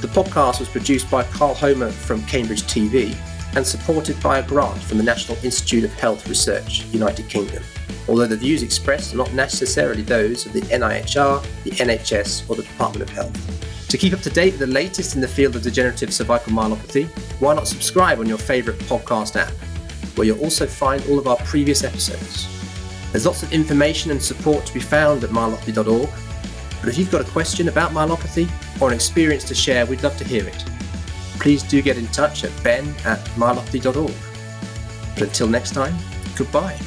The 0.00 0.06
podcast 0.06 0.60
was 0.60 0.68
produced 0.68 1.10
by 1.10 1.24
Carl 1.24 1.54
Homer 1.54 1.90
from 1.90 2.22
Cambridge 2.26 2.62
TV 2.62 3.16
and 3.56 3.66
supported 3.66 4.20
by 4.22 4.38
a 4.38 4.46
grant 4.46 4.80
from 4.80 4.96
the 4.96 5.02
National 5.02 5.36
Institute 5.42 5.82
of 5.82 5.92
Health 5.94 6.28
Research, 6.28 6.84
United 6.92 7.28
Kingdom, 7.28 7.64
although 8.08 8.28
the 8.28 8.36
views 8.36 8.62
expressed 8.62 9.12
are 9.12 9.16
not 9.16 9.32
necessarily 9.32 10.02
those 10.02 10.46
of 10.46 10.52
the 10.52 10.60
NIHR, 10.60 11.44
the 11.64 11.70
NHS, 11.72 12.48
or 12.48 12.54
the 12.54 12.62
Department 12.62 13.10
of 13.10 13.16
Health. 13.16 13.88
To 13.88 13.98
keep 13.98 14.12
up 14.12 14.20
to 14.20 14.30
date 14.30 14.52
with 14.52 14.60
the 14.60 14.68
latest 14.68 15.16
in 15.16 15.20
the 15.20 15.26
field 15.26 15.56
of 15.56 15.62
degenerative 15.62 16.12
cervical 16.12 16.52
myelopathy, 16.52 17.08
why 17.40 17.54
not 17.54 17.66
subscribe 17.66 18.20
on 18.20 18.28
your 18.28 18.38
favourite 18.38 18.78
podcast 18.82 19.34
app, 19.34 19.50
where 20.16 20.28
you'll 20.28 20.38
also 20.44 20.68
find 20.68 21.02
all 21.08 21.18
of 21.18 21.26
our 21.26 21.38
previous 21.38 21.82
episodes. 21.82 22.46
There's 23.10 23.26
lots 23.26 23.42
of 23.42 23.52
information 23.52 24.12
and 24.12 24.22
support 24.22 24.64
to 24.66 24.74
be 24.74 24.78
found 24.78 25.24
at 25.24 25.30
myelopathy.org, 25.30 26.08
but 26.80 26.88
if 26.88 26.98
you've 26.98 27.10
got 27.10 27.20
a 27.20 27.30
question 27.30 27.68
about 27.68 27.92
myelopathy 27.92 28.48
or 28.80 28.88
an 28.88 28.94
experience 28.94 29.44
to 29.44 29.54
share, 29.54 29.86
we'd 29.86 30.02
love 30.02 30.16
to 30.18 30.24
hear 30.24 30.46
it. 30.46 30.64
Please 31.40 31.62
do 31.62 31.82
get 31.82 31.96
in 31.96 32.06
touch 32.08 32.44
at 32.44 32.62
ben 32.62 32.88
at 33.04 33.18
myelopathy.org. 33.36 34.14
But 35.14 35.28
until 35.28 35.48
next 35.48 35.72
time, 35.72 35.96
goodbye. 36.36 36.78